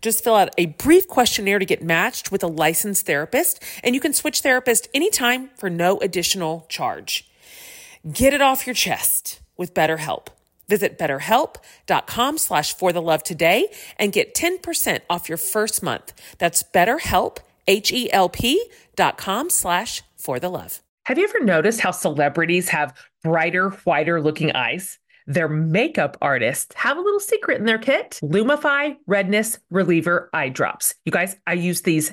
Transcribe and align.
Just 0.00 0.24
fill 0.24 0.34
out 0.34 0.50
a 0.58 0.66
brief 0.66 1.08
questionnaire 1.08 1.58
to 1.58 1.64
get 1.64 1.82
matched 1.82 2.30
with 2.30 2.42
a 2.42 2.46
licensed 2.46 3.06
therapist, 3.06 3.62
and 3.82 3.94
you 3.94 4.00
can 4.00 4.12
switch 4.12 4.40
therapist 4.40 4.88
anytime 4.94 5.50
for 5.56 5.68
no 5.70 5.98
additional 5.98 6.66
charge. 6.68 7.28
Get 8.10 8.32
it 8.32 8.40
off 8.40 8.66
your 8.66 8.74
chest 8.74 9.40
with 9.56 9.74
BetterHelp. 9.74 10.28
Visit 10.68 10.98
betterhelp.com 10.98 12.38
slash 12.38 12.74
for 12.76 12.92
the 12.92 13.02
love 13.02 13.24
today 13.24 13.66
and 13.98 14.12
get 14.12 14.36
10% 14.36 15.00
off 15.10 15.28
your 15.28 15.36
first 15.36 15.82
month. 15.82 16.12
That's 16.38 16.62
betterhelp, 16.62 17.38
H-E-L-P 17.66 18.70
dot 18.94 19.18
com 19.18 19.50
slash 19.50 20.02
for 20.16 20.38
the 20.38 20.48
love. 20.48 20.80
Have 21.06 21.18
you 21.18 21.24
ever 21.24 21.44
noticed 21.44 21.80
how 21.80 21.90
celebrities 21.90 22.68
have 22.68 22.96
brighter, 23.24 23.70
whiter 23.70 24.20
looking 24.20 24.52
eyes? 24.52 24.99
Their 25.30 25.48
makeup 25.48 26.16
artists 26.20 26.74
have 26.74 26.96
a 26.96 27.00
little 27.00 27.20
secret 27.20 27.60
in 27.60 27.64
their 27.64 27.78
kit 27.78 28.18
Lumify 28.20 28.96
Redness 29.06 29.60
Reliever 29.70 30.28
Eye 30.32 30.48
Drops. 30.48 30.96
You 31.04 31.12
guys, 31.12 31.36
I 31.46 31.52
use 31.52 31.82
these 31.82 32.12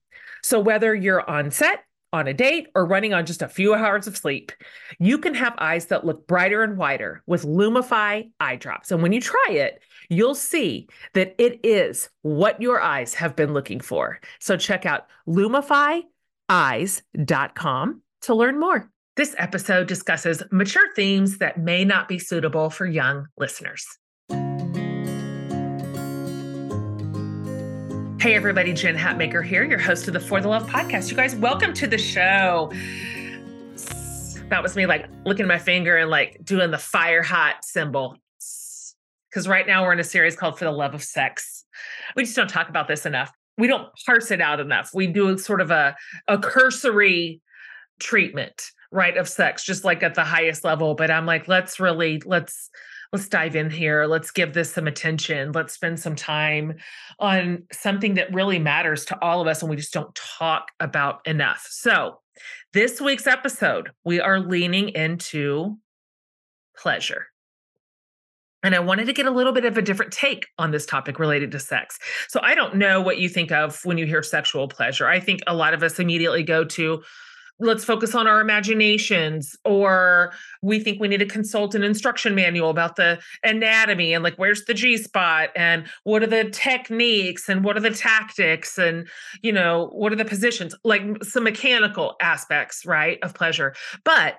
So 0.43 0.59
whether 0.59 0.93
you're 0.93 1.29
on 1.29 1.51
set, 1.51 1.85
on 2.13 2.27
a 2.27 2.33
date, 2.33 2.67
or 2.75 2.85
running 2.85 3.13
on 3.13 3.25
just 3.25 3.41
a 3.41 3.47
few 3.47 3.73
hours 3.73 4.05
of 4.05 4.17
sleep, 4.17 4.51
you 4.99 5.17
can 5.17 5.33
have 5.33 5.53
eyes 5.57 5.85
that 5.85 6.05
look 6.05 6.27
brighter 6.27 6.61
and 6.61 6.77
wider 6.77 7.23
with 7.25 7.43
Lumify 7.43 8.29
eye 8.39 8.55
drops. 8.57 8.91
And 8.91 9.01
when 9.01 9.13
you 9.13 9.21
try 9.21 9.51
it, 9.51 9.81
you'll 10.09 10.35
see 10.35 10.89
that 11.13 11.35
it 11.37 11.61
is 11.63 12.09
what 12.21 12.61
your 12.61 12.81
eyes 12.81 13.13
have 13.13 13.35
been 13.35 13.53
looking 13.53 13.79
for. 13.79 14.19
So 14.39 14.57
check 14.57 14.85
out 14.85 15.07
lumifyeyes.com 15.27 18.01
to 18.21 18.35
learn 18.35 18.59
more. 18.59 18.89
This 19.15 19.35
episode 19.37 19.87
discusses 19.87 20.43
mature 20.51 20.93
themes 20.95 21.37
that 21.37 21.59
may 21.59 21.85
not 21.85 22.07
be 22.07 22.19
suitable 22.19 22.69
for 22.69 22.85
young 22.85 23.27
listeners. 23.37 23.85
Hey, 28.21 28.35
everybody, 28.35 28.71
Jen 28.71 28.95
Hatmaker 28.95 29.43
here, 29.43 29.63
your 29.63 29.79
host 29.79 30.07
of 30.07 30.13
the 30.13 30.19
For 30.19 30.39
the 30.39 30.47
Love 30.47 30.69
podcast. 30.69 31.09
You 31.09 31.17
guys, 31.17 31.35
welcome 31.35 31.73
to 31.73 31.87
the 31.87 31.97
show. 31.97 32.71
That 34.47 34.61
was 34.61 34.75
me 34.75 34.85
like 34.85 35.07
looking 35.25 35.45
at 35.45 35.47
my 35.47 35.57
finger 35.57 35.97
and 35.97 36.07
like 36.11 36.37
doing 36.43 36.69
the 36.69 36.77
fire 36.77 37.23
hot 37.23 37.65
symbol. 37.65 38.15
Because 39.27 39.47
right 39.47 39.65
now 39.65 39.81
we're 39.81 39.93
in 39.93 39.99
a 39.99 40.03
series 40.03 40.35
called 40.35 40.59
For 40.59 40.65
the 40.65 40.71
Love 40.71 40.93
of 40.93 41.01
Sex. 41.01 41.65
We 42.15 42.21
just 42.21 42.35
don't 42.35 42.47
talk 42.47 42.69
about 42.69 42.87
this 42.87 43.07
enough. 43.07 43.31
We 43.57 43.65
don't 43.65 43.87
parse 44.05 44.29
it 44.29 44.39
out 44.39 44.59
enough. 44.59 44.91
We 44.93 45.07
do 45.07 45.35
sort 45.39 45.59
of 45.59 45.71
a, 45.71 45.95
a 46.27 46.37
cursory 46.37 47.41
treatment, 47.99 48.69
right, 48.91 49.17
of 49.17 49.27
sex, 49.27 49.65
just 49.65 49.83
like 49.83 50.03
at 50.03 50.13
the 50.13 50.23
highest 50.23 50.63
level. 50.63 50.93
But 50.93 51.09
I'm 51.09 51.25
like, 51.25 51.47
let's 51.47 51.79
really, 51.79 52.21
let's, 52.23 52.69
let's 53.11 53.27
dive 53.27 53.55
in 53.55 53.69
here. 53.69 54.05
Let's 54.05 54.31
give 54.31 54.53
this 54.53 54.73
some 54.73 54.87
attention. 54.87 55.51
Let's 55.51 55.73
spend 55.73 55.99
some 55.99 56.15
time 56.15 56.75
on 57.19 57.63
something 57.71 58.13
that 58.15 58.33
really 58.33 58.59
matters 58.59 59.05
to 59.05 59.21
all 59.21 59.41
of 59.41 59.47
us 59.47 59.61
and 59.61 59.69
we 59.69 59.75
just 59.75 59.93
don't 59.93 60.13
talk 60.15 60.71
about 60.79 61.25
enough. 61.27 61.67
So, 61.69 62.19
this 62.73 63.01
week's 63.01 63.27
episode, 63.27 63.91
we 64.05 64.21
are 64.21 64.39
leaning 64.39 64.89
into 64.89 65.77
pleasure. 66.77 67.27
And 68.63 68.75
I 68.75 68.79
wanted 68.79 69.05
to 69.05 69.13
get 69.13 69.25
a 69.25 69.31
little 69.31 69.53
bit 69.53 69.65
of 69.65 69.77
a 69.77 69.81
different 69.81 70.11
take 70.11 70.47
on 70.57 70.71
this 70.71 70.85
topic 70.85 71.19
related 71.19 71.51
to 71.51 71.59
sex. 71.59 71.99
So 72.29 72.39
I 72.41 72.55
don't 72.55 72.75
know 72.75 73.01
what 73.01 73.17
you 73.17 73.27
think 73.27 73.51
of 73.51 73.83
when 73.83 73.97
you 73.97 74.05
hear 74.05 74.23
sexual 74.23 74.67
pleasure. 74.67 75.07
I 75.07 75.19
think 75.19 75.41
a 75.47 75.55
lot 75.55 75.73
of 75.73 75.83
us 75.83 75.99
immediately 75.99 76.43
go 76.43 76.63
to, 76.63 77.03
let's 77.61 77.85
focus 77.85 78.15
on 78.15 78.27
our 78.27 78.41
imaginations 78.41 79.55
or 79.63 80.33
we 80.61 80.79
think 80.79 80.99
we 80.99 81.07
need 81.07 81.19
to 81.19 81.25
consult 81.25 81.75
an 81.75 81.83
instruction 81.83 82.33
manual 82.33 82.69
about 82.69 82.95
the 82.95 83.19
anatomy 83.43 84.13
and 84.13 84.23
like 84.23 84.35
where's 84.35 84.65
the 84.65 84.73
g 84.73 84.97
spot 84.97 85.49
and 85.55 85.85
what 86.03 86.23
are 86.23 86.27
the 86.27 86.49
techniques 86.49 87.47
and 87.47 87.63
what 87.63 87.77
are 87.77 87.81
the 87.81 87.91
tactics 87.91 88.77
and 88.77 89.07
you 89.41 89.51
know 89.51 89.89
what 89.93 90.11
are 90.11 90.17
the 90.17 90.25
positions 90.25 90.75
like 90.83 91.01
some 91.23 91.43
mechanical 91.43 92.15
aspects 92.21 92.85
right 92.85 93.19
of 93.21 93.33
pleasure. 93.33 93.73
But 94.03 94.37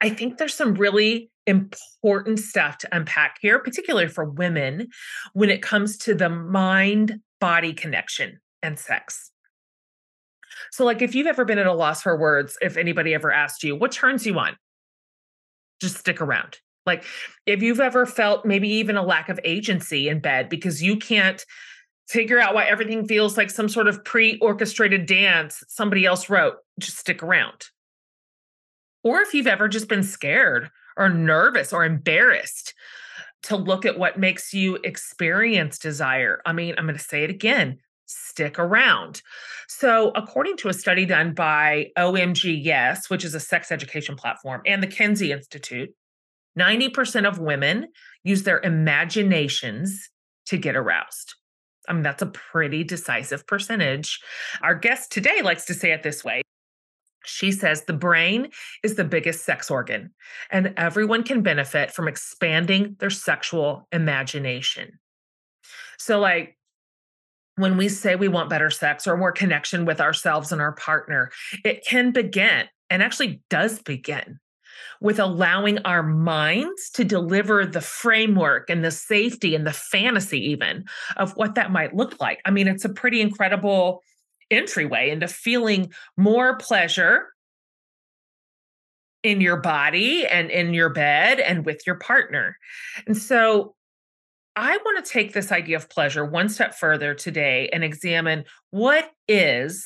i 0.00 0.08
think 0.08 0.38
there's 0.38 0.54
some 0.54 0.74
really 0.74 1.30
important 1.46 2.38
stuff 2.38 2.78
to 2.78 2.88
unpack 2.96 3.36
here 3.40 3.58
particularly 3.58 4.08
for 4.08 4.24
women 4.24 4.88
when 5.34 5.50
it 5.50 5.60
comes 5.60 5.98
to 5.98 6.14
the 6.14 6.28
mind 6.28 7.20
body 7.40 7.72
connection 7.72 8.40
and 8.62 8.78
sex 8.78 9.30
so, 10.74 10.84
like, 10.84 11.02
if 11.02 11.14
you've 11.14 11.28
ever 11.28 11.44
been 11.44 11.58
at 11.58 11.68
a 11.68 11.72
loss 11.72 12.02
for 12.02 12.16
words, 12.16 12.58
if 12.60 12.76
anybody 12.76 13.14
ever 13.14 13.30
asked 13.30 13.62
you, 13.62 13.76
what 13.76 13.92
turns 13.92 14.26
you 14.26 14.36
on? 14.40 14.56
Just 15.80 15.98
stick 15.98 16.20
around. 16.20 16.58
Like, 16.84 17.04
if 17.46 17.62
you've 17.62 17.78
ever 17.78 18.06
felt 18.06 18.44
maybe 18.44 18.68
even 18.68 18.96
a 18.96 19.04
lack 19.04 19.28
of 19.28 19.38
agency 19.44 20.08
in 20.08 20.18
bed 20.18 20.48
because 20.48 20.82
you 20.82 20.96
can't 20.96 21.44
figure 22.08 22.40
out 22.40 22.56
why 22.56 22.64
everything 22.64 23.06
feels 23.06 23.36
like 23.36 23.52
some 23.52 23.68
sort 23.68 23.86
of 23.86 24.04
pre 24.04 24.36
orchestrated 24.38 25.06
dance 25.06 25.62
somebody 25.68 26.06
else 26.06 26.28
wrote, 26.28 26.56
just 26.80 26.98
stick 26.98 27.22
around. 27.22 27.66
Or 29.04 29.20
if 29.20 29.32
you've 29.32 29.46
ever 29.46 29.68
just 29.68 29.88
been 29.88 30.02
scared 30.02 30.72
or 30.96 31.08
nervous 31.08 31.72
or 31.72 31.84
embarrassed 31.84 32.74
to 33.44 33.54
look 33.54 33.86
at 33.86 33.96
what 33.96 34.18
makes 34.18 34.52
you 34.52 34.80
experience 34.82 35.78
desire. 35.78 36.42
I 36.44 36.52
mean, 36.52 36.74
I'm 36.76 36.86
going 36.86 36.98
to 36.98 37.04
say 37.04 37.22
it 37.22 37.30
again 37.30 37.78
stick 38.06 38.58
around. 38.58 39.22
So, 39.68 40.10
according 40.14 40.56
to 40.58 40.68
a 40.68 40.74
study 40.74 41.06
done 41.06 41.34
by 41.34 41.88
OMG 41.98 42.58
Yes, 42.62 43.08
which 43.08 43.24
is 43.24 43.34
a 43.34 43.40
sex 43.40 43.72
education 43.72 44.16
platform, 44.16 44.62
and 44.66 44.82
the 44.82 44.86
Kinsey 44.86 45.32
Institute, 45.32 45.90
90% 46.58 47.26
of 47.26 47.38
women 47.38 47.88
use 48.22 48.44
their 48.44 48.60
imaginations 48.60 50.10
to 50.46 50.56
get 50.56 50.76
aroused. 50.76 51.34
I 51.88 51.92
mean, 51.92 52.02
that's 52.02 52.22
a 52.22 52.26
pretty 52.26 52.84
decisive 52.84 53.46
percentage. 53.46 54.20
Our 54.62 54.74
guest 54.74 55.12
today 55.12 55.42
likes 55.42 55.66
to 55.66 55.74
say 55.74 55.92
it 55.92 56.02
this 56.02 56.24
way. 56.24 56.42
She 57.26 57.52
says 57.52 57.84
the 57.84 57.92
brain 57.92 58.50
is 58.82 58.96
the 58.96 59.04
biggest 59.04 59.44
sex 59.44 59.70
organ, 59.70 60.10
and 60.50 60.74
everyone 60.76 61.22
can 61.22 61.42
benefit 61.42 61.90
from 61.90 62.06
expanding 62.06 62.96
their 63.00 63.10
sexual 63.10 63.88
imagination. 63.92 64.98
So, 65.98 66.20
like, 66.20 66.58
when 67.56 67.76
we 67.76 67.88
say 67.88 68.16
we 68.16 68.28
want 68.28 68.50
better 68.50 68.70
sex 68.70 69.06
or 69.06 69.16
more 69.16 69.32
connection 69.32 69.84
with 69.84 70.00
ourselves 70.00 70.52
and 70.52 70.60
our 70.60 70.72
partner, 70.72 71.30
it 71.64 71.84
can 71.86 72.10
begin 72.10 72.66
and 72.90 73.02
actually 73.02 73.40
does 73.50 73.80
begin 73.82 74.38
with 75.00 75.18
allowing 75.18 75.78
our 75.80 76.02
minds 76.02 76.90
to 76.90 77.04
deliver 77.04 77.64
the 77.66 77.80
framework 77.80 78.70
and 78.70 78.84
the 78.84 78.90
safety 78.90 79.54
and 79.54 79.66
the 79.66 79.72
fantasy, 79.72 80.38
even 80.50 80.84
of 81.16 81.32
what 81.36 81.54
that 81.54 81.70
might 81.70 81.94
look 81.94 82.20
like. 82.20 82.40
I 82.44 82.50
mean, 82.50 82.68
it's 82.68 82.84
a 82.84 82.88
pretty 82.88 83.20
incredible 83.20 84.02
entryway 84.50 85.10
into 85.10 85.28
feeling 85.28 85.92
more 86.16 86.56
pleasure 86.56 87.28
in 89.22 89.40
your 89.40 89.56
body 89.56 90.26
and 90.26 90.50
in 90.50 90.74
your 90.74 90.90
bed 90.90 91.40
and 91.40 91.64
with 91.64 91.82
your 91.86 91.96
partner. 91.96 92.56
And 93.06 93.16
so 93.16 93.74
I 94.56 94.76
want 94.84 95.04
to 95.04 95.10
take 95.10 95.32
this 95.32 95.50
idea 95.50 95.76
of 95.76 95.90
pleasure 95.90 96.24
one 96.24 96.48
step 96.48 96.74
further 96.74 97.14
today 97.14 97.68
and 97.72 97.82
examine 97.82 98.44
what 98.70 99.10
is 99.28 99.84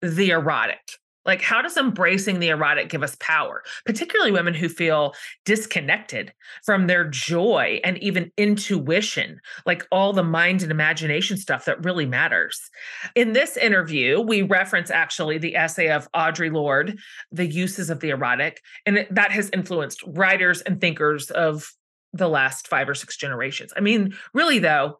the 0.00 0.30
erotic? 0.30 0.80
Like, 1.24 1.40
how 1.40 1.62
does 1.62 1.76
embracing 1.76 2.40
the 2.40 2.48
erotic 2.48 2.88
give 2.88 3.04
us 3.04 3.16
power, 3.20 3.62
particularly 3.86 4.32
women 4.32 4.54
who 4.54 4.68
feel 4.68 5.14
disconnected 5.44 6.32
from 6.64 6.86
their 6.88 7.04
joy 7.08 7.80
and 7.84 7.96
even 7.98 8.32
intuition, 8.36 9.38
like 9.64 9.86
all 9.92 10.12
the 10.12 10.24
mind 10.24 10.62
and 10.62 10.72
imagination 10.72 11.36
stuff 11.36 11.64
that 11.66 11.84
really 11.84 12.06
matters? 12.06 12.60
In 13.14 13.34
this 13.34 13.56
interview, 13.56 14.20
we 14.20 14.42
reference 14.42 14.90
actually 14.90 15.38
the 15.38 15.54
essay 15.54 15.90
of 15.90 16.10
Audre 16.12 16.52
Lorde, 16.52 16.98
The 17.30 17.46
Uses 17.46 17.88
of 17.88 18.00
the 18.00 18.10
Erotic, 18.10 18.60
and 18.84 19.06
that 19.08 19.30
has 19.30 19.48
influenced 19.52 20.02
writers 20.04 20.60
and 20.62 20.80
thinkers 20.80 21.30
of 21.30 21.72
the 22.12 22.28
last 22.28 22.68
five 22.68 22.88
or 22.88 22.94
six 22.94 23.16
generations. 23.16 23.72
I 23.76 23.80
mean, 23.80 24.14
really, 24.34 24.58
though, 24.58 24.98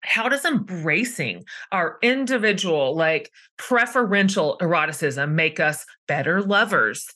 how 0.00 0.28
does 0.28 0.44
embracing 0.44 1.44
our 1.72 1.98
individual, 2.02 2.94
like 2.94 3.30
preferential 3.56 4.56
eroticism 4.60 5.34
make 5.34 5.58
us 5.58 5.84
better 6.06 6.42
lovers, 6.42 7.08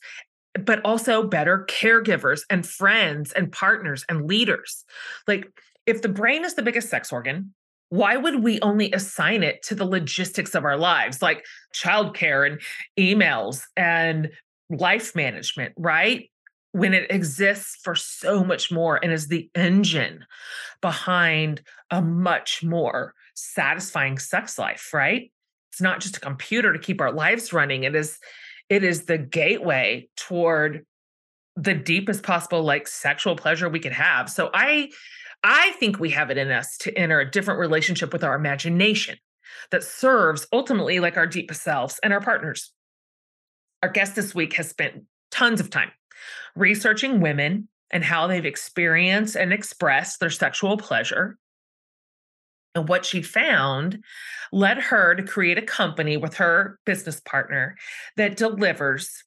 but 0.65 0.81
also 0.83 1.23
better 1.23 1.65
caregivers 1.69 2.41
and 2.49 2.65
friends 2.65 3.31
and 3.31 3.51
partners 3.51 4.03
and 4.09 4.27
leaders? 4.27 4.83
Like, 5.27 5.47
if 5.85 6.01
the 6.01 6.09
brain 6.09 6.43
is 6.43 6.55
the 6.55 6.63
biggest 6.63 6.89
sex 6.89 7.11
organ, 7.11 7.53
why 7.89 8.15
would 8.15 8.43
we 8.43 8.59
only 8.61 8.91
assign 8.93 9.43
it 9.43 9.61
to 9.63 9.75
the 9.75 9.85
logistics 9.85 10.55
of 10.55 10.63
our 10.63 10.77
lives, 10.77 11.21
like 11.21 11.45
childcare 11.75 12.49
and 12.49 12.61
emails 12.97 13.63
and 13.75 14.29
life 14.69 15.13
management, 15.13 15.73
right? 15.77 16.30
When 16.71 16.93
it 16.93 17.11
exists 17.11 17.77
for 17.83 17.95
so 17.95 18.43
much 18.43 18.71
more 18.71 18.99
and 19.03 19.11
is 19.11 19.27
the 19.27 19.49
engine 19.55 20.25
behind 20.81 21.61
a 21.89 22.01
much 22.01 22.63
more 22.63 23.13
satisfying 23.35 24.17
sex 24.17 24.57
life 24.57 24.93
right? 24.93 25.31
It's 25.71 25.81
not 25.81 26.01
just 26.01 26.17
a 26.17 26.21
computer 26.21 26.73
to 26.73 26.79
keep 26.79 26.99
our 26.99 27.11
lives 27.11 27.53
running. 27.53 27.83
It 27.83 27.95
is 27.95 28.19
it 28.69 28.83
is 28.83 29.05
the 29.05 29.17
gateway 29.17 30.07
toward 30.15 30.85
the 31.57 31.73
deepest 31.73 32.23
possible 32.23 32.63
like 32.63 32.87
sexual 32.87 33.35
pleasure 33.35 33.67
we 33.67 33.79
could 33.79 33.91
have. 33.91 34.29
So 34.29 34.49
i 34.53 34.89
i 35.43 35.71
think 35.71 35.99
we 35.99 36.11
have 36.11 36.29
it 36.29 36.37
in 36.37 36.51
us 36.51 36.77
to 36.77 36.97
enter 36.97 37.19
a 37.19 37.29
different 37.29 37.59
relationship 37.59 38.13
with 38.13 38.23
our 38.23 38.35
imagination 38.35 39.17
that 39.71 39.83
serves 39.83 40.47
ultimately 40.53 40.99
like 40.99 41.17
our 41.17 41.27
deepest 41.27 41.63
selves 41.63 41.99
and 42.03 42.13
our 42.13 42.21
partners. 42.21 42.71
Our 43.83 43.89
guest 43.89 44.15
this 44.15 44.35
week 44.35 44.53
has 44.53 44.69
spent 44.69 45.03
tons 45.31 45.59
of 45.59 45.69
time 45.69 45.91
researching 46.55 47.21
women 47.21 47.67
and 47.91 48.03
how 48.03 48.27
they've 48.27 48.45
experienced 48.45 49.35
and 49.35 49.51
expressed 49.51 50.19
their 50.19 50.29
sexual 50.29 50.77
pleasure. 50.77 51.37
And 52.73 52.87
what 52.87 53.05
she 53.05 53.21
found 53.21 54.03
led 54.53 54.77
her 54.77 55.13
to 55.15 55.23
create 55.23 55.57
a 55.57 55.61
company 55.61 56.15
with 56.15 56.35
her 56.35 56.79
business 56.85 57.19
partner 57.19 57.75
that 58.15 58.37
delivers 58.37 59.23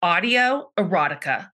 audio 0.00 0.70
erotica 0.78 1.48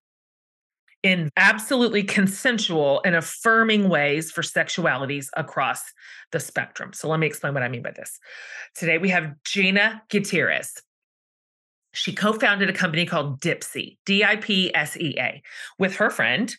in 1.03 1.31
absolutely 1.39 2.03
consensual 2.03 3.01
and 3.07 3.15
affirming 3.15 3.89
ways 3.89 4.31
for 4.31 4.43
sexualities 4.43 5.29
across 5.35 5.81
the 6.33 6.41
spectrum. 6.41 6.93
So 6.93 7.09
let 7.09 7.21
me 7.21 7.27
explain 7.27 7.55
what 7.55 7.63
I 7.63 7.69
mean 7.69 7.83
by 7.83 7.93
this. 7.93 8.19
Today 8.75 8.99
we 8.99 9.09
have 9.09 9.33
Gina 9.45 10.03
Gutierrez 10.11 10.75
she 11.93 12.13
co 12.13 12.33
founded 12.33 12.71
a 12.71 12.73
company 12.73 13.05
called 13.05 13.41
Dipsea, 13.41 13.97
D 14.07 14.25
I 14.25 14.37
P 14.37 14.75
S 14.75 14.97
E 14.97 15.17
A, 15.19 15.43
with 15.79 15.97
her 15.97 16.11
friend 16.11 16.55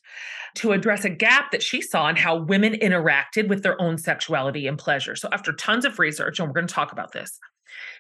to 0.56 0.74
address 0.74 1.06
a 1.06 1.10
gap 1.10 1.52
that 1.52 1.64
she 1.64 1.82
saw 1.82 2.10
in 2.10 2.18
how 2.18 2.36
women 2.36 2.74
interacted 2.74 3.48
with 3.48 3.64
their 3.64 3.82
own 3.82 3.98
sexuality 3.98 4.68
and 4.68 4.78
pleasure. 4.78 5.16
So, 5.16 5.30
after 5.32 5.54
tons 5.54 5.86
of 5.86 6.00
research, 6.00 6.40
and 6.40 6.48
we're 6.48 6.54
going 6.54 6.68
to 6.68 6.74
talk 6.74 6.92
about 6.92 7.14
this, 7.14 7.40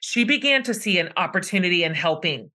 she 0.01 0.23
began 0.23 0.63
to 0.63 0.73
see 0.73 0.99
an 0.99 1.09
opportunity 1.15 1.83
in 1.83 1.93
helping 1.93 2.51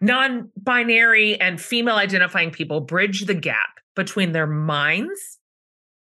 non 0.00 0.50
binary 0.56 1.40
and 1.40 1.60
female 1.60 1.96
identifying 1.96 2.50
people 2.50 2.80
bridge 2.80 3.26
the 3.26 3.34
gap 3.34 3.80
between 3.96 4.32
their 4.32 4.46
minds 4.46 5.38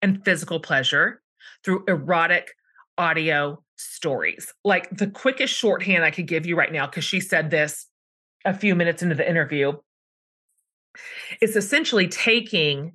and 0.00 0.24
physical 0.24 0.60
pleasure 0.60 1.22
through 1.64 1.84
erotic 1.86 2.54
audio 2.98 3.62
stories. 3.76 4.52
Like 4.64 4.88
the 4.90 5.08
quickest 5.08 5.54
shorthand 5.54 6.04
I 6.04 6.10
could 6.10 6.26
give 6.26 6.46
you 6.46 6.56
right 6.56 6.72
now, 6.72 6.86
because 6.86 7.04
she 7.04 7.20
said 7.20 7.50
this 7.50 7.86
a 8.46 8.54
few 8.54 8.74
minutes 8.74 9.02
into 9.02 9.14
the 9.14 9.28
interview 9.28 9.72
is 11.42 11.56
essentially 11.56 12.08
taking 12.08 12.92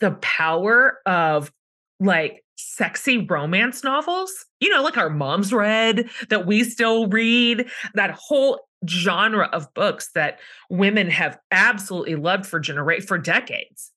the 0.00 0.12
power 0.22 0.98
of 1.06 1.52
like 1.98 2.44
sexy 2.56 3.18
romance 3.18 3.82
novels, 3.82 4.46
you 4.60 4.68
know, 4.68 4.82
like 4.82 4.96
our 4.96 5.10
moms 5.10 5.52
read, 5.52 6.08
that 6.28 6.46
we 6.46 6.62
still 6.62 7.08
read, 7.08 7.68
that 7.94 8.10
whole 8.12 8.60
genre 8.88 9.48
of 9.52 9.72
books 9.74 10.10
that 10.14 10.38
women 10.70 11.08
have 11.08 11.38
absolutely 11.50 12.16
loved 12.16 12.46
for 12.46 12.60
generate 12.60 13.04
for 13.04 13.18
decades 13.18 13.92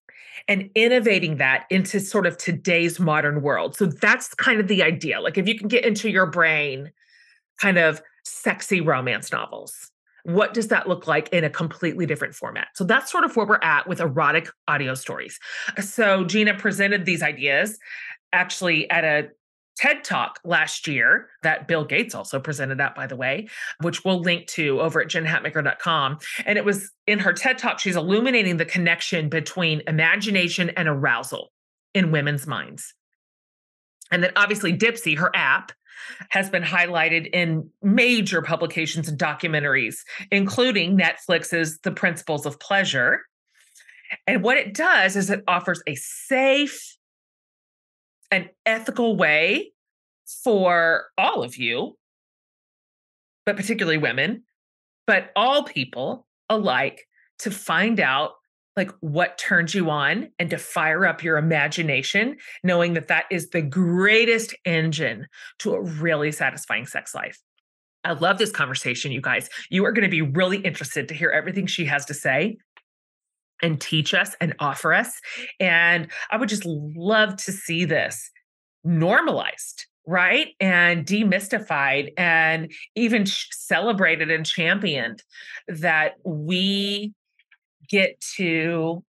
and 0.48 0.70
innovating 0.76 1.38
that 1.38 1.66
into 1.72 2.00
sort 2.00 2.28
of 2.28 2.38
today's 2.38 3.00
modern 3.00 3.42
world. 3.42 3.76
So 3.76 3.88
that's 3.88 4.34
kind 4.36 4.60
of 4.60 4.68
the 4.68 4.84
idea. 4.84 5.20
Like 5.20 5.38
if 5.38 5.48
you 5.48 5.58
can 5.58 5.68
get 5.68 5.86
into 5.86 6.10
your 6.10 6.28
brain 6.28 6.92
kind 7.60 7.78
of 7.78 8.02
sexy 8.24 8.82
romance 8.82 9.32
novels 9.32 9.92
what 10.26 10.56
does 10.56 10.70
that 10.70 10.88
look 10.88 11.06
like 11.06 11.30
in 11.30 11.44
a 11.44 11.50
completely 11.50 12.08
different 12.08 12.34
format? 12.34 12.70
So 12.74 12.84
that's 12.84 13.12
sort 13.12 13.24
of 13.24 13.36
where 13.36 13.46
we're 13.46 13.60
at 13.62 13.88
with 13.88 14.00
erotic 14.00 14.50
audio 14.68 14.96
stories. 14.96 15.40
So 15.80 16.24
Gina 16.24 16.56
presented 16.56 17.06
these 17.06 17.22
ideas 17.22 17.78
actually 18.34 18.90
at 18.90 19.04
a 19.04 19.30
TED 19.78 20.04
Talk 20.04 20.40
last 20.44 20.88
year 20.88 21.30
that 21.44 21.68
Bill 21.68 21.86
Gates 21.86 22.16
also 22.16 22.40
presented 22.40 22.80
at, 22.82 22.96
by 22.96 23.06
the 23.06 23.16
way, 23.16 23.50
which 23.82 24.04
we'll 24.04 24.22
link 24.22 24.48
to 24.48 24.82
over 24.82 25.00
at 25.00 25.10
jenhatmaker.com. 25.10 26.18
And 26.46 26.58
it 26.58 26.66
was 26.66 26.92
in 27.06 27.20
her 27.20 27.34
TED 27.34 27.60
Talk, 27.60 27.80
she's 27.80 27.96
illuminating 27.96 28.58
the 28.58 28.66
connection 28.66 29.30
between 29.30 29.84
imagination 29.86 30.72
and 30.72 30.88
arousal 30.88 31.52
in 31.94 32.12
women's 32.12 32.48
minds. 32.48 32.94
And 34.12 34.24
then 34.24 34.32
obviously 34.36 34.76
Dipsea, 34.76 35.18
her 35.20 35.32
app, 35.36 35.72
has 36.30 36.50
been 36.50 36.64
highlighted 36.64 37.30
in 37.34 37.70
major 37.82 38.42
publications 38.42 39.08
and 39.08 39.20
documentaries, 39.20 39.98
including 40.32 40.98
Netflix's 40.98 41.80
The 41.80 41.92
Principles 41.92 42.46
of 42.46 42.60
Pleasure. 42.60 43.22
And 44.28 44.44
what 44.44 44.58
it 44.58 44.74
does 44.74 45.16
is 45.16 45.30
it 45.30 45.44
offers 45.48 45.82
a 45.88 45.96
safe 45.96 46.98
and 48.32 48.50
ethical 48.66 49.16
way 49.16 49.72
for 50.44 51.06
all 51.18 51.44
of 51.44 51.58
you, 51.58 51.98
but 53.46 53.56
particularly 53.56 53.98
women, 53.98 54.44
but 55.08 55.32
all 55.36 55.64
people 55.64 56.28
alike 56.50 57.08
to 57.40 57.52
find 57.52 58.00
out 58.00 58.34
like 58.76 58.92
what 59.00 59.38
turns 59.38 59.74
you 59.74 59.90
on 59.90 60.30
and 60.38 60.50
to 60.50 60.58
fire 60.58 61.06
up 61.06 61.24
your 61.24 61.38
imagination, 61.38 62.38
knowing 62.64 62.94
that 62.94 63.08
that 63.08 63.26
is 63.32 63.50
the 63.50 63.62
greatest 63.62 64.56
engine 64.66 65.28
to 65.60 65.74
a 65.74 65.82
really 65.82 66.32
satisfying 66.32 66.86
sex 66.86 67.16
life. 67.16 67.40
I 68.04 68.14
love 68.14 68.38
this 68.38 68.52
conversation, 68.52 69.12
you 69.12 69.22
guys. 69.22 69.50
You 69.70 69.86
are 69.86 69.92
going 69.92 70.04
to 70.04 70.10
be 70.10 70.22
really 70.22 70.58
interested 70.58 71.08
to 71.08 71.16
hear 71.16 71.32
everything 71.32 71.66
she 71.66 71.86
has 71.86 72.06
to 72.06 72.14
say 72.14 72.58
and 73.62 73.80
teach 73.80 74.14
us 74.14 74.36
and 74.40 74.54
offer 74.60 74.94
us. 74.94 75.12
And 75.60 76.08
I 76.30 76.38
would 76.38 76.50
just 76.50 76.66
love 76.66 77.38
to 77.38 77.52
see 77.52 77.86
this 77.86 78.30
normalized 78.84 79.86
right 80.08 80.50
and 80.60 81.06
demystified 81.06 82.14
and 82.16 82.72
even 82.96 83.26
celebrated 83.26 84.30
and 84.30 84.46
championed 84.46 85.24
that 85.68 86.14
we 86.24 87.14
get 87.90 88.20
to 88.38 89.04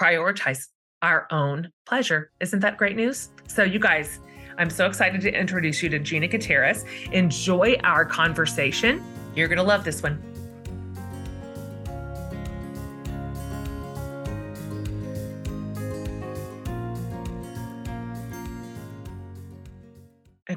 prioritize 0.00 0.66
our 1.02 1.26
own 1.30 1.70
pleasure. 1.86 2.30
Isn't 2.40 2.60
that 2.60 2.76
great 2.76 2.96
news? 2.96 3.30
So, 3.46 3.62
you 3.62 3.78
guys, 3.78 4.20
I'm 4.58 4.70
so 4.70 4.86
excited 4.86 5.20
to 5.22 5.32
introduce 5.32 5.82
you 5.82 5.88
to 5.90 5.98
Gina 5.98 6.28
Gutierrez. 6.28 6.84
Enjoy 7.12 7.76
our 7.84 8.04
conversation. 8.04 9.02
You're 9.34 9.48
going 9.48 9.58
to 9.58 9.62
love 9.62 9.84
this 9.84 10.02
one. 10.02 10.37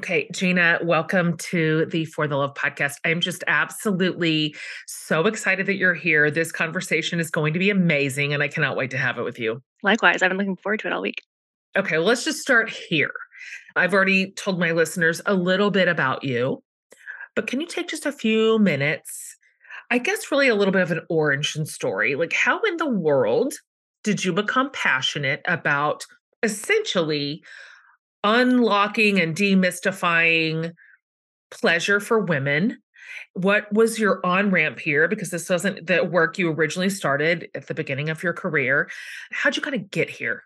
Okay, 0.02 0.28
Gina, 0.32 0.80
welcome 0.82 1.36
to 1.36 1.86
the 1.86 2.06
For 2.06 2.26
the 2.26 2.36
Love 2.36 2.54
podcast. 2.54 2.94
I'm 3.04 3.20
just 3.20 3.44
absolutely 3.46 4.56
so 4.88 5.28
excited 5.28 5.66
that 5.66 5.76
you're 5.76 5.94
here. 5.94 6.28
This 6.28 6.50
conversation 6.50 7.20
is 7.20 7.30
going 7.30 7.52
to 7.52 7.60
be 7.60 7.70
amazing, 7.70 8.34
and 8.34 8.42
I 8.42 8.48
cannot 8.48 8.76
wait 8.76 8.90
to 8.90 8.98
have 8.98 9.16
it 9.16 9.22
with 9.22 9.38
you. 9.38 9.62
Likewise, 9.84 10.20
I've 10.20 10.30
been 10.30 10.38
looking 10.38 10.56
forward 10.56 10.80
to 10.80 10.88
it 10.88 10.92
all 10.92 11.02
week. 11.02 11.22
Okay, 11.76 11.98
well, 11.98 12.08
let's 12.08 12.24
just 12.24 12.40
start 12.40 12.68
here. 12.68 13.12
I've 13.76 13.94
already 13.94 14.32
told 14.32 14.58
my 14.58 14.72
listeners 14.72 15.20
a 15.24 15.34
little 15.34 15.70
bit 15.70 15.86
about 15.86 16.24
you, 16.24 16.64
But 17.36 17.46
can 17.46 17.60
you 17.60 17.68
take 17.68 17.86
just 17.86 18.04
a 18.04 18.10
few 18.10 18.58
minutes? 18.58 19.36
I 19.88 19.98
guess 19.98 20.32
really 20.32 20.48
a 20.48 20.56
little 20.56 20.72
bit 20.72 20.82
of 20.82 20.90
an 20.90 21.02
origin 21.10 21.64
story. 21.64 22.16
Like, 22.16 22.32
how 22.32 22.60
in 22.62 22.76
the 22.76 22.90
world 22.90 23.54
did 24.02 24.24
you 24.24 24.32
become 24.32 24.72
passionate 24.72 25.42
about 25.46 26.04
essentially 26.42 27.44
unlocking 28.24 29.20
and 29.20 29.36
demystifying 29.36 30.72
pleasure 31.50 32.00
for 32.00 32.20
women? 32.20 32.78
What 33.34 33.72
was 33.72 33.98
your 33.98 34.24
on 34.24 34.50
ramp 34.50 34.78
here? 34.78 35.08
Because 35.08 35.30
this 35.30 35.48
wasn't 35.48 35.86
the 35.86 36.04
work 36.04 36.38
you 36.38 36.50
originally 36.50 36.90
started 36.90 37.48
at 37.54 37.66
the 37.66 37.74
beginning 37.74 38.10
of 38.10 38.22
your 38.22 38.32
career. 38.32 38.90
How'd 39.30 39.56
you 39.56 39.62
kind 39.62 39.76
of 39.76 39.90
get 39.90 40.10
here? 40.10 40.44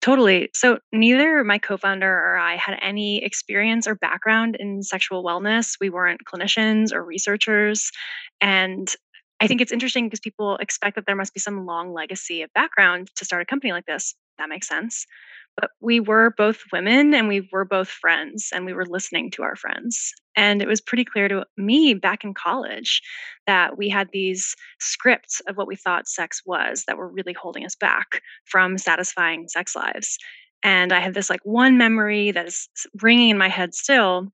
Totally. 0.00 0.48
So, 0.54 0.78
neither 0.92 1.42
my 1.42 1.58
co 1.58 1.76
founder 1.76 2.08
or 2.08 2.38
I 2.38 2.56
had 2.56 2.78
any 2.80 3.22
experience 3.24 3.88
or 3.88 3.96
background 3.96 4.56
in 4.56 4.82
sexual 4.82 5.24
wellness. 5.24 5.76
We 5.80 5.90
weren't 5.90 6.24
clinicians 6.24 6.92
or 6.92 7.04
researchers. 7.04 7.90
And 8.40 8.88
I 9.40 9.48
think 9.48 9.60
it's 9.60 9.72
interesting 9.72 10.06
because 10.06 10.20
people 10.20 10.56
expect 10.56 10.94
that 10.96 11.06
there 11.06 11.16
must 11.16 11.34
be 11.34 11.40
some 11.40 11.66
long 11.66 11.92
legacy 11.92 12.42
of 12.42 12.52
background 12.52 13.10
to 13.16 13.24
start 13.24 13.42
a 13.42 13.44
company 13.44 13.72
like 13.72 13.86
this. 13.86 14.14
That 14.38 14.48
makes 14.48 14.68
sense. 14.68 15.06
But 15.60 15.70
we 15.80 15.98
were 15.98 16.32
both 16.36 16.62
women 16.72 17.12
and 17.14 17.26
we 17.26 17.48
were 17.52 17.64
both 17.64 17.88
friends 17.88 18.50
and 18.54 18.64
we 18.64 18.72
were 18.72 18.86
listening 18.86 19.30
to 19.32 19.42
our 19.42 19.56
friends. 19.56 20.12
And 20.36 20.62
it 20.62 20.68
was 20.68 20.80
pretty 20.80 21.04
clear 21.04 21.26
to 21.26 21.44
me 21.56 21.94
back 21.94 22.22
in 22.22 22.32
college 22.32 23.02
that 23.48 23.76
we 23.76 23.88
had 23.88 24.08
these 24.12 24.54
scripts 24.78 25.40
of 25.48 25.56
what 25.56 25.66
we 25.66 25.74
thought 25.74 26.06
sex 26.06 26.42
was 26.46 26.84
that 26.86 26.96
were 26.96 27.08
really 27.10 27.32
holding 27.32 27.64
us 27.64 27.74
back 27.74 28.22
from 28.44 28.78
satisfying 28.78 29.48
sex 29.48 29.74
lives. 29.74 30.16
And 30.62 30.92
I 30.92 31.00
have 31.00 31.14
this 31.14 31.28
like 31.30 31.40
one 31.42 31.76
memory 31.76 32.30
that 32.30 32.46
is 32.46 32.68
ringing 33.02 33.30
in 33.30 33.38
my 33.38 33.48
head 33.48 33.74
still. 33.74 34.28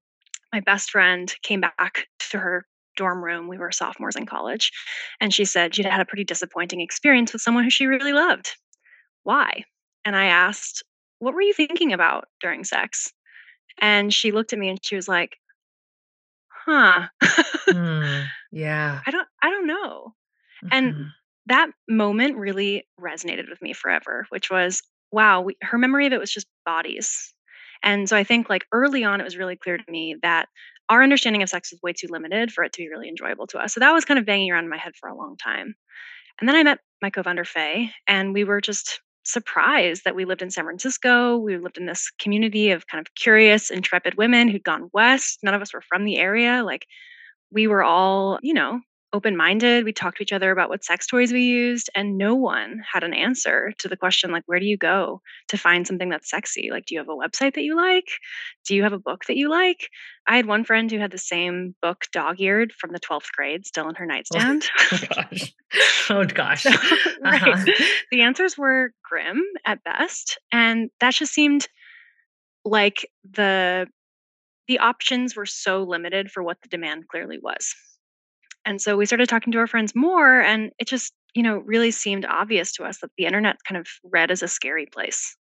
My 0.53 0.61
best 0.61 0.91
friend 0.91 1.35
came 1.43 1.63
back 1.63 2.07
to 2.31 2.39
her 2.39 2.67
dorm 2.97 3.25
room. 3.25 3.49
We 3.49 3.59
were 3.59 3.73
sophomores 3.73 4.17
in 4.17 4.27
college. 4.27 4.71
And 5.21 5.33
she 5.33 5.45
said 5.47 5.75
she'd 5.75 5.87
had 5.87 6.01
a 6.01 6.05
pretty 6.05 6.25
disappointing 6.25 6.81
experience 6.81 7.33
with 7.33 7.43
someone 7.43 7.65
who 7.65 7.71
she 7.71 7.87
really 7.87 8.13
loved. 8.13 8.51
Why? 9.23 9.65
And 10.05 10.17
I 10.17 10.27
asked, 10.27 10.83
What 11.19 11.35
were 11.35 11.43
you 11.43 11.55
thinking 11.55 11.93
about 11.93 12.29
during 12.41 12.65
sex? 12.65 13.13
And 13.81 14.13
she 14.15 14.33
looked 14.33 14.53
at 14.53 14.59
me 14.59 14.71
and 14.71 14.81
she 14.85 14.97
was 14.97 15.09
like, 15.09 15.39
Huh. 16.67 17.09
Mm, 17.71 18.33
yeah. 18.53 19.03
I 19.07 19.11
don't 19.11 19.29
I 19.43 19.51
don't 19.51 19.67
know. 19.67 20.15
And 20.71 20.97
Mhm. 20.97 21.15
that 21.47 21.71
moment 21.89 22.37
really 22.39 22.87
resonated 23.01 23.49
with 23.51 23.63
me 23.63 23.73
forever, 23.75 24.27
which 24.31 24.51
was 24.51 24.83
wow, 25.13 25.43
we, 25.43 25.57
her 25.63 25.79
memory 25.79 26.07
of 26.07 26.13
it 26.13 26.21
was 26.21 26.33
just 26.33 26.49
bodies. 26.67 27.35
And 27.83 28.09
so 28.09 28.17
I 28.17 28.25
think 28.25 28.49
like 28.51 28.67
early 28.73 29.05
on 29.05 29.21
it 29.21 29.25
was 29.25 29.37
really 29.39 29.57
clear 29.57 29.79
to 29.79 29.93
me 29.93 30.17
that 30.23 30.49
our 30.91 31.03
understanding 31.03 31.43
of 31.43 31.49
sex 31.51 31.73
is 31.73 31.81
way 31.83 31.93
too 31.95 32.09
limited 32.11 32.53
for 32.53 32.65
it 32.65 32.73
to 32.75 32.83
be 32.83 32.89
really 32.91 33.09
enjoyable 33.09 33.47
to 33.49 33.59
us. 33.59 33.75
So 33.75 33.81
that 33.81 33.93
was 33.93 34.05
kind 34.05 34.19
of 34.21 34.27
banging 34.27 34.51
around 34.51 34.65
in 34.65 34.71
my 34.71 34.79
head 34.79 34.95
for 35.01 35.09
a 35.09 35.17
long 35.17 35.37
time. 35.37 35.75
And 36.41 36.49
then 36.49 36.57
I 36.57 36.63
met 36.65 36.81
my 37.03 37.11
co-founder 37.11 37.45
Faye, 37.45 37.93
and 38.09 38.35
we 38.35 38.45
were 38.45 38.61
just 38.61 39.01
surprised 39.25 40.05
that 40.05 40.15
we 40.15 40.25
lived 40.25 40.43
in 40.43 40.51
San 40.51 40.65
Francisco. 40.65 41.37
We 41.37 41.57
lived 41.57 41.79
in 41.79 41.87
this 41.87 42.11
community 42.19 42.71
of 42.71 42.87
kind 42.87 43.05
of 43.05 43.15
curious, 43.15 43.71
intrepid 43.71 44.17
women 44.17 44.49
who'd 44.49 44.65
gone 44.65 44.91
west. 44.93 45.41
None 45.43 45.55
of 45.55 45.63
us 45.63 45.75
were 45.75 45.83
from 45.83 46.05
the 46.05 46.19
area. 46.19 46.63
Like 46.65 46.87
we 47.51 47.67
were 47.67 47.83
all, 47.83 48.39
you 48.43 48.55
know, 48.55 48.81
open 49.15 49.37
minded. 49.37 49.85
We 49.85 49.93
talked 49.93 50.19
to 50.19 50.23
each 50.25 50.33
other 50.33 50.51
about 50.51 50.69
what 50.69 50.85
sex 50.85 51.07
toys 51.07 51.33
we 51.33 51.43
used, 51.43 51.89
and 51.95 52.19
no 52.19 52.35
one 52.35 52.83
had 52.93 53.05
an 53.05 53.15
answer 53.15 53.73
to 53.79 53.89
the 53.89 53.97
question, 53.97 54.33
like, 54.33 54.43
where 54.47 54.59
do 54.59 54.67
you 54.67 54.77
go 54.77 55.23
to 55.49 55.57
find 55.57 55.87
something 55.87 56.11
that's 56.11 56.29
sexy? 56.29 56.69
Like, 56.71 56.87
do 56.87 56.95
you 56.95 56.99
have 57.01 57.09
a 57.09 57.13
website 57.13 57.55
that 57.55 57.63
you 57.63 57.77
like? 57.77 58.09
Do 58.67 58.75
you 58.75 58.83
have 58.83 58.93
a 58.93 58.99
book 58.99 59.25
that 59.27 59.37
you 59.37 59.49
like? 59.49 59.89
I 60.27 60.37
had 60.37 60.47
one 60.47 60.65
friend 60.65 60.91
who 60.91 60.99
had 60.99 61.13
the 61.13 61.19
same 61.19 61.77
book, 61.81 62.07
dog 62.13 62.41
eared, 62.41 62.73
from 62.73 62.93
the 62.93 63.01
12th 63.01 63.31
grade, 63.33 63.65
still 63.65 63.89
in 63.89 63.95
her 63.95 64.07
nightstand. 64.07 64.69
Oh 64.91 64.99
gosh. 65.15 65.55
Oh 66.11 66.25
gosh. 66.25 66.63
So, 66.65 66.71
right. 67.23 67.43
Uh-huh. 67.43 67.65
The 68.11 68.23
answers 68.23 68.59
were 68.59 68.93
grim 69.09 69.43
at 69.65 69.83
best. 69.85 70.39
And 70.53 70.91
that 71.01 71.15
just 71.15 71.33
seemed 71.33 71.67
like 72.65 73.09
the 73.29 73.87
the 74.69 74.79
options 74.79 75.37
were 75.37 75.47
so 75.47 75.83
limited 75.83 76.31
for 76.31 76.43
what 76.43 76.59
the 76.63 76.69
demand 76.69 77.09
clearly 77.09 77.39
was. 77.43 77.75
And 78.67 78.81
so 78.81 78.97
we 78.97 79.07
started 79.07 79.29
talking 79.29 79.53
to 79.53 79.59
our 79.59 79.67
friends 79.67 79.95
more, 79.95 80.41
and 80.41 80.73
it 80.79 80.89
just, 80.89 81.13
you 81.35 81.43
know, 81.43 81.59
really 81.59 81.91
seemed 81.91 82.25
obvious 82.25 82.73
to 82.73 82.85
us 82.85 83.01
that 83.01 83.11
the 83.19 83.27
internet 83.27 83.57
kind 83.67 83.79
of 83.79 83.87
read 84.05 84.31
as 84.31 84.43
a 84.43 84.49
scary 84.49 84.87
place. 84.87 85.37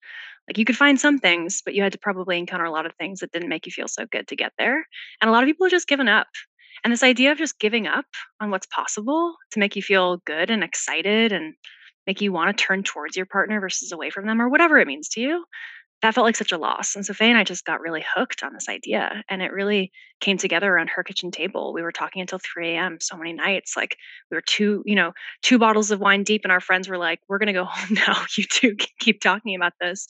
Like 0.49 0.59
you 0.59 0.65
could 0.65 0.77
find 0.77 0.99
some 0.99 1.19
things, 1.19 1.61
but 1.65 1.75
you 1.75 1.83
had 1.83 1.93
to 1.93 1.99
probably 1.99 2.39
encounter 2.39 2.65
a 2.65 2.71
lot 2.71 2.87
of 2.87 2.95
things 2.95 3.21
that 3.21 3.33
didn't 3.33 3.51
make 3.51 3.67
you 3.67 3.73
feel 3.73 3.89
so 3.89 4.07
good 4.11 4.29
to 4.29 4.37
get 4.37 4.53
there. 4.59 4.87
And 5.21 5.29
a 5.29 5.33
lot 5.33 5.43
of 5.43 5.47
people 5.47 5.67
are 5.67 5.71
just 5.71 5.89
given 5.89 6.09
up. 6.09 6.29
And 6.85 6.93
this 6.93 7.03
idea 7.03 7.33
of 7.33 7.39
just 7.39 7.59
giving 7.59 7.87
up 7.87 8.07
on 8.41 8.51
what's 8.51 8.67
possible 8.67 9.35
to 9.51 9.59
make 9.59 9.77
you 9.77 9.83
feel 9.83 10.19
good 10.25 10.51
and 10.51 10.65
excited 10.65 11.33
and 11.33 11.55
make 12.07 12.21
you 12.23 12.33
want 12.33 12.57
to 12.57 12.65
turn 12.65 12.83
towards 12.83 13.17
your 13.17 13.27
partner 13.27 13.61
versus 13.61 13.93
away 13.93 14.11
from 14.11 14.27
them 14.27 14.41
or 14.41 14.49
whatever 14.49 14.79
it 14.79 14.87
means 14.87 15.09
to 15.11 15.21
you 15.21 15.45
that 16.02 16.14
felt 16.14 16.25
like 16.25 16.37
such 16.37 16.52
a 16.52 16.59
loss. 16.59 16.95
And 16.95 17.05
so 17.05 17.12
Faye 17.12 17.28
and 17.28 17.38
I 17.38 17.45
just 17.45 17.64
got 17.64 17.81
really 17.81 18.05
hooked 18.14 18.45
on 18.45 18.52
this 18.52 18.69
idea. 18.69 19.25
And 19.28 19.43
it 19.43 19.52
really 19.52 19.90
came 20.21 20.38
together 20.38 20.73
around 20.73 20.90
her 20.90 21.02
kitchen 21.02 21.31
table. 21.31 21.73
We 21.73 21.83
were 21.83 21.90
talking 21.90 22.21
until 22.21 22.38
3 22.38 22.71
a.m. 22.75 22.99
so 23.00 23.17
many 23.17 23.33
nights. 23.33 23.76
Like 23.76 23.97
we 24.31 24.37
were 24.37 24.43
two, 24.43 24.83
you 24.87 24.95
know, 24.95 25.12
two 25.43 25.59
bottles 25.59 25.90
of 25.90 26.00
wine 26.00 26.23
deep, 26.23 26.43
and 26.45 26.52
our 26.52 26.61
friends 26.61 26.88
were 26.88 26.99
like, 26.99 27.21
We're 27.28 27.38
gonna 27.38 27.52
go 27.52 27.64
home 27.69 27.97
now. 28.07 28.25
You 28.37 28.45
two 28.45 28.76
can 28.76 28.88
keep 29.00 29.21
talking 29.21 29.57
about 29.57 29.73
this. 29.81 30.07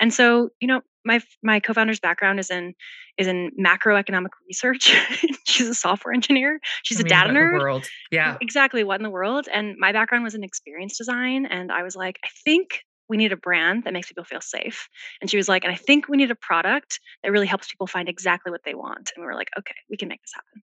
And 0.00 0.12
so, 0.12 0.50
you 0.60 0.68
know, 0.68 0.80
my 1.04 1.20
my 1.42 1.60
co-founder's 1.60 2.00
background 2.00 2.40
is 2.40 2.50
in 2.50 2.74
is 3.16 3.26
in 3.26 3.50
macroeconomic 3.58 4.30
research. 4.46 4.94
She's 5.44 5.68
a 5.68 5.74
software 5.74 6.14
engineer. 6.14 6.60
She's 6.82 6.98
I 6.98 7.00
a 7.00 7.04
mean, 7.04 7.08
data 7.08 7.30
nerd 7.30 7.58
world. 7.60 7.88
Yeah. 8.10 8.36
exactly 8.40 8.84
what 8.84 8.96
in 9.00 9.02
the 9.02 9.10
world 9.10 9.48
and 9.52 9.76
my 9.78 9.92
background 9.92 10.24
was 10.24 10.34
in 10.34 10.44
experience 10.44 10.96
design 10.96 11.46
and 11.46 11.70
i 11.72 11.82
was 11.82 11.94
like 11.96 12.18
i 12.24 12.28
think 12.44 12.84
we 13.08 13.16
need 13.16 13.32
a 13.32 13.36
brand 13.36 13.84
that 13.84 13.92
makes 13.92 14.08
people 14.08 14.24
feel 14.24 14.40
safe 14.40 14.88
and 15.20 15.30
she 15.30 15.36
was 15.36 15.48
like 15.48 15.64
and 15.64 15.72
i 15.72 15.76
think 15.76 16.08
we 16.08 16.16
need 16.16 16.30
a 16.30 16.36
product 16.36 17.00
that 17.22 17.32
really 17.32 17.46
helps 17.46 17.70
people 17.70 17.86
find 17.86 18.08
exactly 18.08 18.50
what 18.52 18.62
they 18.64 18.74
want 18.74 19.10
and 19.14 19.22
we 19.22 19.26
were 19.26 19.34
like 19.34 19.50
okay 19.58 19.74
we 19.90 19.96
can 19.96 20.08
make 20.08 20.20
this 20.22 20.32
happen 20.34 20.62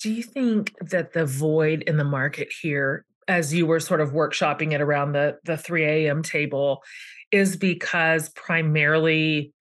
Do 0.00 0.12
you 0.12 0.22
think 0.22 0.74
that 0.80 1.12
the 1.12 1.26
void 1.26 1.82
in 1.82 1.96
the 1.96 2.04
market 2.04 2.52
here, 2.62 3.04
as 3.26 3.52
you 3.52 3.66
were 3.66 3.80
sort 3.80 4.00
of 4.00 4.12
workshopping 4.12 4.72
it 4.72 4.80
around 4.80 5.12
the 5.12 5.38
the 5.44 5.56
3 5.56 5.84
a.m. 5.84 6.22
table, 6.22 6.82
is 7.30 7.56
because 7.56 8.28
primarily 8.30 9.52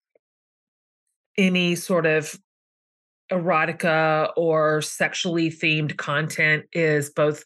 any 1.37 1.75
sort 1.75 2.05
of 2.05 2.35
erotica 3.31 4.31
or 4.37 4.81
sexually 4.81 5.49
themed 5.49 5.97
content 5.97 6.65
is 6.71 7.09
both 7.09 7.43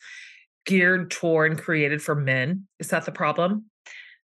geared 0.66 1.10
toward 1.10 1.52
and 1.52 1.62
created 1.62 2.02
for 2.02 2.16
men? 2.16 2.68
Is 2.80 2.90
that 2.90 3.06
the 3.06 3.12
problem? 3.12 3.71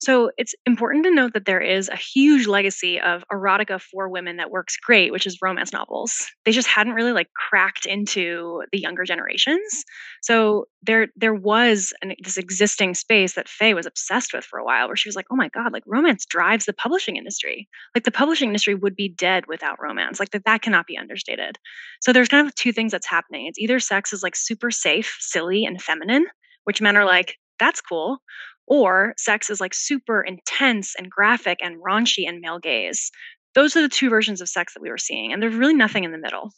So 0.00 0.30
it's 0.38 0.54
important 0.64 1.04
to 1.04 1.10
note 1.14 1.34
that 1.34 1.44
there 1.44 1.60
is 1.60 1.90
a 1.90 1.96
huge 1.96 2.46
legacy 2.46 2.98
of 2.98 3.22
erotica 3.30 3.78
for 3.80 4.08
women 4.08 4.38
that 4.38 4.50
works 4.50 4.78
great, 4.78 5.12
which 5.12 5.26
is 5.26 5.38
romance 5.42 5.74
novels. 5.74 6.26
They 6.46 6.52
just 6.52 6.68
hadn't 6.68 6.94
really 6.94 7.12
like 7.12 7.28
cracked 7.34 7.84
into 7.84 8.62
the 8.72 8.78
younger 8.80 9.04
generations. 9.04 9.84
So 10.22 10.64
there 10.82 11.08
there 11.16 11.34
was 11.34 11.92
an, 12.00 12.14
this 12.22 12.38
existing 12.38 12.94
space 12.94 13.34
that 13.34 13.48
Faye 13.48 13.74
was 13.74 13.84
obsessed 13.84 14.32
with 14.32 14.44
for 14.44 14.58
a 14.58 14.64
while, 14.64 14.86
where 14.86 14.96
she 14.96 15.08
was 15.08 15.16
like, 15.16 15.26
"Oh 15.30 15.36
my 15.36 15.48
god, 15.50 15.72
like 15.72 15.82
romance 15.86 16.24
drives 16.24 16.64
the 16.64 16.72
publishing 16.72 17.16
industry. 17.16 17.68
Like 17.94 18.04
the 18.04 18.10
publishing 18.10 18.48
industry 18.48 18.74
would 18.74 18.96
be 18.96 19.08
dead 19.08 19.44
without 19.48 19.78
romance. 19.82 20.18
Like 20.18 20.30
that 20.30 20.44
that 20.46 20.62
cannot 20.62 20.86
be 20.86 20.96
understated." 20.96 21.58
So 22.00 22.12
there's 22.12 22.28
kind 22.28 22.46
of 22.46 22.54
two 22.54 22.72
things 22.72 22.92
that's 22.92 23.06
happening. 23.06 23.46
It's 23.46 23.58
either 23.58 23.78
sex 23.80 24.12
is 24.14 24.22
like 24.22 24.36
super 24.36 24.70
safe, 24.70 25.14
silly, 25.20 25.64
and 25.66 25.80
feminine, 25.82 26.26
which 26.64 26.80
men 26.80 26.96
are 26.96 27.04
like, 27.04 27.36
"That's 27.58 27.82
cool," 27.82 28.22
or 28.70 29.14
sex 29.18 29.50
is 29.50 29.60
like 29.60 29.74
super 29.74 30.22
intense 30.22 30.94
and 30.96 31.10
graphic 31.10 31.58
and 31.60 31.82
raunchy 31.82 32.26
and 32.26 32.40
male 32.40 32.60
gaze. 32.60 33.10
Those 33.54 33.76
are 33.76 33.82
the 33.82 33.88
two 33.88 34.08
versions 34.08 34.40
of 34.40 34.48
sex 34.48 34.72
that 34.72 34.80
we 34.80 34.88
were 34.88 34.96
seeing, 34.96 35.32
and 35.32 35.42
there's 35.42 35.56
really 35.56 35.74
nothing 35.74 36.04
in 36.04 36.12
the 36.12 36.18
middle. 36.18 36.52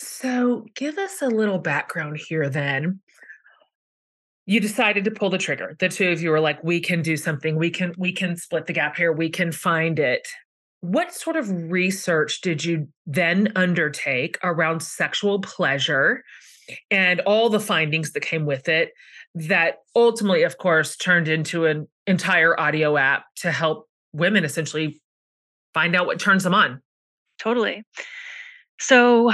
So, 0.00 0.66
give 0.74 0.98
us 0.98 1.22
a 1.22 1.28
little 1.28 1.58
background 1.58 2.18
here 2.28 2.50
then. 2.50 3.00
You 4.46 4.58
decided 4.58 5.04
to 5.04 5.12
pull 5.12 5.30
the 5.30 5.38
trigger. 5.38 5.76
The 5.78 5.88
two 5.88 6.10
of 6.10 6.20
you 6.20 6.30
were 6.30 6.40
like, 6.40 6.62
"We 6.64 6.80
can 6.80 7.00
do 7.00 7.16
something. 7.16 7.56
We 7.56 7.70
can 7.70 7.94
we 7.96 8.12
can 8.12 8.36
split 8.36 8.66
the 8.66 8.72
gap 8.72 8.96
here. 8.96 9.12
We 9.12 9.30
can 9.30 9.52
find 9.52 9.98
it." 9.98 10.26
What 10.80 11.14
sort 11.14 11.36
of 11.36 11.70
research 11.70 12.40
did 12.42 12.64
you 12.64 12.88
then 13.06 13.52
undertake 13.54 14.36
around 14.42 14.82
sexual 14.82 15.40
pleasure 15.40 16.24
and 16.90 17.20
all 17.20 17.48
the 17.48 17.60
findings 17.60 18.12
that 18.12 18.20
came 18.20 18.44
with 18.44 18.68
it 18.68 18.90
that 19.34 19.78
ultimately, 19.96 20.42
of 20.44 20.58
course, 20.58 20.96
turned 20.96 21.28
into 21.28 21.66
an 21.66 21.88
entire 22.06 22.58
audio 22.58 22.96
app 22.96 23.24
to 23.36 23.50
help 23.50 23.88
women 24.12 24.44
essentially 24.44 25.00
find 25.72 25.96
out 25.96 26.06
what 26.06 26.20
turns 26.20 26.44
them 26.44 26.54
on? 26.54 26.80
Totally. 27.38 27.82
So 28.78 29.32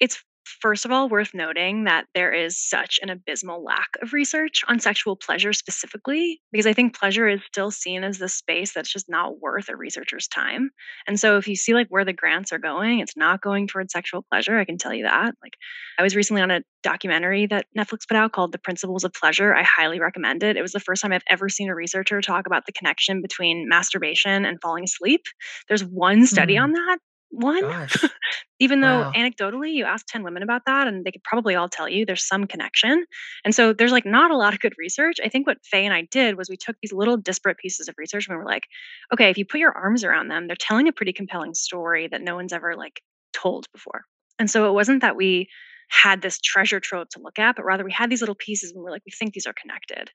it's 0.00 0.22
First 0.62 0.84
of 0.84 0.92
all, 0.92 1.08
worth 1.08 1.34
noting 1.34 1.84
that 1.84 2.06
there 2.14 2.32
is 2.32 2.56
such 2.56 3.00
an 3.02 3.10
abysmal 3.10 3.64
lack 3.64 3.88
of 4.00 4.12
research 4.12 4.62
on 4.68 4.78
sexual 4.78 5.16
pleasure 5.16 5.52
specifically, 5.52 6.40
because 6.52 6.68
I 6.68 6.72
think 6.72 6.96
pleasure 6.96 7.26
is 7.26 7.40
still 7.44 7.72
seen 7.72 8.04
as 8.04 8.18
the 8.18 8.28
space 8.28 8.72
that's 8.72 8.92
just 8.92 9.08
not 9.08 9.40
worth 9.40 9.68
a 9.68 9.74
researcher's 9.74 10.28
time. 10.28 10.70
And 11.08 11.18
so 11.18 11.36
if 11.36 11.48
you 11.48 11.56
see 11.56 11.74
like 11.74 11.88
where 11.88 12.04
the 12.04 12.12
grants 12.12 12.52
are 12.52 12.60
going, 12.60 13.00
it's 13.00 13.16
not 13.16 13.42
going 13.42 13.66
towards 13.66 13.92
sexual 13.92 14.24
pleasure. 14.30 14.56
I 14.56 14.64
can 14.64 14.78
tell 14.78 14.94
you 14.94 15.02
that. 15.02 15.34
Like 15.42 15.54
I 15.98 16.04
was 16.04 16.14
recently 16.14 16.42
on 16.42 16.52
a 16.52 16.62
documentary 16.84 17.46
that 17.46 17.66
Netflix 17.76 18.06
put 18.06 18.16
out 18.16 18.30
called 18.30 18.52
The 18.52 18.58
Principles 18.58 19.02
of 19.02 19.12
Pleasure. 19.12 19.52
I 19.52 19.64
highly 19.64 19.98
recommend 19.98 20.44
it. 20.44 20.56
It 20.56 20.62
was 20.62 20.70
the 20.72 20.78
first 20.78 21.02
time 21.02 21.12
I've 21.12 21.24
ever 21.28 21.48
seen 21.48 21.70
a 21.70 21.74
researcher 21.74 22.20
talk 22.20 22.46
about 22.46 22.66
the 22.66 22.72
connection 22.72 23.20
between 23.20 23.68
masturbation 23.68 24.44
and 24.44 24.60
falling 24.62 24.84
asleep. 24.84 25.22
There's 25.66 25.84
one 25.84 26.24
study 26.24 26.54
mm. 26.54 26.62
on 26.62 26.72
that 26.72 26.98
one. 27.32 27.64
Even 28.60 28.80
though 28.80 29.00
wow. 29.00 29.12
anecdotally, 29.16 29.72
you 29.72 29.84
ask 29.84 30.06
10 30.06 30.22
women 30.22 30.42
about 30.42 30.62
that, 30.66 30.86
and 30.86 31.04
they 31.04 31.10
could 31.10 31.24
probably 31.24 31.56
all 31.56 31.68
tell 31.68 31.88
you 31.88 32.06
there's 32.06 32.26
some 32.26 32.46
connection. 32.46 33.04
And 33.44 33.54
so 33.54 33.72
there's 33.72 33.90
like 33.90 34.06
not 34.06 34.30
a 34.30 34.36
lot 34.36 34.54
of 34.54 34.60
good 34.60 34.74
research. 34.78 35.16
I 35.24 35.28
think 35.28 35.46
what 35.46 35.58
Faye 35.64 35.84
and 35.84 35.94
I 35.94 36.02
did 36.10 36.36
was 36.36 36.48
we 36.48 36.56
took 36.56 36.76
these 36.80 36.92
little 36.92 37.16
disparate 37.16 37.58
pieces 37.58 37.88
of 37.88 37.96
research 37.98 38.28
and 38.28 38.36
we 38.36 38.38
were 38.38 38.48
like, 38.48 38.66
okay, 39.12 39.30
if 39.30 39.38
you 39.38 39.44
put 39.44 39.60
your 39.60 39.76
arms 39.76 40.04
around 40.04 40.28
them, 40.28 40.46
they're 40.46 40.56
telling 40.56 40.86
a 40.86 40.92
pretty 40.92 41.12
compelling 41.12 41.54
story 41.54 42.06
that 42.08 42.22
no 42.22 42.36
one's 42.36 42.52
ever 42.52 42.76
like 42.76 43.00
told 43.32 43.66
before. 43.72 44.04
And 44.38 44.50
so 44.50 44.68
it 44.68 44.72
wasn't 44.72 45.00
that 45.02 45.16
we 45.16 45.48
had 45.88 46.22
this 46.22 46.40
treasure 46.40 46.80
trove 46.80 47.08
to 47.10 47.20
look 47.20 47.38
at, 47.38 47.56
but 47.56 47.64
rather 47.64 47.84
we 47.84 47.92
had 47.92 48.10
these 48.10 48.20
little 48.20 48.34
pieces 48.34 48.70
and 48.70 48.78
we 48.78 48.84
we're 48.84 48.90
like, 48.90 49.02
we 49.06 49.12
think 49.12 49.34
these 49.34 49.46
are 49.46 49.54
connected. 49.54 50.10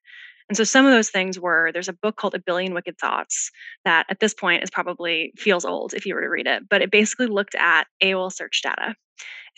And 0.50 0.56
so 0.56 0.64
some 0.64 0.86
of 0.86 0.92
those 0.92 1.10
things 1.10 1.40
were 1.40 1.72
there's 1.74 1.90
a 1.90 1.94
book 1.94 2.16
called 2.16 2.36
A 2.36 2.40
Billion 2.40 2.74
Wicked 2.74 2.98
Thoughts 2.98 3.52
that 3.86 4.06
at 4.10 4.20
this 4.20 4.34
point 4.34 4.64
is 4.64 4.70
probably 4.70 5.34
feels 5.36 5.66
old 5.66 5.94
if 5.94 6.06
you 6.06 6.16
were 6.16 6.22
to 6.22 6.30
read 6.30 6.48
it, 6.48 6.70
but 6.70 6.82
it 6.82 6.92
basically 6.92 7.28
looked 7.28 7.56
at 7.56 7.88
AOL 8.02 8.32
search 8.32 8.62
data. 8.64 8.96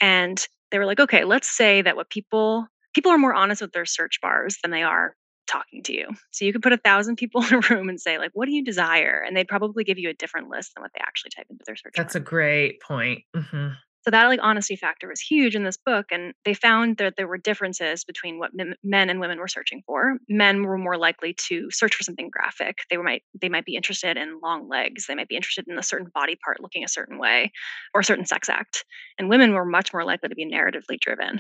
And 0.02 0.44
they 0.72 0.80
were 0.80 0.86
like, 0.86 1.00
okay, 1.00 1.26
let's 1.26 1.56
say 1.56 1.82
that 1.82 1.96
what 1.96 2.10
people 2.10 2.68
people 2.94 3.12
are 3.12 3.18
more 3.18 3.36
honest 3.36 3.62
with 3.62 3.72
their 3.72 3.86
search 3.86 4.20
bars 4.22 4.58
than 4.64 4.72
they 4.72 4.84
are 4.84 5.16
talking 5.48 5.84
to 5.84 5.94
you. 5.94 6.08
So 6.32 6.46
you 6.46 6.54
could 6.54 6.62
put 6.62 6.74
a 6.74 6.78
thousand 6.78 7.16
people 7.18 7.44
in 7.44 7.54
a 7.54 7.62
room 7.70 7.90
and 7.90 8.00
say, 8.00 8.18
like, 8.18 8.32
what 8.34 8.46
do 8.46 8.54
you 8.54 8.64
desire? 8.64 9.24
And 9.26 9.36
they'd 9.36 9.48
probably 9.48 9.84
give 9.84 9.98
you 9.98 10.10
a 10.10 10.14
different 10.14 10.50
list 10.50 10.74
than 10.76 10.82
what 10.82 10.92
they 10.94 11.02
actually 11.02 11.32
type 11.36 11.48
into 11.50 11.64
their 11.66 11.76
search. 11.76 11.94
That's 11.96 12.14
bar. 12.14 12.22
a 12.22 12.26
great 12.26 12.82
point. 12.82 13.24
Mm-hmm. 13.36 13.70
So 14.10 14.12
that 14.12 14.26
like 14.26 14.40
honesty 14.42 14.76
factor 14.76 15.08
was 15.08 15.22
huge 15.22 15.56
in 15.56 15.66
this 15.66 15.78
book, 15.78 16.08
and 16.10 16.34
they 16.44 16.56
found 16.56 16.98
that 16.98 17.14
there 17.16 17.28
were 17.28 17.38
differences 17.38 18.04
between 18.04 18.40
what 18.40 18.50
men 18.56 19.08
and 19.08 19.20
women 19.20 19.38
were 19.38 19.48
searching 19.48 19.84
for. 19.86 20.18
Men 20.28 20.64
were 20.64 20.80
more 20.80 20.98
likely 20.98 21.36
to 21.48 21.70
search 21.70 21.94
for 21.94 22.02
something 22.02 22.32
graphic. 22.32 22.80
They 22.90 22.98
might 22.98 23.22
they 23.40 23.50
might 23.50 23.66
be 23.66 23.76
interested 23.76 24.18
in 24.18 24.40
long 24.42 24.68
legs. 24.68 25.06
They 25.06 25.14
might 25.14 25.28
be 25.28 25.36
interested 25.36 25.68
in 25.68 25.78
a 25.78 25.84
certain 25.84 26.08
body 26.12 26.40
part 26.44 26.60
looking 26.60 26.84
a 26.84 26.88
certain 26.88 27.20
way, 27.20 27.52
or 27.94 28.02
a 28.02 28.04
certain 28.04 28.26
sex 28.26 28.50
act. 28.50 28.84
And 29.20 29.30
women 29.30 29.54
were 29.54 29.64
much 29.64 29.94
more 29.94 30.04
likely 30.04 30.30
to 30.30 30.34
be 30.36 30.52
narratively 30.52 31.00
driven. 31.00 31.38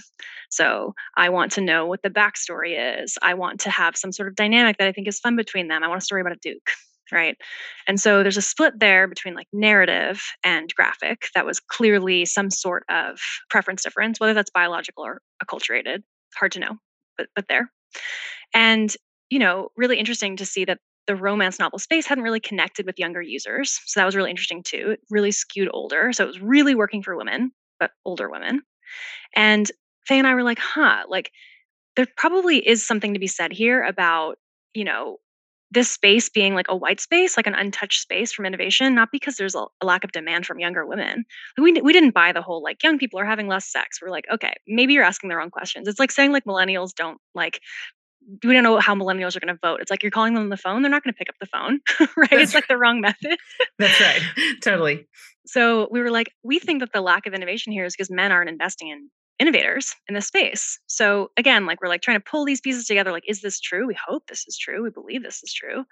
So 0.51 0.93
I 1.17 1.29
want 1.29 1.51
to 1.53 1.61
know 1.61 1.87
what 1.87 2.03
the 2.03 2.11
backstory 2.11 3.01
is. 3.01 3.17
I 3.23 3.33
want 3.33 3.61
to 3.61 3.71
have 3.71 3.97
some 3.97 4.11
sort 4.11 4.29
of 4.29 4.35
dynamic 4.35 4.77
that 4.77 4.87
I 4.87 4.91
think 4.91 5.07
is 5.07 5.19
fun 5.19 5.35
between 5.35 5.69
them. 5.69 5.83
I 5.83 5.87
want 5.87 6.03
a 6.03 6.05
story 6.05 6.21
about 6.21 6.33
a 6.33 6.39
duke 6.39 6.69
right? 7.11 7.37
And 7.87 7.99
so 7.99 8.21
there's 8.21 8.37
a 8.37 8.41
split 8.41 8.79
there 8.79 9.07
between 9.07 9.35
like 9.35 9.47
narrative 9.53 10.21
and 10.43 10.73
graphic 10.75 11.27
that 11.35 11.45
was 11.45 11.59
clearly 11.59 12.25
some 12.25 12.49
sort 12.49 12.83
of 12.89 13.19
preference 13.49 13.83
difference, 13.83 14.19
whether 14.19 14.33
that's 14.33 14.51
biological 14.51 15.03
or 15.03 15.21
acculturated. 15.43 16.03
Hard 16.35 16.51
to 16.53 16.59
know, 16.59 16.77
but 17.17 17.27
but 17.35 17.47
there. 17.47 17.71
And 18.53 18.95
you 19.29 19.39
know, 19.39 19.69
really 19.75 19.97
interesting 19.97 20.35
to 20.37 20.45
see 20.45 20.65
that 20.65 20.79
the 21.07 21.15
romance 21.15 21.59
novel 21.59 21.79
space 21.79 22.05
hadn't 22.05 22.23
really 22.23 22.39
connected 22.39 22.85
with 22.85 22.99
younger 22.99 23.21
users. 23.21 23.79
So 23.85 23.99
that 23.99 24.05
was 24.05 24.15
really 24.15 24.29
interesting 24.29 24.61
too. 24.61 24.91
It 24.91 24.99
really 25.09 25.31
skewed 25.31 25.69
older. 25.73 26.13
So 26.13 26.23
it 26.23 26.27
was 26.27 26.39
really 26.39 26.75
working 26.75 27.01
for 27.01 27.15
women, 27.15 27.51
but 27.79 27.91
older 28.05 28.29
women. 28.29 28.61
And 29.35 29.69
Faye 30.05 30.19
and 30.19 30.27
I 30.27 30.35
were 30.35 30.43
like, 30.43 30.59
huh, 30.59 31.03
like 31.07 31.31
there 31.95 32.07
probably 32.15 32.57
is 32.57 32.85
something 32.85 33.13
to 33.13 33.19
be 33.19 33.27
said 33.27 33.51
here 33.51 33.83
about, 33.83 34.37
you 34.73 34.83
know, 34.83 35.17
this 35.71 35.91
space 35.91 36.29
being 36.29 36.55
like 36.55 36.67
a 36.69 36.75
white 36.75 36.99
space, 36.99 37.37
like 37.37 37.47
an 37.47 37.53
untouched 37.53 38.01
space 38.01 38.31
from 38.31 38.45
innovation, 38.45 38.95
not 38.95 39.09
because 39.11 39.35
there's 39.35 39.55
a, 39.55 39.65
a, 39.81 39.85
lack 39.85 40.03
of 40.03 40.11
demand 40.11 40.45
from 40.45 40.59
younger 40.59 40.85
women. 40.85 41.25
We, 41.57 41.73
we 41.73 41.93
didn't 41.93 42.13
buy 42.13 42.31
the 42.31 42.41
whole 42.41 42.63
like 42.63 42.83
young 42.83 42.97
people 42.97 43.19
are 43.19 43.25
having 43.25 43.47
less 43.47 43.65
sex. 43.65 44.01
We're 44.01 44.09
like, 44.09 44.25
okay, 44.31 44.53
maybe 44.67 44.93
you're 44.93 45.03
asking 45.03 45.29
the 45.29 45.35
wrong 45.35 45.51
questions. 45.51 45.87
It's 45.87 45.99
like 45.99 46.11
saying 46.11 46.31
like 46.31 46.45
millennials 46.45 46.93
don't 46.93 47.19
like, 47.35 47.61
we 48.43 48.53
don't 48.53 48.63
know 48.63 48.79
how 48.79 48.95
millennials 48.95 49.35
are 49.35 49.39
going 49.39 49.53
to 49.53 49.59
vote. 49.61 49.79
It's 49.81 49.91
like 49.91 50.03
you're 50.03 50.11
calling 50.11 50.33
them 50.33 50.43
on 50.43 50.49
the 50.49 50.57
phone, 50.57 50.81
they're 50.81 50.91
not 50.91 51.03
going 51.03 51.13
to 51.13 51.17
pick 51.17 51.29
up 51.29 51.35
the 51.39 51.45
phone, 51.45 51.79
right? 52.17 52.29
That's 52.31 52.43
it's 52.43 52.53
like 52.55 52.67
the 52.67 52.77
wrong 52.77 53.01
method. 53.01 53.37
That's 53.79 53.99
right. 53.99 54.21
Totally. 54.63 55.07
So 55.45 55.87
we 55.91 56.01
were 56.01 56.11
like, 56.11 56.31
we 56.43 56.59
think 56.59 56.81
that 56.81 56.93
the 56.93 57.01
lack 57.01 57.25
of 57.25 57.33
innovation 57.33 57.73
here 57.73 57.85
is 57.85 57.95
because 57.95 58.11
men 58.11 58.31
aren't 58.31 58.49
investing 58.49 58.89
in 58.89 59.09
innovators 59.39 59.95
in 60.07 60.15
this 60.15 60.27
space. 60.27 60.79
So 60.87 61.31
again, 61.37 61.65
like 61.65 61.81
we're 61.81 61.87
like 61.87 62.01
trying 62.01 62.17
to 62.17 62.23
pull 62.23 62.45
these 62.45 62.61
pieces 62.61 62.85
together. 62.85 63.11
Like, 63.11 63.23
is 63.27 63.41
this 63.41 63.59
true? 63.59 63.87
We 63.87 63.95
hope 63.95 64.27
this 64.27 64.45
is 64.47 64.57
true. 64.57 64.83
We 64.83 64.89
believe 64.89 65.23
this 65.23 65.41
is 65.43 65.53
true. 65.53 65.85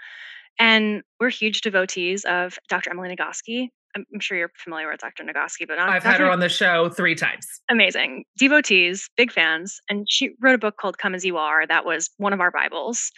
And 0.60 1.03
we're 1.19 1.29
huge 1.29 1.62
devotees 1.62 2.25
of 2.25 2.57
Dr. 2.67 2.89
Emily 2.89 3.15
Nagoski. 3.15 3.69
I'm, 3.95 4.05
I'm 4.13 4.19
sure 4.19 4.38
you're 4.38 4.51
familiar 4.57 4.89
with 4.89 4.99
Dr. 4.99 5.23
Nagoski, 5.23 5.67
but 5.67 5.79
I've 5.79 6.03
Dr. 6.03 6.12
had 6.12 6.19
her 6.19 6.29
on 6.29 6.39
the 6.39 6.49
show 6.49 6.89
three 6.89 7.15
times. 7.15 7.47
Amazing. 7.69 8.25
Devotees, 8.38 9.10
big 9.15 9.31
fans. 9.31 9.79
And 9.89 10.05
she 10.10 10.31
wrote 10.41 10.55
a 10.55 10.60
book 10.60 10.77
called 10.77 10.97
Come 10.97 11.15
As 11.15 11.23
You 11.23 11.38
Are 11.38 11.65
that 11.67 11.86
was 11.86 12.10
one 12.17 12.33
of 12.33 12.41
our 12.41 12.51
Bibles. 12.51 13.12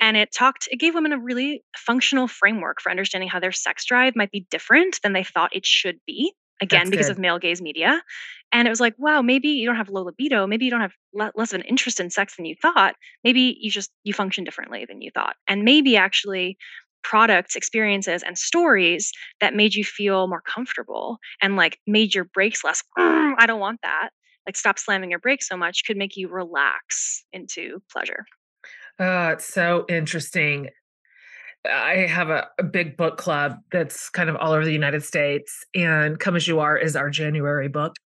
And 0.00 0.16
it 0.16 0.32
talked, 0.32 0.68
it 0.70 0.76
gave 0.76 0.94
women 0.94 1.12
a 1.12 1.18
really 1.18 1.62
functional 1.76 2.28
framework 2.28 2.80
for 2.80 2.90
understanding 2.90 3.28
how 3.28 3.40
their 3.40 3.52
sex 3.52 3.84
drive 3.84 4.16
might 4.16 4.30
be 4.30 4.46
different 4.50 5.00
than 5.02 5.12
they 5.12 5.24
thought 5.24 5.54
it 5.54 5.64
should 5.64 5.98
be 6.06 6.32
again 6.60 6.80
That's 6.80 6.90
because 6.90 7.06
good. 7.06 7.12
of 7.12 7.18
male 7.18 7.38
gaze 7.38 7.60
media 7.60 8.02
and 8.56 8.66
it 8.66 8.70
was 8.70 8.80
like 8.80 8.94
wow 8.98 9.22
maybe 9.22 9.48
you 9.48 9.66
don't 9.66 9.76
have 9.76 9.88
low 9.88 10.02
libido 10.02 10.46
maybe 10.46 10.64
you 10.64 10.70
don't 10.70 10.80
have 10.80 10.94
le- 11.12 11.32
less 11.34 11.52
of 11.52 11.60
an 11.60 11.66
interest 11.66 12.00
in 12.00 12.10
sex 12.10 12.36
than 12.36 12.44
you 12.44 12.54
thought. 12.60 12.94
Maybe 13.24 13.56
you 13.60 13.70
just 13.70 13.90
you 14.04 14.12
function 14.12 14.44
differently 14.44 14.84
than 14.88 15.00
you 15.00 15.10
thought. 15.12 15.36
And 15.46 15.62
maybe 15.62 15.96
actually 15.96 16.56
products 17.02 17.54
experiences 17.54 18.22
and 18.24 18.36
stories 18.36 19.12
that 19.40 19.54
made 19.54 19.74
you 19.74 19.84
feel 19.84 20.26
more 20.26 20.42
comfortable 20.42 21.18
and 21.40 21.54
like 21.54 21.78
made 21.86 22.12
your 22.12 22.24
brakes 22.24 22.64
less 22.64 22.82
i 22.96 23.44
don't 23.46 23.60
want 23.60 23.78
that 23.84 24.08
like 24.46 24.56
stop 24.56 24.78
slamming 24.78 25.10
your 25.10 25.18
brakes 25.18 25.48
so 25.48 25.56
much 25.56 25.84
could 25.84 25.96
make 25.96 26.16
you 26.16 26.28
relax 26.28 27.24
into 27.32 27.82
pleasure. 27.92 28.24
Uh, 28.98 29.32
it's 29.34 29.44
so 29.44 29.84
interesting. 29.88 30.68
I 31.68 32.06
have 32.06 32.30
a, 32.30 32.46
a, 32.58 32.62
big 32.62 32.96
book 32.96 33.18
club 33.18 33.58
that's 33.72 34.08
kind 34.08 34.30
of 34.30 34.36
all 34.36 34.52
over 34.52 34.64
the 34.64 34.72
United 34.72 35.02
States, 35.02 35.64
and 35.74 36.18
Come 36.18 36.36
As 36.36 36.46
You 36.46 36.60
Are 36.60 36.78
is 36.78 36.94
our 36.94 37.10
January 37.10 37.68
book. 37.68 37.96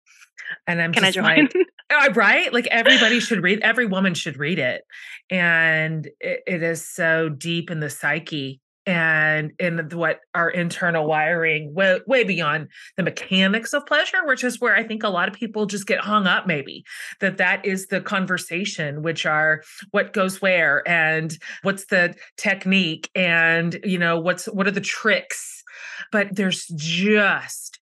And 0.66 0.80
I'm 0.80 0.92
Can 0.92 1.04
just 1.04 1.18
I 1.18 1.22
like, 1.22 1.54
oh, 1.90 2.08
right? 2.14 2.52
Like 2.52 2.66
everybody 2.68 3.20
should 3.20 3.42
read, 3.42 3.60
every 3.60 3.86
woman 3.86 4.14
should 4.14 4.38
read 4.38 4.58
it. 4.58 4.82
And 5.30 6.08
it, 6.20 6.40
it 6.46 6.62
is 6.62 6.88
so 6.88 7.28
deep 7.28 7.70
in 7.70 7.80
the 7.80 7.90
psyche 7.90 8.60
and 8.86 9.52
in 9.58 9.78
what 9.92 10.20
our 10.34 10.48
internal 10.48 11.06
wiring 11.06 11.74
way, 11.74 12.00
way 12.06 12.24
beyond 12.24 12.68
the 12.96 13.02
mechanics 13.02 13.74
of 13.74 13.84
pleasure 13.84 14.24
which 14.24 14.42
is 14.42 14.58
where 14.58 14.74
i 14.74 14.82
think 14.82 15.02
a 15.02 15.08
lot 15.08 15.28
of 15.28 15.34
people 15.34 15.66
just 15.66 15.86
get 15.86 16.00
hung 16.00 16.26
up 16.26 16.46
maybe 16.46 16.82
that 17.20 17.36
that 17.36 17.64
is 17.64 17.88
the 17.88 18.00
conversation 18.00 19.02
which 19.02 19.26
are 19.26 19.62
what 19.90 20.14
goes 20.14 20.40
where 20.40 20.86
and 20.88 21.36
what's 21.62 21.86
the 21.86 22.14
technique 22.38 23.10
and 23.14 23.78
you 23.84 23.98
know 23.98 24.18
what's 24.18 24.46
what 24.46 24.66
are 24.66 24.72
the 24.72 24.80
tricks 24.80 25.62
but 26.10 26.34
there's 26.34 26.66
just 26.74 27.79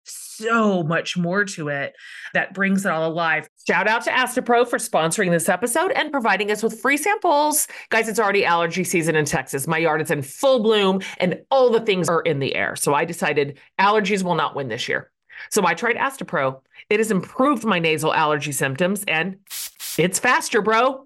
so 0.44 0.84
much 0.84 1.18
more 1.18 1.46
to 1.46 1.70
it 1.70 1.96
that 2.34 2.54
brings 2.54 2.86
it 2.86 2.92
all 2.92 3.10
alive. 3.10 3.48
Shout 3.66 3.88
out 3.88 4.04
to 4.04 4.12
Astepro 4.12 4.68
for 4.68 4.78
sponsoring 4.78 5.32
this 5.32 5.50
episode 5.50 5.92
and 5.92 6.12
providing 6.12 6.52
us 6.52 6.62
with 6.62 6.80
free 6.80 6.98
samples. 6.98 7.68
Guys, 7.90 8.10
it's 8.10 8.20
already 8.20 8.46
allergy 8.46 8.84
season 8.84 9.16
in 9.16 9.26
Texas. 9.26 9.68
My 9.68 9.78
yard 9.78 10.02
is 10.02 10.12
in 10.12 10.22
full 10.22 10.62
bloom 10.62 11.02
and 11.18 11.42
all 11.50 11.70
the 11.70 11.80
things 11.80 12.10
are 12.10 12.22
in 12.22 12.40
the 12.40 12.56
air. 12.56 12.76
So 12.76 12.94
I 12.94 13.06
decided 13.06 13.58
allergies 13.80 14.24
will 14.24 14.36
not 14.36 14.56
win 14.56 14.68
this 14.68 14.88
year. 14.88 15.12
So 15.50 15.66
I 15.66 15.74
tried 15.74 15.96
Astepro. 15.96 16.62
It 16.90 17.00
has 17.00 17.12
improved 17.12 17.64
my 17.64 17.80
nasal 17.80 18.14
allergy 18.14 18.52
symptoms 18.52 19.04
and 19.08 19.38
it's 19.98 20.20
faster, 20.20 20.62
bro. 20.62 21.06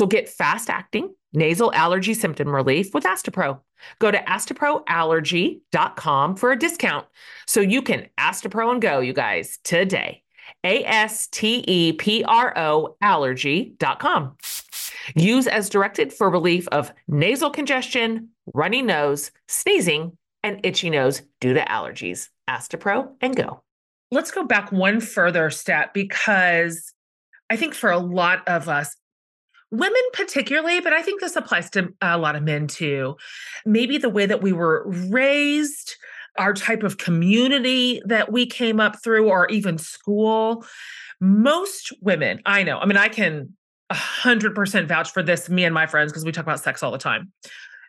So 0.00 0.06
get 0.06 0.30
fast 0.30 0.70
acting 0.70 1.14
nasal 1.34 1.74
allergy 1.74 2.14
symptom 2.14 2.48
relief 2.48 2.94
with 2.94 3.04
Astepro. 3.04 3.60
Go 3.98 4.10
to 4.10 4.16
asteproallergy.com 4.16 6.36
for 6.36 6.52
a 6.52 6.58
discount 6.58 7.06
so 7.46 7.60
you 7.60 7.82
can 7.82 8.08
Astepro 8.18 8.72
and 8.72 8.80
go, 8.80 9.00
you 9.00 9.12
guys, 9.12 9.58
today. 9.62 10.22
A 10.64 10.82
S 10.86 11.26
T 11.26 11.62
E 11.68 11.92
P 11.92 12.24
R 12.24 12.54
O 12.56 12.96
allergy.com. 13.02 14.38
Use 15.16 15.46
as 15.46 15.68
directed 15.68 16.14
for 16.14 16.30
relief 16.30 16.66
of 16.68 16.90
nasal 17.06 17.50
congestion, 17.50 18.30
runny 18.54 18.80
nose, 18.80 19.32
sneezing, 19.48 20.16
and 20.42 20.60
itchy 20.64 20.88
nose 20.88 21.20
due 21.42 21.52
to 21.52 21.60
allergies. 21.60 22.30
Astepro 22.48 23.10
and 23.20 23.36
go. 23.36 23.62
Let's 24.10 24.30
go 24.30 24.44
back 24.44 24.72
one 24.72 25.02
further 25.02 25.50
step 25.50 25.92
because 25.92 26.94
I 27.50 27.56
think 27.56 27.74
for 27.74 27.90
a 27.90 27.98
lot 27.98 28.48
of 28.48 28.70
us, 28.70 28.96
women 29.70 30.02
particularly, 30.12 30.80
but 30.80 30.92
I 30.92 31.02
think 31.02 31.20
this 31.20 31.36
applies 31.36 31.70
to 31.70 31.94
a 32.00 32.18
lot 32.18 32.36
of 32.36 32.42
men 32.42 32.66
too. 32.66 33.16
Maybe 33.64 33.98
the 33.98 34.08
way 34.08 34.26
that 34.26 34.42
we 34.42 34.52
were 34.52 34.84
raised, 34.86 35.96
our 36.38 36.52
type 36.52 36.82
of 36.82 36.98
community 36.98 38.02
that 38.04 38.32
we 38.32 38.46
came 38.46 38.80
up 38.80 39.02
through, 39.02 39.28
or 39.28 39.48
even 39.48 39.78
school. 39.78 40.64
Most 41.20 41.92
women, 42.00 42.40
I 42.46 42.62
know, 42.62 42.78
I 42.78 42.86
mean, 42.86 42.96
I 42.96 43.08
can 43.08 43.54
100% 43.92 44.86
vouch 44.86 45.10
for 45.10 45.22
this, 45.22 45.48
me 45.48 45.64
and 45.64 45.74
my 45.74 45.86
friends, 45.86 46.12
because 46.12 46.24
we 46.24 46.32
talk 46.32 46.44
about 46.44 46.60
sex 46.60 46.82
all 46.82 46.92
the 46.92 46.98
time. 46.98 47.32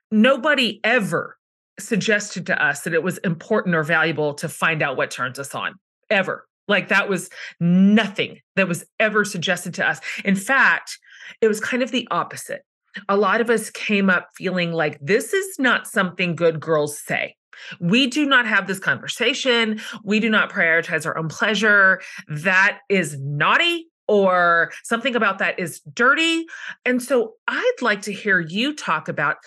Nobody 0.10 0.80
ever 0.84 1.38
suggested 1.80 2.46
to 2.48 2.64
us 2.64 2.82
that 2.82 2.94
it 2.94 3.04
was 3.04 3.18
important 3.20 3.76
or 3.76 3.84
valuable 3.84 4.34
to 4.36 4.50
find 4.50 4.82
out 4.82 4.98
what 4.98 5.12
turns 5.12 5.40
us 5.40 5.56
on, 5.56 5.76
ever. 6.10 6.46
Like 6.68 6.90
that 6.90 7.10
was 7.10 7.30
nothing 7.60 8.40
that 8.56 8.68
was 8.68 8.86
ever 9.00 9.24
suggested 9.24 9.74
to 9.76 9.88
us. 9.88 10.00
In 10.26 10.36
fact, 10.36 10.98
it 11.42 11.48
was 11.48 11.60
kind 11.60 11.84
of 11.84 11.92
the 11.92 12.08
opposite. 12.12 12.62
A 13.08 13.18
lot 13.18 13.42
of 13.42 13.50
us 13.50 13.70
came 13.70 14.10
up 14.10 14.30
feeling 14.36 14.74
like 14.74 15.00
this 15.02 15.34
is 15.34 15.60
not 15.60 15.88
something 15.88 16.36
good 16.36 16.60
girls 16.60 17.00
say. 17.00 17.36
We 17.80 18.08
do 18.08 18.26
not 18.26 18.46
have 18.48 18.68
this 18.68 18.80
conversation. 18.80 19.80
We 20.04 20.20
do 20.20 20.30
not 20.30 20.52
prioritize 20.52 21.06
our 21.06 21.18
own 21.18 21.30
pleasure. 21.30 22.02
That 22.28 22.80
is 22.90 23.18
naughty 23.20 23.88
or 24.08 24.72
something 24.84 25.16
about 25.16 25.38
that 25.38 25.60
is 25.60 25.80
dirty. 25.94 26.46
And 26.86 27.02
so 27.02 27.36
I'd 27.48 27.82
like 27.82 28.02
to 28.04 28.14
hear 28.14 28.40
you 28.40 28.76
talk 28.76 29.08
about 29.08 29.38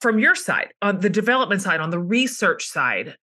from 0.00 0.18
your 0.18 0.34
side, 0.34 0.68
on 0.80 1.00
the 1.00 1.10
development 1.10 1.62
side, 1.62 1.80
on 1.80 1.90
the 1.90 1.98
research 1.98 2.66
side, 2.66 3.16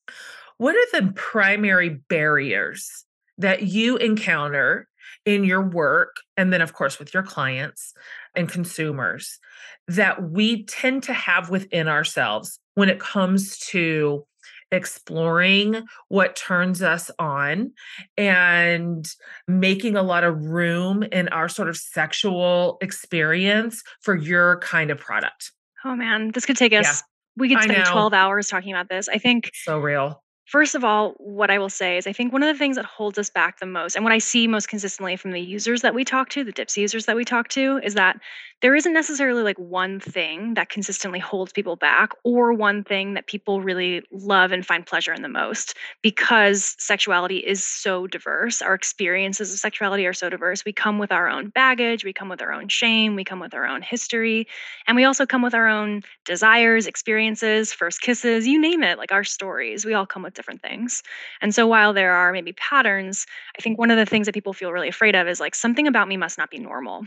what 0.58 0.76
are 0.76 1.02
the 1.02 1.12
primary 1.14 2.02
barriers 2.10 3.06
that 3.38 3.64
you 3.64 3.98
encounter 3.98 4.88
in 5.26 5.44
your 5.44 5.62
work 5.62 6.18
and 6.38 6.54
then 6.54 6.62
of 6.62 6.74
course 6.74 7.00
with 7.00 7.14
your 7.14 7.24
clients 7.24 7.94
and 8.36 8.48
consumers 8.50 9.40
that 9.88 10.32
we 10.32 10.64
tend 10.66 11.04
to 11.04 11.14
have 11.14 11.50
within 11.50 11.88
ourselves 11.88 12.60
when 12.76 12.90
it 12.90 13.00
comes 13.00 13.58
to 13.58 14.26
exploring 14.72 15.84
what 16.10 16.36
turns 16.36 16.82
us 16.82 17.10
on 17.20 17.72
and 18.18 19.08
making 19.48 19.96
a 19.96 20.04
lot 20.04 20.24
of 20.24 20.46
room 20.46 21.04
in 21.04 21.28
our 21.30 21.48
sort 21.48 21.70
of 21.70 21.78
sexual 21.78 22.78
experience 22.82 23.84
for 24.02 24.16
your 24.16 24.60
kind 24.60 24.92
of 24.92 25.00
product. 25.00 25.52
Oh 25.84 25.96
man, 25.96 26.32
this 26.32 26.46
could 26.46 26.58
take 26.58 26.74
us. 26.74 26.86
Yeah. 26.86 27.06
We 27.38 27.50
could 27.50 27.64
spend 27.64 27.86
12 27.86 28.14
hours 28.14 28.48
talking 28.48 28.72
about 28.72 28.90
this. 28.90 29.10
I 29.10 29.18
think 29.18 29.52
so 29.54 29.80
real. 29.80 30.24
First 30.46 30.76
of 30.76 30.84
all, 30.84 31.14
what 31.18 31.50
I 31.50 31.58
will 31.58 31.70
say 31.70 31.98
is 31.98 32.06
I 32.06 32.14
think 32.14 32.32
one 32.32 32.44
of 32.44 32.54
the 32.54 32.60
things 32.60 32.76
that 32.76 32.86
holds 32.86 33.18
us 33.18 33.32
back 33.32 33.60
the 33.60 33.66
most, 33.66 33.96
and 33.96 34.06
what 34.06 34.14
I 34.14 34.20
see 34.20 34.48
most 34.48 34.68
consistently 34.68 35.16
from 35.16 35.32
the 35.32 35.42
users 35.42 35.82
that 35.82 35.96
we 35.96 36.06
talk 36.06 36.30
to, 36.30 36.44
the 36.44 36.54
Dipsea 36.54 36.78
users 36.78 37.08
that 37.08 37.16
we 37.16 37.26
talk 37.26 37.48
to, 37.50 37.80
is 37.84 37.96
that 37.96 38.20
there 38.62 38.74
isn't 38.74 38.94
necessarily 38.94 39.44
like 39.44 39.60
one 39.60 40.00
thing 40.00 40.54
that 40.54 40.70
consistently 40.70 41.20
holds 41.20 41.52
people 41.52 41.76
back 41.76 42.12
or 42.24 42.54
one 42.54 42.84
thing 42.84 43.14
that 43.14 43.28
people 43.28 43.62
really 43.62 44.02
love 44.12 44.52
and 44.52 44.66
find 44.66 44.86
pleasure 44.86 45.14
in 45.14 45.22
the 45.22 45.30
most 45.30 45.76
because 46.02 46.76
sexuality 46.80 47.38
is 47.38 47.64
so 47.64 48.08
diverse. 48.08 48.62
Our 48.62 48.74
experiences 48.74 49.52
of 49.52 49.60
sexuality 49.60 50.06
are 50.08 50.14
so 50.14 50.30
diverse. 50.30 50.64
We 50.64 50.72
come 50.72 51.00
with 51.00 51.12
our 51.12 51.28
own 51.28 51.50
baggage, 51.50 52.06
we 52.06 52.14
come 52.14 52.30
with 52.30 52.42
our 52.42 52.54
own 52.54 52.70
shame, 52.70 53.16
we 53.16 53.26
come 53.26 53.40
with 53.40 53.54
our 53.54 53.68
own 53.68 53.82
history, 53.82 54.48
and 54.88 54.96
we 54.96 55.04
also 55.04 55.26
come 55.26 55.42
with 55.42 55.54
our 55.54 55.68
own 55.68 56.02
desires, 56.24 56.88
experiences, 56.88 57.74
first 57.74 58.02
kisses, 58.02 58.48
you 58.48 58.60
name 58.60 58.84
it, 58.84 58.98
like 58.98 59.12
our 59.12 59.24
stories. 59.24 59.86
We 59.86 59.94
all 59.94 60.06
come 60.06 60.24
with 60.24 60.34
different 60.34 60.62
things. 60.62 61.04
And 61.42 61.54
so 61.54 61.68
while 61.68 61.94
there 61.94 62.14
are 62.14 62.32
maybe 62.32 62.54
patterns, 62.54 63.26
I 63.58 63.62
think 63.62 63.78
one 63.78 63.92
of 63.92 63.98
the 63.98 64.06
things 64.06 64.28
that 64.28 64.34
people 64.34 64.54
feel 64.54 64.72
really 64.72 64.90
afraid 64.90 65.14
of 65.14 65.28
is 65.28 65.40
like 65.42 65.56
something 65.56 65.88
about 65.88 66.08
me 66.08 66.16
must 66.18 66.38
not 66.38 66.50
be 66.50 66.58
normal. 66.60 67.06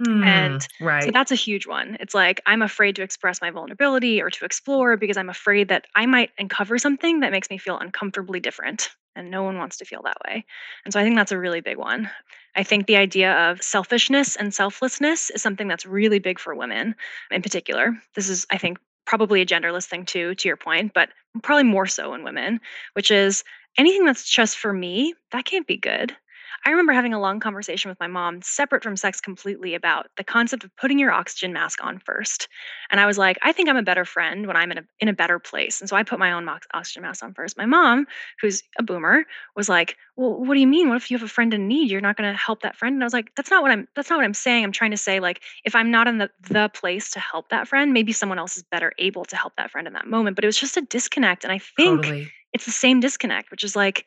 Mm, 0.00 0.24
and 0.24 0.68
right. 0.80 1.04
so 1.04 1.10
that's 1.10 1.30
a 1.30 1.36
huge 1.36 1.66
one. 1.66 1.96
It's 2.00 2.14
like 2.14 2.40
I'm 2.46 2.62
afraid 2.62 2.96
to 2.96 3.02
express 3.02 3.40
my 3.40 3.50
vulnerability 3.50 4.22
or 4.22 4.30
to 4.30 4.44
explore 4.44 4.96
because 4.96 5.16
I'm 5.16 5.28
afraid 5.28 5.68
that 5.68 5.86
I 5.94 6.06
might 6.06 6.30
uncover 6.38 6.78
something 6.78 7.20
that 7.20 7.32
makes 7.32 7.50
me 7.50 7.58
feel 7.58 7.78
uncomfortably 7.78 8.40
different. 8.40 8.90
And 9.16 9.30
no 9.30 9.42
one 9.42 9.58
wants 9.58 9.76
to 9.78 9.84
feel 9.84 10.02
that 10.04 10.16
way. 10.26 10.44
And 10.84 10.94
so 10.94 11.00
I 11.00 11.02
think 11.02 11.16
that's 11.16 11.32
a 11.32 11.38
really 11.38 11.60
big 11.60 11.76
one. 11.76 12.08
I 12.54 12.62
think 12.62 12.86
the 12.86 12.96
idea 12.96 13.32
of 13.32 13.60
selfishness 13.60 14.36
and 14.36 14.54
selflessness 14.54 15.30
is 15.30 15.42
something 15.42 15.68
that's 15.68 15.84
really 15.84 16.20
big 16.20 16.38
for 16.38 16.54
women 16.54 16.94
in 17.30 17.42
particular. 17.42 17.92
This 18.14 18.28
is, 18.28 18.46
I 18.50 18.56
think, 18.56 18.78
probably 19.06 19.40
a 19.40 19.46
genderless 19.46 19.86
thing 19.86 20.04
too, 20.04 20.36
to 20.36 20.48
your 20.48 20.56
point, 20.56 20.92
but 20.94 21.10
probably 21.42 21.64
more 21.64 21.86
so 21.86 22.14
in 22.14 22.22
women, 22.22 22.60
which 22.92 23.10
is 23.10 23.42
anything 23.76 24.04
that's 24.04 24.28
just 24.28 24.56
for 24.56 24.72
me, 24.72 25.14
that 25.32 25.44
can't 25.44 25.66
be 25.66 25.76
good. 25.76 26.16
I 26.66 26.70
remember 26.70 26.92
having 26.92 27.14
a 27.14 27.20
long 27.20 27.40
conversation 27.40 27.88
with 27.88 27.98
my 28.00 28.06
mom, 28.06 28.42
separate 28.42 28.82
from 28.82 28.96
sex 28.96 29.20
completely, 29.20 29.74
about 29.74 30.08
the 30.16 30.24
concept 30.24 30.62
of 30.62 30.76
putting 30.76 30.98
your 30.98 31.10
oxygen 31.10 31.52
mask 31.52 31.82
on 31.82 31.98
first. 31.98 32.48
And 32.90 33.00
I 33.00 33.06
was 33.06 33.16
like, 33.16 33.38
I 33.42 33.52
think 33.52 33.68
I'm 33.68 33.78
a 33.78 33.82
better 33.82 34.04
friend 34.04 34.46
when 34.46 34.56
I'm 34.56 34.70
in 34.70 34.78
a 34.78 34.84
in 35.00 35.08
a 35.08 35.14
better 35.14 35.38
place. 35.38 35.80
And 35.80 35.88
so 35.88 35.96
I 35.96 36.02
put 36.02 36.18
my 36.18 36.32
own 36.32 36.48
oxygen 36.74 37.02
mask 37.02 37.24
on 37.24 37.32
first. 37.32 37.56
My 37.56 37.66
mom, 37.66 38.06
who's 38.40 38.62
a 38.78 38.82
boomer, 38.82 39.24
was 39.56 39.68
like, 39.68 39.96
"Well, 40.16 40.34
what 40.44 40.54
do 40.54 40.60
you 40.60 40.66
mean? 40.66 40.88
What 40.88 40.96
if 40.96 41.10
you 41.10 41.16
have 41.16 41.24
a 41.24 41.28
friend 41.28 41.54
in 41.54 41.66
need? 41.66 41.90
You're 41.90 42.02
not 42.02 42.16
going 42.16 42.30
to 42.30 42.38
help 42.38 42.62
that 42.62 42.76
friend?" 42.76 42.94
And 42.94 43.02
I 43.02 43.06
was 43.06 43.14
like, 43.14 43.34
"That's 43.36 43.50
not 43.50 43.62
what 43.62 43.70
I'm. 43.70 43.88
That's 43.96 44.10
not 44.10 44.16
what 44.16 44.26
I'm 44.26 44.34
saying. 44.34 44.64
I'm 44.64 44.72
trying 44.72 44.90
to 44.90 44.98
say 44.98 45.18
like, 45.18 45.40
if 45.64 45.74
I'm 45.74 45.90
not 45.90 46.08
in 46.08 46.18
the 46.18 46.30
the 46.42 46.68
place 46.74 47.10
to 47.12 47.20
help 47.20 47.48
that 47.48 47.68
friend, 47.68 47.92
maybe 47.92 48.12
someone 48.12 48.38
else 48.38 48.56
is 48.56 48.64
better 48.64 48.92
able 48.98 49.24
to 49.26 49.36
help 49.36 49.56
that 49.56 49.70
friend 49.70 49.86
in 49.86 49.94
that 49.94 50.06
moment." 50.06 50.36
But 50.36 50.44
it 50.44 50.48
was 50.48 50.58
just 50.58 50.76
a 50.76 50.82
disconnect, 50.82 51.44
and 51.44 51.52
I 51.52 51.58
think 51.58 52.02
totally. 52.02 52.30
it's 52.52 52.66
the 52.66 52.70
same 52.70 53.00
disconnect, 53.00 53.50
which 53.50 53.64
is 53.64 53.74
like 53.74 54.04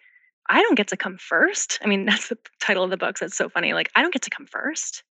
I 0.49 0.61
don't 0.61 0.75
get 0.75 0.89
to 0.89 0.97
come 0.97 1.17
first. 1.17 1.79
I 1.83 1.87
mean, 1.87 2.05
that's 2.07 2.29
the 2.29 2.37
title 2.61 2.83
of 2.83 2.89
the 2.89 2.97
book. 2.97 3.17
So 3.17 3.25
it's 3.25 3.37
so 3.37 3.49
funny. 3.49 3.73
Like, 3.73 3.89
I 3.95 4.01
don't 4.01 4.13
get 4.13 4.23
to 4.23 4.29
come 4.29 4.47
first. 4.47 5.03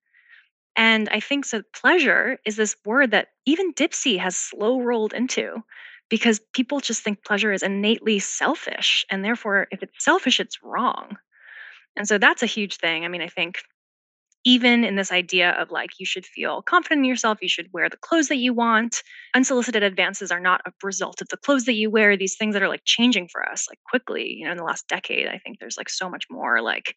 And 0.75 1.09
I 1.11 1.21
think 1.21 1.45
so. 1.45 1.63
Pleasure 1.75 2.39
is 2.47 2.57
this 2.57 2.77
word 2.85 3.11
that 3.11 3.29
even 3.45 3.75
Dipsea 3.75 4.19
has 4.19 4.37
slow 4.37 4.81
rolled 4.81 5.13
into 5.13 5.63
because 6.09 6.41
people 6.55 6.81
just 6.81 7.03
think 7.03 7.25
pleasure 7.25 7.53
is 7.53 7.63
innately 7.63 8.19
selfish. 8.19 9.05
And 9.11 9.25
therefore, 9.25 9.67
if 9.71 9.83
it's 9.83 10.05
selfish, 10.05 10.41
it's 10.41 10.63
wrong. 10.63 11.17
And 11.97 12.09
so 12.09 12.19
that's 12.19 12.43
a 12.43 12.47
huge 12.47 12.77
thing. 12.77 13.05
I 13.05 13.09
mean, 13.09 13.23
I 13.23 13.29
think 13.29 13.63
even 14.45 14.85
in 14.85 14.97
this 14.97 15.13
idea 15.13 15.51
of 15.53 15.71
like 15.71 15.91
you 15.99 16.07
should 16.07 16.27
feel 16.27 16.63
confident 16.63 17.01
in 17.01 17.05
yourself, 17.05 17.39
you 17.41 17.49
should 17.49 17.73
wear 17.73 17.89
the 17.89 17.97
clothes 17.97 18.29
that 18.29 18.37
you 18.37 18.53
want. 18.53 19.03
Unsolicited 19.35 19.83
advances 19.83 20.33
are 20.33 20.41
not 20.41 20.61
a 20.67 20.73
result 20.83 21.21
of 21.21 21.29
the 21.29 21.37
clothes 21.37 21.65
that 21.65 21.75
you 21.75 21.91
wear, 21.91 22.17
these 22.17 22.37
things 22.37 22.55
that 22.55 22.63
are 22.63 22.69
like 22.69 22.83
changing 22.85 23.29
for 23.29 23.49
us 23.49 23.67
like 23.71 23.79
quickly, 23.89 24.37
you 24.39 24.45
know, 24.45 24.51
in 24.51 24.57
the 24.57 24.65
last 24.65 24.89
decade, 24.89 25.29
I 25.29 25.39
think 25.39 25.59
there's 25.59 25.77
like 25.77 25.89
so 25.89 26.11
much 26.11 26.27
more 26.31 26.61
like 26.61 26.97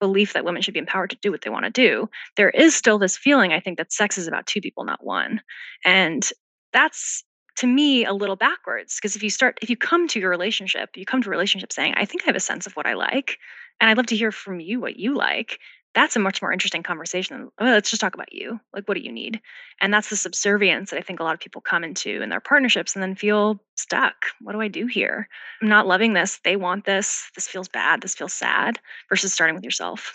belief 0.00 0.32
that 0.32 0.44
women 0.44 0.62
should 0.62 0.74
be 0.74 0.80
empowered 0.80 1.10
to 1.10 1.18
do 1.20 1.30
what 1.30 1.42
they 1.42 1.50
want 1.50 1.66
to 1.66 1.70
do. 1.70 2.08
There 2.36 2.50
is 2.50 2.74
still 2.74 2.98
this 2.98 3.18
feeling 3.18 3.52
I 3.52 3.60
think 3.60 3.76
that 3.76 3.92
sex 3.92 4.16
is 4.16 4.26
about 4.26 4.46
two 4.46 4.60
people 4.60 4.84
not 4.84 5.04
one. 5.04 5.42
And 5.84 6.26
that's 6.72 7.24
to 7.56 7.66
me 7.66 8.06
a 8.06 8.14
little 8.14 8.36
backwards 8.36 8.96
because 8.96 9.16
if 9.16 9.22
you 9.22 9.28
start 9.28 9.58
if 9.60 9.68
you 9.68 9.76
come 9.76 10.08
to 10.08 10.20
your 10.20 10.30
relationship 10.30 10.90
you 10.94 11.04
come 11.04 11.20
to 11.20 11.28
a 11.28 11.30
relationship 11.30 11.72
saying 11.72 11.92
i 11.96 12.04
think 12.04 12.22
i 12.22 12.26
have 12.26 12.36
a 12.36 12.40
sense 12.40 12.66
of 12.66 12.72
what 12.74 12.86
i 12.86 12.94
like 12.94 13.38
and 13.80 13.90
i'd 13.90 13.96
love 13.96 14.06
to 14.06 14.16
hear 14.16 14.32
from 14.32 14.60
you 14.60 14.80
what 14.80 14.96
you 14.96 15.14
like 15.14 15.58
that's 15.94 16.16
a 16.16 16.20
much 16.20 16.40
more 16.40 16.52
interesting 16.52 16.82
conversation 16.82 17.50
oh, 17.58 17.64
let's 17.64 17.90
just 17.90 18.00
talk 18.00 18.14
about 18.14 18.32
you. 18.32 18.60
Like 18.72 18.86
what 18.86 18.96
do 18.96 19.02
you 19.02 19.12
need? 19.12 19.40
And 19.80 19.92
that's 19.92 20.10
the 20.10 20.16
subservience 20.16 20.90
that 20.90 20.98
i 20.98 21.02
think 21.02 21.20
a 21.20 21.24
lot 21.24 21.34
of 21.34 21.40
people 21.40 21.60
come 21.60 21.84
into 21.84 22.22
in 22.22 22.28
their 22.28 22.40
partnerships 22.40 22.94
and 22.94 23.02
then 23.02 23.14
feel 23.14 23.60
stuck. 23.76 24.14
What 24.40 24.52
do 24.52 24.60
i 24.60 24.68
do 24.68 24.86
here? 24.86 25.28
I'm 25.62 25.68
not 25.68 25.86
loving 25.86 26.12
this. 26.12 26.40
They 26.44 26.56
want 26.56 26.84
this. 26.84 27.30
This 27.34 27.48
feels 27.48 27.68
bad. 27.68 28.02
This 28.02 28.14
feels 28.14 28.32
sad 28.32 28.78
versus 29.08 29.32
starting 29.32 29.54
with 29.54 29.64
yourself. 29.64 30.12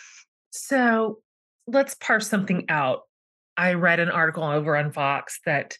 So 0.51 1.19
let's 1.67 1.95
parse 1.95 2.27
something 2.27 2.65
out. 2.69 3.01
I 3.57 3.73
read 3.73 3.99
an 3.99 4.09
article 4.09 4.43
over 4.43 4.75
on 4.75 4.91
vox 4.91 5.39
that 5.45 5.77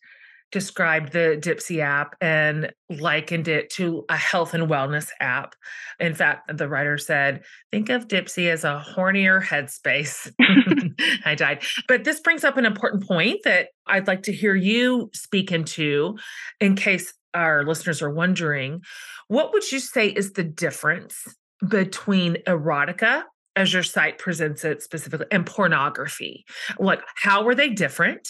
described 0.52 1.12
the 1.12 1.38
Dipsea 1.42 1.82
app 1.82 2.16
and 2.22 2.72
likened 2.90 3.48
it 3.48 3.70
to 3.72 4.06
a 4.10 4.18
health 4.18 4.54
and 4.54 4.70
wellness 4.70 5.10
app. 5.20 5.56
In 6.00 6.14
fact, 6.14 6.58
the 6.58 6.70
writer 6.70 6.98
said, 6.98 7.44
think 7.72 7.90
of 7.90 8.08
Dipsea 8.08 8.52
as 8.52 8.64
a 8.64 8.84
hornier 8.96 9.44
headspace. 9.44 10.32
I 11.26 11.36
died. 11.36 11.64
But 11.88 12.04
this 12.04 12.20
brings 12.20 12.44
up 12.44 12.58
an 12.58 12.66
important 12.66 13.08
point 13.08 13.42
that 13.44 13.70
I'd 13.88 14.08
like 14.08 14.24
to 14.24 14.34
hear 14.34 14.56
you 14.56 15.10
speak 15.14 15.52
into 15.52 16.18
in 16.60 16.76
case 16.76 17.14
our 17.34 17.66
listeners 17.66 18.02
are 18.02 18.12
wondering. 18.12 18.82
What 19.28 19.54
would 19.54 19.72
you 19.72 19.80
say 19.80 20.08
is 20.08 20.34
the 20.34 20.44
difference 20.44 21.26
between 21.68 22.38
erotica 22.48 23.24
as 23.56 23.74
your 23.74 23.84
site 23.84 24.18
presents 24.20 24.64
it 24.64 24.82
specifically 24.82 25.28
and 25.32 25.46
pornography? 25.46 26.46
Like, 26.80 27.02
how 27.16 27.48
are 27.48 27.56
they 27.56 27.70
different? 27.70 28.30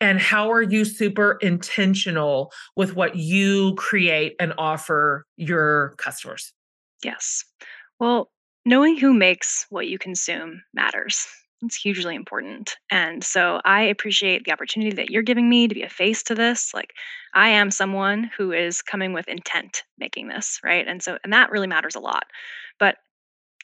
And 0.00 0.20
how 0.20 0.50
are 0.50 0.62
you 0.62 0.84
super 0.84 1.38
intentional 1.40 2.52
with 2.76 2.94
what 2.94 3.16
you 3.16 3.74
create 3.76 4.34
and 4.40 4.52
offer 4.58 5.24
your 5.36 5.94
customers 5.98 6.52
yes 7.02 7.44
well 8.00 8.30
knowing 8.64 8.96
who 8.96 9.12
makes 9.12 9.66
what 9.70 9.88
you 9.88 9.98
consume 9.98 10.62
matters 10.74 11.26
It's 11.62 11.76
hugely 11.76 12.14
important. 12.14 12.76
And 12.90 13.24
so 13.24 13.60
I 13.64 13.82
appreciate 13.82 14.44
the 14.44 14.52
opportunity 14.52 14.94
that 14.94 15.10
you're 15.10 15.22
giving 15.22 15.48
me 15.48 15.66
to 15.66 15.74
be 15.74 15.82
a 15.82 15.88
face 15.88 16.22
to 16.24 16.34
this. 16.34 16.72
Like 16.72 16.92
I 17.34 17.48
am 17.48 17.70
someone 17.70 18.30
who 18.36 18.52
is 18.52 18.80
coming 18.80 19.12
with 19.12 19.26
intent 19.28 19.82
making 19.98 20.28
this, 20.28 20.60
right? 20.62 20.86
And 20.86 21.02
so 21.02 21.18
and 21.24 21.32
that 21.32 21.50
really 21.50 21.66
matters 21.66 21.96
a 21.96 22.00
lot. 22.00 22.24
But 22.78 22.96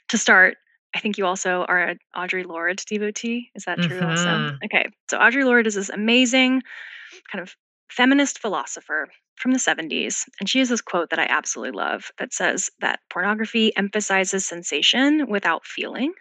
to 0.09 0.19
start, 0.19 0.57
I 0.95 1.01
think 1.01 1.19
you 1.19 1.27
also 1.27 1.65
are 1.65 1.81
an 1.81 1.99
Audre 2.17 2.47
Lorde 2.47 2.83
devotee. 2.87 3.51
Is 3.55 3.65
that 3.65 3.81
true 3.81 4.05
also? 4.05 4.31
Mhm. 4.31 4.57
Okay. 4.65 4.87
So 5.11 5.19
Audre 5.19 5.45
Lorde 5.45 5.67
is 5.67 5.75
this 5.75 5.91
amazing 5.91 6.63
kind 7.31 7.43
of 7.43 7.57
feminist 7.91 8.39
philosopher 8.39 9.09
from 9.37 9.53
the 9.53 9.59
70s. 9.59 10.27
And 10.41 10.49
she 10.49 10.61
has 10.61 10.69
this 10.69 10.81
quote 10.81 11.11
that 11.11 11.19
I 11.19 11.27
absolutely 11.27 11.77
love 11.77 12.11
that 12.19 12.33
says 12.33 12.71
that 12.81 13.01
pornography 13.11 13.77
emphasizes 13.77 14.47
sensation 14.47 15.29
without 15.29 15.67
feeling. 15.67 16.13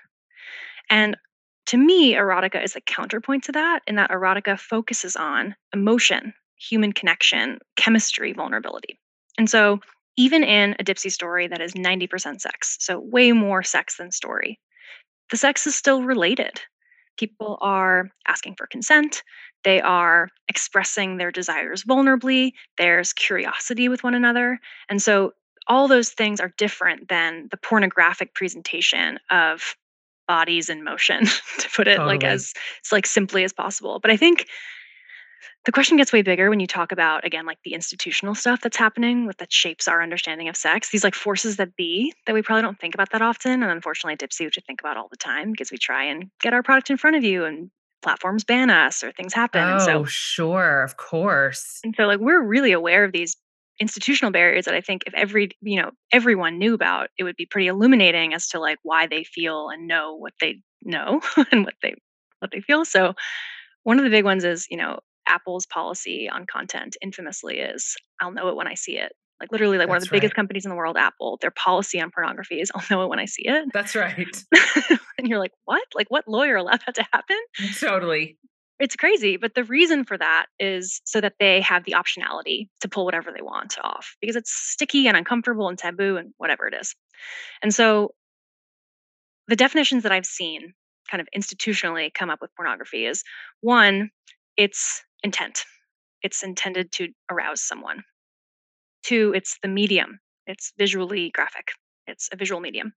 And 0.89 1.17
to 1.67 1.77
me, 1.77 2.13
erotica 2.13 2.63
is 2.63 2.75
a 2.75 2.81
counterpoint 2.81 3.43
to 3.45 3.51
that, 3.53 3.81
in 3.87 3.95
that 3.95 4.11
erotica 4.11 4.59
focuses 4.59 5.15
on 5.15 5.55
emotion, 5.73 6.33
human 6.57 6.91
connection, 6.93 7.59
chemistry, 7.75 8.33
vulnerability. 8.33 8.99
And 9.37 9.49
so, 9.49 9.79
even 10.17 10.43
in 10.43 10.75
a 10.79 10.83
Dipsea 10.83 11.11
story 11.11 11.47
that 11.47 11.61
is 11.61 11.73
90% 11.73 12.41
sex, 12.41 12.77
so 12.79 12.99
way 12.99 13.31
more 13.31 13.63
sex 13.63 13.97
than 13.97 14.11
story, 14.11 14.59
the 15.31 15.37
sex 15.37 15.65
is 15.65 15.75
still 15.75 16.03
related. 16.03 16.61
People 17.17 17.57
are 17.61 18.09
asking 18.27 18.55
for 18.55 18.67
consent, 18.67 19.23
they 19.63 19.81
are 19.81 20.29
expressing 20.49 21.17
their 21.17 21.31
desires 21.31 21.83
vulnerably, 21.83 22.53
there's 22.77 23.13
curiosity 23.13 23.87
with 23.87 24.03
one 24.03 24.15
another. 24.15 24.59
And 24.89 25.01
so, 25.01 25.33
all 25.67 25.87
those 25.87 26.09
things 26.09 26.41
are 26.41 26.53
different 26.57 27.07
than 27.07 27.47
the 27.49 27.57
pornographic 27.57 28.33
presentation 28.33 29.17
of 29.29 29.77
bodies 30.27 30.69
in 30.69 30.83
motion 30.83 31.25
to 31.59 31.69
put 31.75 31.87
it 31.87 31.99
like 31.99 32.23
as 32.23 32.53
it's 32.79 32.91
like 32.91 33.05
simply 33.05 33.43
as 33.43 33.51
possible 33.51 33.99
but 33.99 34.09
i 34.09 34.17
think 34.17 34.47
the 35.65 35.71
question 35.71 35.97
gets 35.97 36.11
way 36.11 36.21
bigger 36.21 36.49
when 36.49 36.59
you 36.59 36.67
talk 36.67 36.91
about 36.91 37.25
again 37.25 37.45
like 37.45 37.57
the 37.63 37.73
institutional 37.73 38.35
stuff 38.35 38.61
that's 38.61 38.77
happening 38.77 39.25
with 39.25 39.37
that 39.37 39.51
shapes 39.51 39.87
our 39.87 40.01
understanding 40.01 40.47
of 40.49 40.55
sex 40.57 40.89
these 40.89 41.03
like 41.03 41.15
forces 41.15 41.57
that 41.57 41.75
be 41.75 42.13
that 42.27 42.33
we 42.33 42.41
probably 42.41 42.61
don't 42.61 42.79
think 42.79 42.93
about 42.93 43.11
that 43.11 43.21
often 43.21 43.63
and 43.63 43.71
unfortunately 43.71 44.15
Dipsea 44.15 44.45
which 44.45 44.57
we 44.57 44.63
think 44.65 44.81
about 44.81 44.97
all 44.97 45.07
the 45.09 45.17
time 45.17 45.51
because 45.51 45.71
we 45.71 45.77
try 45.77 46.03
and 46.03 46.29
get 46.41 46.53
our 46.53 46.63
product 46.63 46.89
in 46.89 46.97
front 46.97 47.15
of 47.15 47.23
you 47.23 47.45
and 47.45 47.69
platforms 48.01 48.43
ban 48.43 48.69
us 48.69 49.03
or 49.03 49.11
things 49.13 49.33
happen 49.33 49.61
and 49.63 49.81
so 49.81 49.99
Oh, 49.99 50.03
sure, 50.05 50.83
of 50.83 50.97
course. 50.97 51.79
and 51.83 51.93
so 51.95 52.03
like 52.03 52.19
we're 52.19 52.41
really 52.43 52.73
aware 52.73 53.05
of 53.05 53.13
these 53.13 53.37
institutional 53.79 54.31
barriers 54.31 54.65
that 54.65 54.75
I 54.75 54.81
think 54.81 55.03
if 55.07 55.13
every 55.15 55.49
you 55.61 55.81
know 55.81 55.91
everyone 56.11 56.59
knew 56.59 56.73
about, 56.75 57.09
it 57.17 57.23
would 57.23 57.35
be 57.35 57.45
pretty 57.47 57.67
illuminating 57.67 58.33
as 58.33 58.47
to 58.49 58.59
like 58.59 58.77
why 58.83 59.07
they 59.07 59.23
feel 59.23 59.69
and 59.69 59.87
know 59.87 60.13
what 60.15 60.33
they 60.39 60.59
know 60.83 61.21
and 61.51 61.65
what 61.65 61.73
they 61.81 61.95
what 62.39 62.51
they 62.51 62.61
feel. 62.61 62.85
So 62.85 63.13
one 63.83 63.97
of 63.97 64.03
the 64.03 64.11
big 64.11 64.25
ones 64.25 64.43
is, 64.43 64.67
you 64.69 64.77
know, 64.77 64.99
Apple's 65.27 65.65
policy 65.65 66.29
on 66.29 66.45
content 66.45 66.97
infamously 67.01 67.59
is 67.59 67.95
I'll 68.21 68.31
know 68.31 68.49
it 68.49 68.55
when 68.55 68.67
I 68.67 68.75
see 68.75 68.97
it. 68.97 69.13
Like 69.39 69.51
literally 69.51 69.77
like 69.77 69.89
one 69.89 69.97
of 69.97 70.03
the 70.03 70.05
That's 70.05 70.21
biggest 70.21 70.35
companies 70.35 70.65
in 70.65 70.69
the 70.69 70.75
world, 70.75 70.95
Apple, 70.95 71.37
their 71.41 71.51
policy 71.51 71.99
on 71.99 72.11
pornography 72.11 72.61
is 72.61 72.71
I'll 72.75 72.83
know 72.89 73.03
it 73.03 73.09
when 73.09 73.19
I 73.19 73.25
see 73.25 73.43
it. 73.45 73.65
That's 73.73 73.95
right. 73.95 74.27
and 75.17 75.27
you're 75.27 75.39
like, 75.39 75.51
what? 75.65 75.83
Like 75.95 76.07
what 76.09 76.27
lawyer 76.27 76.55
allowed 76.55 76.81
that 76.85 76.95
to 76.95 77.05
happen? 77.11 77.37
Totally. 77.79 78.37
It's 78.79 78.95
crazy, 78.95 79.37
but 79.37 79.53
the 79.53 79.63
reason 79.63 80.03
for 80.03 80.17
that 80.17 80.47
is 80.59 80.99
so 81.05 81.21
that 81.21 81.35
they 81.39 81.61
have 81.61 81.83
the 81.85 81.93
optionality 81.93 82.69
to 82.81 82.89
pull 82.89 83.05
whatever 83.05 83.31
they 83.31 83.41
want 83.41 83.77
off 83.83 84.17
because 84.19 84.35
it's 84.35 84.51
sticky 84.51 85.07
and 85.07 85.15
uncomfortable 85.15 85.69
and 85.69 85.77
taboo 85.77 86.17
and 86.17 86.33
whatever 86.37 86.67
it 86.67 86.73
is. 86.73 86.95
And 87.61 87.73
so 87.73 88.13
the 89.47 89.55
definitions 89.55 90.03
that 90.03 90.11
I've 90.11 90.25
seen 90.25 90.73
kind 91.09 91.21
of 91.21 91.27
institutionally 91.37 92.13
come 92.13 92.29
up 92.29 92.39
with 92.41 92.55
pornography 92.55 93.05
is 93.05 93.23
one, 93.61 94.09
it's 94.57 95.03
intent. 95.23 95.63
It's 96.21 96.43
intended 96.43 96.91
to 96.93 97.09
arouse 97.31 97.61
someone. 97.61 98.03
Two, 99.03 99.33
it's 99.35 99.57
the 99.61 99.67
medium. 99.67 100.19
It's 100.47 100.71
visually 100.77 101.31
graphic. 101.31 101.69
It's 102.07 102.29
a 102.31 102.35
visual 102.35 102.61
medium. 102.61 102.93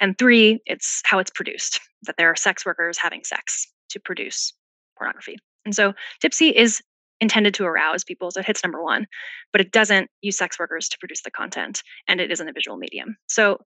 And 0.00 0.16
three, 0.18 0.60
it's 0.66 1.02
how 1.04 1.18
it's 1.18 1.30
produced, 1.30 1.80
that 2.02 2.16
there 2.18 2.30
are 2.30 2.36
sex 2.36 2.66
workers 2.66 2.98
having 2.98 3.24
sex 3.24 3.66
to 3.90 4.00
produce 4.00 4.52
pornography. 4.98 5.36
And 5.64 5.74
so 5.74 5.94
Dipsea 6.22 6.52
is 6.52 6.82
intended 7.20 7.54
to 7.54 7.64
arouse 7.64 8.04
people, 8.04 8.30
so 8.30 8.40
it 8.40 8.46
hits 8.46 8.62
number 8.62 8.82
one, 8.82 9.06
but 9.52 9.60
it 9.60 9.72
doesn't 9.72 10.10
use 10.20 10.36
sex 10.36 10.58
workers 10.58 10.88
to 10.90 10.98
produce 10.98 11.22
the 11.22 11.30
content, 11.30 11.82
and 12.08 12.20
it 12.20 12.30
isn't 12.30 12.48
a 12.48 12.52
visual 12.52 12.76
medium. 12.76 13.16
So 13.26 13.58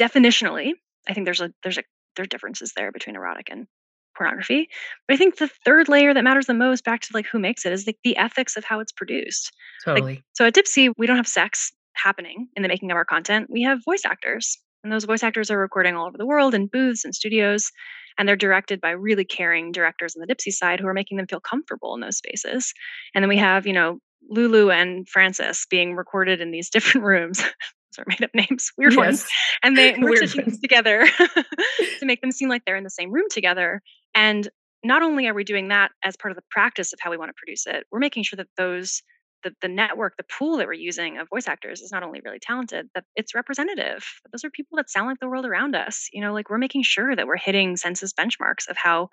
definitionally, 0.00 0.72
I 1.08 1.12
think 1.12 1.26
there's 1.26 1.42
a 1.42 1.52
there's 1.62 1.78
a 1.78 1.82
there 2.16 2.22
are 2.22 2.26
differences 2.26 2.72
there 2.74 2.92
between 2.92 3.16
erotic 3.16 3.48
and 3.50 3.66
pornography. 4.14 4.68
But 5.06 5.14
I 5.14 5.16
think 5.16 5.36
the 5.36 5.50
third 5.64 5.88
layer 5.88 6.14
that 6.14 6.24
matters 6.24 6.46
the 6.46 6.54
most, 6.54 6.84
back 6.84 7.00
to 7.02 7.10
like 7.14 7.26
who 7.26 7.38
makes 7.38 7.64
it, 7.66 7.72
is 7.72 7.86
like 7.86 7.98
the 8.04 8.16
ethics 8.16 8.56
of 8.56 8.64
how 8.64 8.80
it's 8.80 8.92
produced. 8.92 9.52
Like 9.86 9.96
Totally. 9.96 10.22
so 10.32 10.46
at 10.46 10.54
Dipsea, 10.54 10.92
we 10.96 11.06
don't 11.06 11.16
have 11.16 11.28
sex 11.28 11.72
happening 11.94 12.48
in 12.56 12.62
the 12.62 12.68
making 12.68 12.90
of 12.90 12.96
our 12.96 13.04
content. 13.04 13.48
We 13.50 13.62
have 13.62 13.84
voice 13.84 14.02
actors. 14.04 14.58
And 14.82 14.92
those 14.92 15.04
voice 15.04 15.22
actors 15.22 15.50
are 15.50 15.58
recording 15.58 15.96
all 15.96 16.06
over 16.06 16.18
the 16.18 16.26
world 16.26 16.54
in 16.54 16.66
booths 16.66 17.04
and 17.04 17.14
studios. 17.14 17.70
And 18.18 18.28
they're 18.28 18.36
directed 18.36 18.80
by 18.80 18.90
really 18.90 19.24
caring 19.24 19.72
directors 19.72 20.14
on 20.14 20.24
the 20.24 20.32
Dipsea 20.32 20.52
side 20.52 20.78
who 20.78 20.86
are 20.86 20.94
making 20.94 21.16
them 21.16 21.26
feel 21.26 21.40
comfortable 21.40 21.94
in 21.94 22.00
those 22.00 22.18
spaces. 22.18 22.72
And 23.14 23.22
then 23.22 23.28
we 23.28 23.38
have, 23.38 23.66
you 23.66 23.72
know, 23.72 23.98
Lulu 24.28 24.70
and 24.70 25.08
Francis 25.08 25.66
being 25.68 25.94
recorded 25.94 26.40
in 26.40 26.50
these 26.50 26.70
different 26.70 27.06
rooms. 27.06 27.38
those 27.38 27.98
are 27.98 28.04
made 28.06 28.22
up 28.22 28.30
names, 28.34 28.70
weird 28.76 28.96
ones. 28.96 29.26
And 29.62 29.76
they 29.76 29.94
we're 29.98 30.10
Weird 30.10 30.28
stitching 30.28 30.50
these 30.50 30.60
together 30.60 31.06
to 31.98 32.06
make 32.06 32.20
them 32.20 32.32
seem 32.32 32.48
like 32.48 32.64
they're 32.64 32.76
in 32.76 32.84
the 32.84 32.90
same 32.90 33.10
room 33.10 33.26
together. 33.30 33.82
And 34.14 34.48
not 34.82 35.02
only 35.02 35.26
are 35.26 35.34
we 35.34 35.44
doing 35.44 35.68
that 35.68 35.92
as 36.04 36.16
part 36.16 36.32
of 36.32 36.36
the 36.36 36.44
practice 36.50 36.92
of 36.92 37.00
how 37.00 37.10
we 37.10 37.16
want 37.16 37.30
to 37.30 37.34
produce 37.36 37.66
it, 37.66 37.86
we're 37.90 37.98
making 38.00 38.24
sure 38.24 38.36
that 38.36 38.48
those 38.56 39.02
the, 39.44 39.54
the 39.60 39.68
network, 39.68 40.16
the 40.16 40.24
pool 40.24 40.56
that 40.56 40.66
we're 40.66 40.72
using 40.72 41.18
of 41.18 41.28
voice 41.28 41.46
actors 41.46 41.80
is 41.82 41.92
not 41.92 42.02
only 42.02 42.20
really 42.24 42.38
talented, 42.40 42.88
that 42.94 43.04
it's 43.14 43.34
representative. 43.34 44.04
Those 44.32 44.42
are 44.42 44.50
people 44.50 44.76
that 44.76 44.90
sound 44.90 45.06
like 45.06 45.20
the 45.20 45.28
world 45.28 45.46
around 45.46 45.76
us. 45.76 46.08
You 46.12 46.22
know, 46.22 46.32
like 46.32 46.50
we're 46.50 46.58
making 46.58 46.82
sure 46.82 47.14
that 47.14 47.26
we're 47.26 47.36
hitting 47.36 47.76
census 47.76 48.12
benchmarks 48.12 48.68
of 48.68 48.76
how 48.76 49.10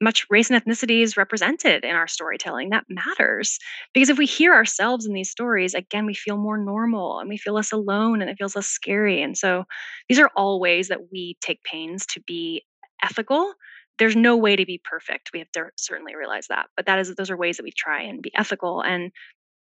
much 0.00 0.26
race 0.30 0.50
and 0.50 0.62
ethnicity 0.62 1.02
is 1.02 1.16
represented 1.16 1.84
in 1.84 1.96
our 1.96 2.06
storytelling. 2.06 2.70
That 2.70 2.84
matters. 2.88 3.58
Because 3.94 4.10
if 4.10 4.18
we 4.18 4.26
hear 4.26 4.54
ourselves 4.54 5.06
in 5.06 5.12
these 5.12 5.30
stories, 5.30 5.74
again, 5.74 6.06
we 6.06 6.14
feel 6.14 6.36
more 6.36 6.58
normal 6.58 7.18
and 7.18 7.28
we 7.28 7.36
feel 7.36 7.54
less 7.54 7.72
alone 7.72 8.20
and 8.20 8.30
it 8.30 8.36
feels 8.38 8.54
less 8.54 8.68
scary. 8.68 9.22
And 9.22 9.36
so 9.36 9.64
these 10.08 10.18
are 10.18 10.30
all 10.36 10.60
ways 10.60 10.88
that 10.88 11.10
we 11.12 11.36
take 11.40 11.62
pains 11.64 12.06
to 12.06 12.20
be 12.20 12.64
ethical. 13.02 13.54
There's 13.98 14.16
no 14.16 14.36
way 14.36 14.56
to 14.56 14.64
be 14.64 14.80
perfect. 14.82 15.30
We 15.32 15.40
have 15.40 15.50
to 15.52 15.66
certainly 15.76 16.14
realize 16.16 16.46
that. 16.48 16.66
But 16.76 16.86
that 16.86 16.98
is 16.98 17.14
those 17.14 17.30
are 17.30 17.36
ways 17.36 17.56
that 17.56 17.64
we 17.64 17.72
try 17.72 18.02
and 18.02 18.22
be 18.22 18.32
ethical. 18.34 18.82
And 18.82 19.10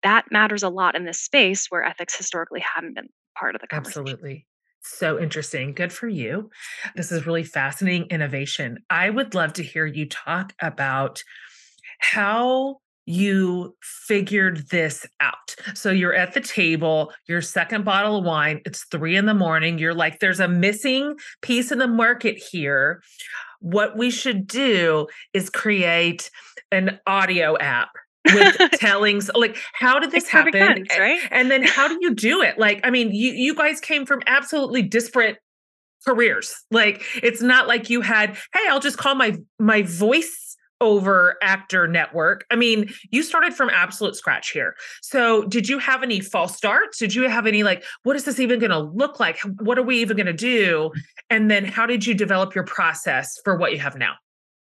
that 0.02 0.26
matters 0.30 0.62
a 0.62 0.68
lot 0.68 0.94
in 0.94 1.04
this 1.04 1.20
space 1.20 1.66
where 1.68 1.84
ethics 1.84 2.16
historically 2.16 2.62
haven't 2.74 2.94
been 2.94 3.08
part 3.36 3.54
of 3.54 3.60
the 3.60 3.66
conversation. 3.66 4.02
Absolutely. 4.02 4.46
So 4.80 5.18
interesting. 5.18 5.74
Good 5.74 5.92
for 5.92 6.08
you. 6.08 6.50
This 6.94 7.10
is 7.10 7.26
really 7.26 7.44
fascinating 7.44 8.06
innovation. 8.10 8.78
I 8.88 9.10
would 9.10 9.34
love 9.34 9.54
to 9.54 9.62
hear 9.62 9.86
you 9.86 10.06
talk 10.06 10.52
about 10.60 11.22
how 11.98 12.76
you 13.08 13.74
figured 13.80 14.68
this 14.68 15.06
out. 15.20 15.56
So 15.72 15.90
you're 15.90 16.12
at 16.12 16.34
the 16.34 16.42
table, 16.42 17.10
your 17.26 17.40
second 17.40 17.86
bottle 17.86 18.18
of 18.18 18.24
wine, 18.24 18.60
it's 18.66 18.84
three 18.84 19.16
in 19.16 19.24
the 19.24 19.32
morning. 19.32 19.78
You're 19.78 19.94
like, 19.94 20.18
there's 20.18 20.40
a 20.40 20.48
missing 20.48 21.16
piece 21.40 21.72
in 21.72 21.78
the 21.78 21.88
market 21.88 22.36
here. 22.36 23.02
What 23.60 23.96
we 23.96 24.10
should 24.10 24.46
do 24.46 25.06
is 25.32 25.48
create 25.48 26.30
an 26.70 27.00
audio 27.06 27.56
app 27.56 27.88
with 28.26 28.56
tellings. 28.74 29.30
Like, 29.34 29.56
how 29.72 29.98
did 29.98 30.10
this 30.10 30.28
happen? 30.28 30.52
sense, 30.52 30.98
right? 30.98 31.20
And 31.30 31.50
then 31.50 31.62
how 31.62 31.88
do 31.88 31.96
you 32.02 32.14
do 32.14 32.42
it? 32.42 32.58
Like, 32.58 32.80
I 32.84 32.90
mean, 32.90 33.12
you 33.12 33.32
you 33.32 33.54
guys 33.54 33.80
came 33.80 34.04
from 34.04 34.20
absolutely 34.26 34.82
disparate 34.82 35.38
careers. 36.06 36.54
Like, 36.70 37.02
it's 37.22 37.40
not 37.40 37.66
like 37.66 37.88
you 37.88 38.02
had, 38.02 38.36
hey, 38.52 38.68
I'll 38.68 38.80
just 38.80 38.98
call 38.98 39.14
my 39.14 39.38
my 39.58 39.80
voice 39.80 40.47
over 40.80 41.36
actor 41.42 41.88
network. 41.88 42.44
I 42.50 42.56
mean, 42.56 42.90
you 43.10 43.22
started 43.22 43.54
from 43.54 43.70
absolute 43.70 44.16
scratch 44.16 44.50
here. 44.50 44.74
So, 45.02 45.44
did 45.44 45.68
you 45.68 45.78
have 45.78 46.02
any 46.02 46.20
false 46.20 46.56
starts? 46.56 46.98
Did 46.98 47.14
you 47.14 47.28
have 47.28 47.46
any 47.46 47.62
like, 47.62 47.84
what 48.02 48.16
is 48.16 48.24
this 48.24 48.40
even 48.40 48.58
going 48.58 48.70
to 48.70 48.78
look 48.78 49.20
like? 49.20 49.38
What 49.60 49.78
are 49.78 49.82
we 49.82 49.98
even 50.00 50.16
going 50.16 50.26
to 50.26 50.32
do? 50.32 50.90
And 51.30 51.50
then, 51.50 51.64
how 51.64 51.86
did 51.86 52.06
you 52.06 52.14
develop 52.14 52.54
your 52.54 52.64
process 52.64 53.38
for 53.44 53.56
what 53.56 53.72
you 53.72 53.78
have 53.78 53.96
now? 53.96 54.14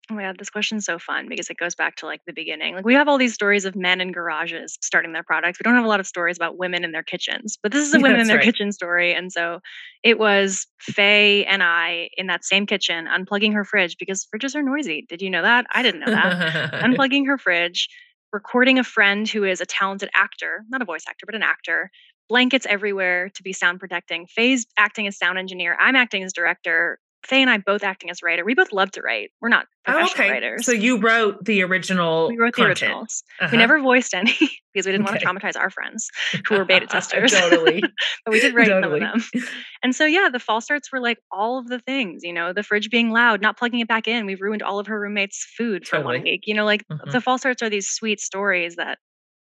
Oh 0.10 0.16
my 0.16 0.24
god, 0.24 0.38
this 0.40 0.50
question's 0.50 0.86
so 0.86 0.98
fun 1.00 1.30
because 1.30 1.50
it 1.50 1.58
goes 1.58 1.76
back 1.76 1.96
to 1.98 2.06
like 2.06 2.22
the 2.26 2.34
beginning. 2.34 2.76
Like 2.76 2.86
we 2.86 2.96
have 2.96 3.08
all 3.08 3.18
these 3.18 3.34
stories 3.34 3.66
of 3.66 3.76
men 3.76 4.02
in 4.02 4.12
garages 4.12 4.78
starting 4.82 5.14
their 5.14 5.24
products. 5.24 5.60
We 5.60 5.64
don't 5.64 5.76
have 5.76 5.86
a 5.86 5.88
lot 5.88 6.00
of 6.00 6.08
stories 6.08 6.38
about 6.38 6.58
women 6.58 6.84
in 6.84 6.92
their 6.92 7.04
kitchens, 7.04 7.58
but 7.62 7.72
this 7.72 7.88
is 7.88 7.94
a 7.94 8.00
women 8.02 8.20
in 8.20 8.28
their 8.28 8.38
right. 8.38 8.44
kitchen 8.44 8.72
story. 8.72 9.14
And 9.14 9.32
so 9.32 9.60
it 10.04 10.18
was 10.18 10.68
Faye 10.80 11.46
and 11.46 11.62
I 11.64 12.10
in 12.18 12.28
that 12.28 12.44
same 12.44 12.66
kitchen 12.66 13.08
unplugging 13.08 13.54
her 13.54 13.64
fridge 13.64 13.96
because 14.00 14.26
fridges 14.26 14.56
are 14.56 14.64
noisy. 14.64 15.06
Did 15.08 15.22
you 15.22 15.30
know 15.30 15.44
that? 15.44 15.66
I 15.72 15.84
didn't 15.84 16.02
know 16.02 16.12
that. 16.12 16.74
Unplugging 16.84 17.28
her 17.28 17.38
fridge, 17.38 17.88
recording 18.34 18.80
a 18.80 18.84
friend 18.84 19.30
who 19.30 19.44
is 19.44 19.62
a 19.62 19.66
talented 19.66 20.10
actor, 20.14 20.66
not 20.70 20.82
a 20.82 20.86
voice 20.86 21.04
actor, 21.08 21.26
but 21.26 21.36
an 21.36 21.44
actor. 21.44 21.92
Blankets 22.28 22.66
everywhere 22.70 23.30
to 23.36 23.44
be 23.44 23.54
sound 23.54 23.80
protecting. 23.80 24.26
Faye's 24.26 24.66
acting 24.78 25.06
as 25.08 25.18
sound 25.18 25.38
engineer. 25.38 25.78
I'm 25.80 25.96
acting 25.96 26.24
as 26.24 26.34
director 26.34 27.00
Faye 27.24 27.42
and 27.42 27.50
I 27.50 27.58
both 27.60 27.84
acting 27.84 28.10
as 28.10 28.24
writer. 28.24 28.44
We 28.44 28.56
both 28.56 28.72
love 28.72 28.92
to 28.92 29.02
write. 29.02 29.30
We're 29.42 29.50
not 29.50 29.66
professional 29.86 30.04
Oh, 30.04 30.08
professional 30.08 30.26
okay. 30.26 30.32
writers. 30.34 30.66
So 30.66 30.72
you 30.72 30.98
wrote 31.00 31.46
the 31.46 31.62
original 31.64 32.28
we 32.30 32.38
wrote 32.38 32.56
the 32.56 32.64
content. 32.64 32.82
originals. 32.84 33.24
Uh-huh. 33.40 33.50
We 33.52 33.58
never 33.58 33.80
voiced 33.80 34.14
any 34.14 34.32
because 34.74 34.86
we 34.86 34.92
didn't 34.92 35.04
want 35.06 35.20
to 35.20 35.26
traumatize 35.26 35.56
our 35.56 35.70
friends 35.70 36.10
who 36.48 36.58
were 36.58 36.66
beta 36.66 36.86
testers. 36.90 37.32
totally. 37.32 37.82
but 38.26 38.32
we 38.32 38.40
did 38.40 38.54
write 38.56 38.68
Totally. 38.70 39.00
some 39.02 39.14
of 39.16 39.32
them. 39.34 39.44
And 39.84 39.96
so 39.96 40.06
yeah, 40.06 40.30
the 40.32 40.40
false 40.40 40.66
starts 40.66 40.92
were 40.92 41.00
like 41.00 41.20
all 41.32 41.58
of 41.60 41.68
the 41.68 41.80
things, 41.80 42.24
you 42.24 42.34
know, 42.34 42.54
the 42.54 42.64
fridge 42.64 42.90
being 42.90 43.12
loud, 43.12 43.42
not 43.42 43.58
plugging 43.58 43.80
it 43.82 43.88
back 43.88 44.08
in. 44.08 44.26
We've 44.26 44.42
ruined 44.42 44.64
all 44.64 44.80
of 44.80 44.88
her 44.88 45.00
roommates' 45.00 45.46
food 45.58 45.88
for 45.88 46.02
one 46.02 46.22
week. 46.24 46.42
You 46.46 46.54
know, 46.56 46.66
like 46.66 46.84
Mhm. 46.92 47.12
the 47.12 47.22
false 47.22 47.42
starts 47.42 47.62
are 47.62 47.70
these 47.70 47.88
sweet 47.90 48.20
stories 48.20 48.76
that 48.78 48.98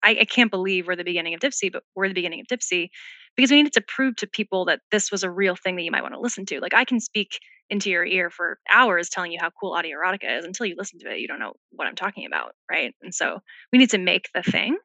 I, 0.04 0.18
I 0.22 0.26
can't 0.26 0.52
believe 0.52 0.88
were 0.88 0.96
the 0.96 1.04
beginning 1.04 1.34
of 1.34 1.40
Dipsea, 1.42 1.72
but 1.72 1.84
we're 1.96 2.08
the 2.08 2.14
beginning 2.14 2.40
of 2.40 2.48
Dipsea 2.48 2.90
because 3.36 3.50
we 3.52 3.58
needed 3.58 3.74
to 3.74 3.82
prove 3.82 4.16
to 4.18 4.28
people 4.28 4.66
that 4.66 4.80
this 4.92 5.12
was 5.12 5.24
a 5.24 5.30
real 5.30 5.56
thing 5.56 5.76
that 5.76 5.84
you 5.84 5.92
might 5.92 6.02
want 6.04 6.14
to 6.14 6.20
listen 6.20 6.46
to. 6.48 6.60
Like 6.60 6.74
I 6.74 6.86
can 6.86 7.00
speak 7.00 7.40
into 7.70 7.90
your 7.90 8.06
ear 8.06 8.30
for 8.30 8.60
hours 8.70 9.10
telling 9.10 9.32
you 9.32 9.40
how 9.42 9.50
cool 9.60 9.74
audio 9.74 9.98
erotica 9.98 10.40
is 10.40 10.46
until 10.46 10.66
you 10.66 10.76
listen 10.78 11.00
to 11.00 11.12
it, 11.12 11.20
you 11.20 11.28
don't 11.28 11.40
know 11.40 11.54
what 11.72 11.88
I'm 11.88 11.96
talking 11.96 12.26
about, 12.26 12.54
right? 12.70 12.94
And 13.02 13.14
so 13.14 13.40
we 13.72 13.80
need 13.80 13.90
to 13.92 13.98
make 13.98 14.30
the 14.34 14.44
thing. 14.44 14.78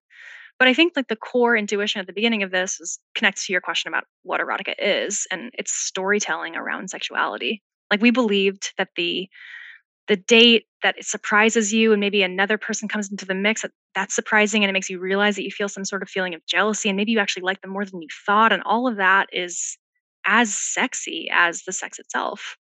But 0.59 0.69
I 0.69 0.75
think 0.75 0.93
like 0.95 1.09
the 1.09 1.17
core 1.17 1.57
intuition 1.57 2.01
at 2.01 2.07
the 2.07 2.13
beginning 2.13 2.43
of 2.43 2.51
this 2.51 2.81
is 2.81 2.99
connects 3.15 3.47
to 3.47 3.53
your 3.53 3.61
question 3.61 3.89
about 3.89 4.05
what 4.23 4.41
erotica 4.41 4.75
is, 4.79 5.27
and 5.31 5.51
it's 5.55 5.73
storytelling 5.73 6.57
around 6.57 6.89
sexuality. 6.89 7.63
Like 7.91 8.01
we 8.01 8.11
believed 8.11 8.73
that 8.79 8.91
the 8.97 9.29
the 10.09 10.17
date 10.17 10.67
that 10.83 10.99
it 10.99 11.05
surprises 11.05 11.73
you 11.73 11.93
and 11.93 12.01
maybe 12.01 12.23
another 12.23 12.59
person 12.59 12.89
comes 12.89 13.11
into 13.11 13.25
the 13.25 13.35
mix 13.35 13.63
that 13.63 13.71
that's 13.95 14.15
surprising 14.15 14.63
and 14.63 14.69
it 14.69 14.73
makes 14.73 14.91
you 14.91 14.99
realize 14.99 15.37
that 15.37 15.45
you 15.45 15.51
feel 15.51 15.69
some 15.69 15.85
sort 15.85 16.03
of 16.03 16.09
feeling 16.09 16.35
of 16.35 16.45
jealousy 16.47 16.89
and 16.89 16.97
maybe 16.97 17.13
you 17.13 17.21
actually 17.21 17.43
like 17.43 17.61
them 17.61 17.71
more 17.71 17.85
than 17.85 18.03
you 18.03 18.09
thought 18.27 18.53
and 18.53 18.63
all 18.65 18.89
of 18.89 18.97
that 18.97 19.29
is 19.33 19.79
as 20.25 20.55
sexy 20.55 21.29
as 21.33 21.63
the 21.63 21.73
sex 21.73 21.99
itself 21.99 22.57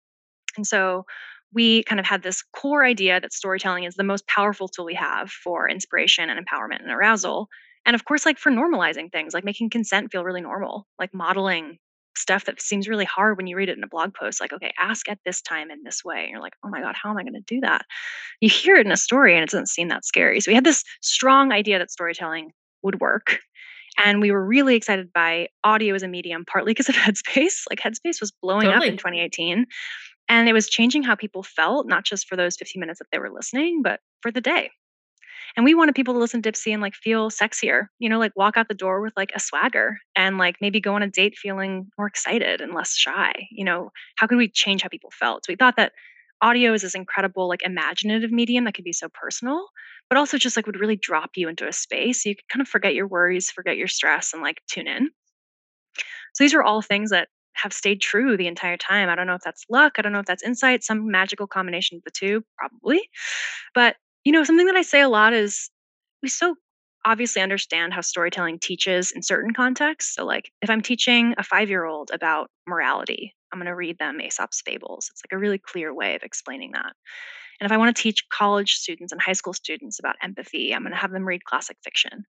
and 0.57 0.67
so 0.67 1.05
we 1.53 1.83
kind 1.85 2.01
of 2.01 2.07
had 2.07 2.23
this 2.23 2.43
core 2.55 2.85
idea 2.85 3.21
that 3.21 3.33
storytelling 3.33 3.85
is 3.85 3.95
the 3.95 4.05
most 4.05 4.27
powerful 4.27 4.69
tool 4.69 4.85
we 4.85 4.95
have 4.95 5.31
for 5.31 5.69
inspiration 5.69 6.29
and 6.29 6.45
empowerment 6.45 6.83
and 6.83 6.91
arousal. 6.91 7.49
And 7.87 7.95
of 7.95 8.05
course, 8.05 8.27
like 8.27 8.39
for 8.39 8.51
normalizing 8.51 9.11
things, 9.11 9.33
like 9.33 9.45
making 9.45 9.71
consent 9.71 10.11
feel 10.11 10.25
really 10.25 10.41
normal, 10.41 10.87
like 10.99 11.15
modeling 11.15 11.79
stuff 12.17 12.47
that 12.47 12.61
seems 12.61 12.89
really 12.89 13.05
hard 13.05 13.37
when 13.37 13.47
you 13.47 13.57
read 13.57 13.69
it 13.69 13.77
in 13.77 13.85
a 13.85 13.89
blog 13.89 14.15
post, 14.15 14.41
like, 14.41 14.53
okay, 14.53 14.73
ask 14.79 15.09
at 15.09 15.19
this 15.25 15.41
time 15.41 15.71
in 15.71 15.83
this 15.85 16.05
way. 16.05 16.23
And 16.23 16.31
you're 16.31 16.41
like, 16.41 16.55
oh 16.65 16.69
my 16.69 16.81
God, 16.81 16.95
how 17.01 17.11
am 17.11 17.17
I 17.17 17.23
going 17.23 17.35
to 17.35 17.41
do 17.47 17.61
that? 17.61 17.83
You 18.41 18.49
hear 18.49 18.77
it 18.77 18.87
in 18.87 18.93
a 18.93 18.97
story 18.97 19.35
and 19.35 19.43
it 19.43 19.51
doesn't 19.51 19.69
seem 19.69 19.89
that 19.89 20.05
scary. 20.05 20.41
So 20.41 20.51
we 20.51 20.55
had 20.55 20.65
this 20.65 20.83
strong 21.01 21.53
idea 21.53 21.79
that 21.79 21.91
storytelling 21.91 22.53
would 22.83 23.01
work. 23.01 23.39
And 24.05 24.21
we 24.21 24.31
were 24.31 24.45
really 24.45 24.77
excited 24.77 25.11
by 25.13 25.49
audio 25.65 25.95
as 25.95 26.03
a 26.03 26.09
medium, 26.09 26.45
partly 26.45 26.73
because 26.73 26.89
of 26.89 26.95
Headspace. 26.97 27.63
Like 27.71 27.81
Headspace 27.81 28.21
was 28.21 28.33
blowing 28.43 28.69
up 28.69 28.83
in 28.83 28.97
2018. 28.97 29.67
And 30.29 30.49
it 30.49 30.53
was 30.53 30.69
changing 30.69 31.03
how 31.03 31.15
people 31.15 31.43
felt, 31.43 31.87
not 31.87 32.05
just 32.05 32.29
for 32.29 32.37
those 32.37 32.57
15 32.57 32.81
minutes 32.81 32.99
that 32.99 33.07
they 33.13 33.19
were 33.19 33.31
listening, 33.31 33.83
but 33.83 34.01
for 34.23 34.31
the 34.31 34.41
day. 34.41 34.71
And 35.57 35.65
we 35.65 35.75
wanted 35.75 35.95
people 35.95 36.15
to 36.15 36.21
listen 36.21 36.43
to 36.43 36.53
Dipsea 36.53 36.73
and 36.73 36.83
like 36.83 36.95
feel 36.95 37.31
sexier, 37.31 37.87
you 37.99 38.09
know, 38.09 38.19
like 38.19 38.33
walk 38.37 38.57
out 38.57 38.69
the 38.69 38.75
door 38.75 39.01
with 39.01 39.13
like 39.17 39.33
a 39.35 39.41
swagger 39.41 39.99
and 40.15 40.39
like 40.39 40.57
maybe 40.61 40.81
go 40.81 40.95
on 40.95 41.03
a 41.03 41.09
date 41.09 41.37
feeling 41.37 41.91
more 41.99 42.07
excited 42.07 42.61
and 42.61 42.75
less 42.75 42.95
shy. 42.97 43.33
You 43.51 43.65
know, 43.65 43.91
how 44.17 44.27
could 44.27 44.39
we 44.39 44.49
change 44.49 44.83
how 44.83 44.89
people 44.89 45.11
felt? 45.13 45.47
So 45.47 45.53
we 45.53 45.57
thought 45.57 45.77
that 45.77 45.93
audio 46.43 46.75
is 46.75 46.83
this 46.83 46.95
incredible, 46.95 47.49
like 47.49 47.63
imaginative 47.63 48.31
medium 48.31 48.65
that 48.65 48.75
could 48.75 48.85
be 48.85 48.93
so 48.93 49.09
personal, 49.15 49.67
but 50.11 50.19
also 50.19 50.37
just 50.39 50.57
like 50.57 50.67
would 50.67 50.81
really 50.81 50.97
drop 50.97 51.31
you 51.37 51.49
into 51.49 51.67
a 51.67 51.73
space. 51.73 52.23
So 52.23 52.29
you 52.29 52.37
could 52.37 52.49
kind 52.49 52.61
of 52.61 52.69
forget 52.69 52.95
your 52.95 53.07
worries, 53.07 53.51
forget 53.51 53.77
your 53.79 53.89
stress, 53.89 54.33
and 54.35 54.43
like 54.43 54.61
tune 54.69 54.87
in. 54.87 55.11
So 56.35 56.45
these 56.45 56.55
are 56.55 56.63
all 56.63 56.83
things 56.83 57.11
that 57.11 57.29
have 57.57 57.73
stayed 57.73 58.01
true 58.01 58.37
the 58.37 58.47
entire 58.47 58.77
time. 58.77 59.09
I 59.09 59.15
don't 59.15 59.27
know 59.27 59.35
if 59.35 59.43
that's 59.43 59.65
luck. 59.69 59.95
I 59.99 60.03
don't 60.03 60.13
know 60.13 60.21
if 60.21 60.27
that's 60.27 60.43
insight, 60.43 60.85
some 60.85 61.11
magical 61.11 61.47
combination 61.47 61.97
of 61.97 62.05
the 62.05 62.11
two, 62.11 62.45
probably. 62.59 63.09
But, 63.75 63.97
you 64.25 64.33
know, 64.33 64.45
something 64.45 64.67
that 64.67 64.77
I 64.77 64.83
say 64.83 65.01
a 65.01 65.09
lot 65.09 65.33
is 65.33 65.71
we 66.23 66.29
so 66.29 66.57
obviously 67.05 67.41
understand 67.41 67.95
how 67.95 68.01
storytelling 68.01 68.59
teaches 68.59 69.13
in 69.13 69.23
certain 69.23 69.55
contexts. 69.55 70.15
So, 70.15 70.25
like, 70.25 70.51
if 70.61 70.69
I'm 70.69 70.83
teaching 70.83 71.35
a 71.39 71.45
five 71.45 71.69
year 71.69 71.85
old 71.85 72.11
about 72.13 72.51
morality, 72.67 73.35
I'm 73.53 73.59
going 73.59 73.67
to 73.67 73.77
read 73.77 73.99
them 73.99 74.21
Aesop's 74.21 74.61
fables. 74.61 75.09
It's 75.13 75.23
like 75.25 75.37
a 75.37 75.41
really 75.41 75.59
clear 75.59 75.95
way 75.95 76.15
of 76.15 76.23
explaining 76.23 76.73
that. 76.73 76.93
And 77.61 77.67
if 77.67 77.73
I 77.73 77.79
want 77.79 77.97
to 77.97 78.03
teach 78.03 78.29
college 78.29 78.75
students 78.75 79.13
and 79.13 79.23
high 79.23 79.33
school 79.33 79.55
students 79.55 79.99
about 79.99 80.17
empathy, 80.23 80.75
I'm 80.75 80.83
going 80.83 80.93
to 80.93 80.99
have 80.99 81.13
them 81.13 81.25
read 81.25 81.45
classic 81.45 81.79
fiction. 81.83 82.27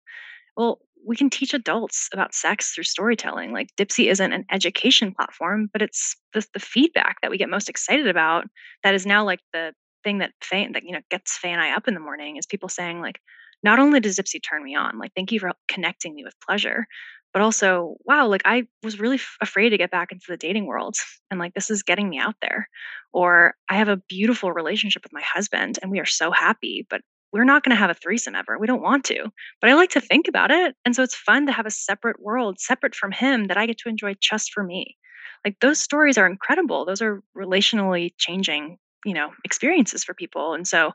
Well, 0.57 0.81
we 1.07 1.17
can 1.17 1.31
teach 1.31 1.55
adults 1.55 2.09
about 2.13 2.35
sex 2.35 2.73
through 2.73 2.85
storytelling. 2.85 3.53
Like 3.53 3.69
Dipsea 3.77 4.11
isn't 4.11 4.33
an 4.33 4.45
education 4.51 5.15
platform, 5.15 5.69
but 5.73 5.83
it's 5.83 6.17
the, 6.33 6.45
the 6.53 6.59
feedback 6.61 7.21
that 7.23 7.31
we 7.31 7.39
get 7.39 7.49
most 7.49 7.69
excited 7.69 8.09
about 8.09 8.45
that 8.83 8.95
is 8.95 9.07
now 9.07 9.25
like 9.25 9.41
the 9.53 9.73
thing 10.03 10.19
that 10.19 10.33
Faye, 10.43 10.69
that 10.73 10.83
you 10.85 10.93
know 10.93 11.01
gets 11.11 11.39
and 11.45 11.61
I 11.61 11.73
up 11.73 11.87
in 11.87 11.95
the 11.95 12.01
morning 12.01 12.37
is 12.37 12.47
people 12.47 12.69
saying 12.69 13.01
like, 13.01 13.21
not 13.63 13.79
only 13.79 14.01
does 14.01 14.17
Dipsea 14.19 14.41
turn 14.49 14.65
me 14.65 14.75
on, 14.75 14.99
like 14.99 15.13
thank 15.15 15.31
you 15.31 15.39
for 15.41 15.53
connecting 15.69 16.15
me 16.15 16.25
with 16.25 16.35
pleasure, 16.41 16.87
but 17.33 17.43
also 17.43 17.97
wow, 18.05 18.27
like 18.27 18.43
I 18.45 18.67
was 18.83 18.99
really 18.99 19.17
f- 19.17 19.37
afraid 19.41 19.71
to 19.71 19.79
get 19.79 19.91
back 19.91 20.11
into 20.11 20.27
the 20.29 20.37
dating 20.37 20.67
world, 20.67 20.97
and 21.31 21.39
like 21.39 21.55
this 21.55 21.71
is 21.71 21.83
getting 21.85 22.09
me 22.09 22.19
out 22.19 22.35
there. 22.43 22.69
Or 23.13 23.55
I 23.71 23.77
have 23.77 23.89
a 23.89 24.03
beautiful 24.09 24.53
relationship 24.53 25.03
with 25.05 25.13
my 25.13 25.23
husband, 25.23 25.79
and 25.83 25.91
we 25.91 26.01
are 26.01 26.07
so 26.07 26.31
happy, 26.33 26.87
but 26.91 27.01
we're 27.37 27.45
not 27.45 27.63
going 27.63 27.71
to 27.71 27.79
have 27.79 27.91
a 27.91 27.95
threesome 27.95 28.35
ever. 28.35 28.59
We 28.59 28.67
don't 28.67 28.83
want 28.83 29.05
to 29.07 29.31
but 29.61 29.71
I 29.71 29.75
like 29.75 29.91
to 29.91 30.01
think 30.01 30.29
about 30.29 30.51
it. 30.51 30.75
And 30.85 30.95
so 30.95 31.03
it's 31.03 31.15
fun 31.15 31.47
to 31.47 31.53
have 31.53 31.67
a 31.67 31.71
separate 31.71 32.21
world, 32.21 32.61
separate 32.61 32.95
from 32.95 33.13
him, 33.13 33.47
that 33.47 33.57
I 33.57 33.67
get 33.67 33.79
to 33.79 33.89
enjoy 33.89 34.15
just 34.21 34.53
for 34.53 34.63
me. 34.63 34.97
Like 35.45 35.57
those 35.61 35.81
stories 35.81 36.19
are 36.19 36.27
incredible. 36.27 36.85
Those 36.85 37.03
are 37.03 37.23
relationally 37.37 38.13
changing, 38.19 38.79
you 39.05 39.15
know, 39.15 39.31
experiences 39.45 40.05
for 40.05 40.15
people. 40.15 40.55
And 40.55 40.67
so 40.67 40.93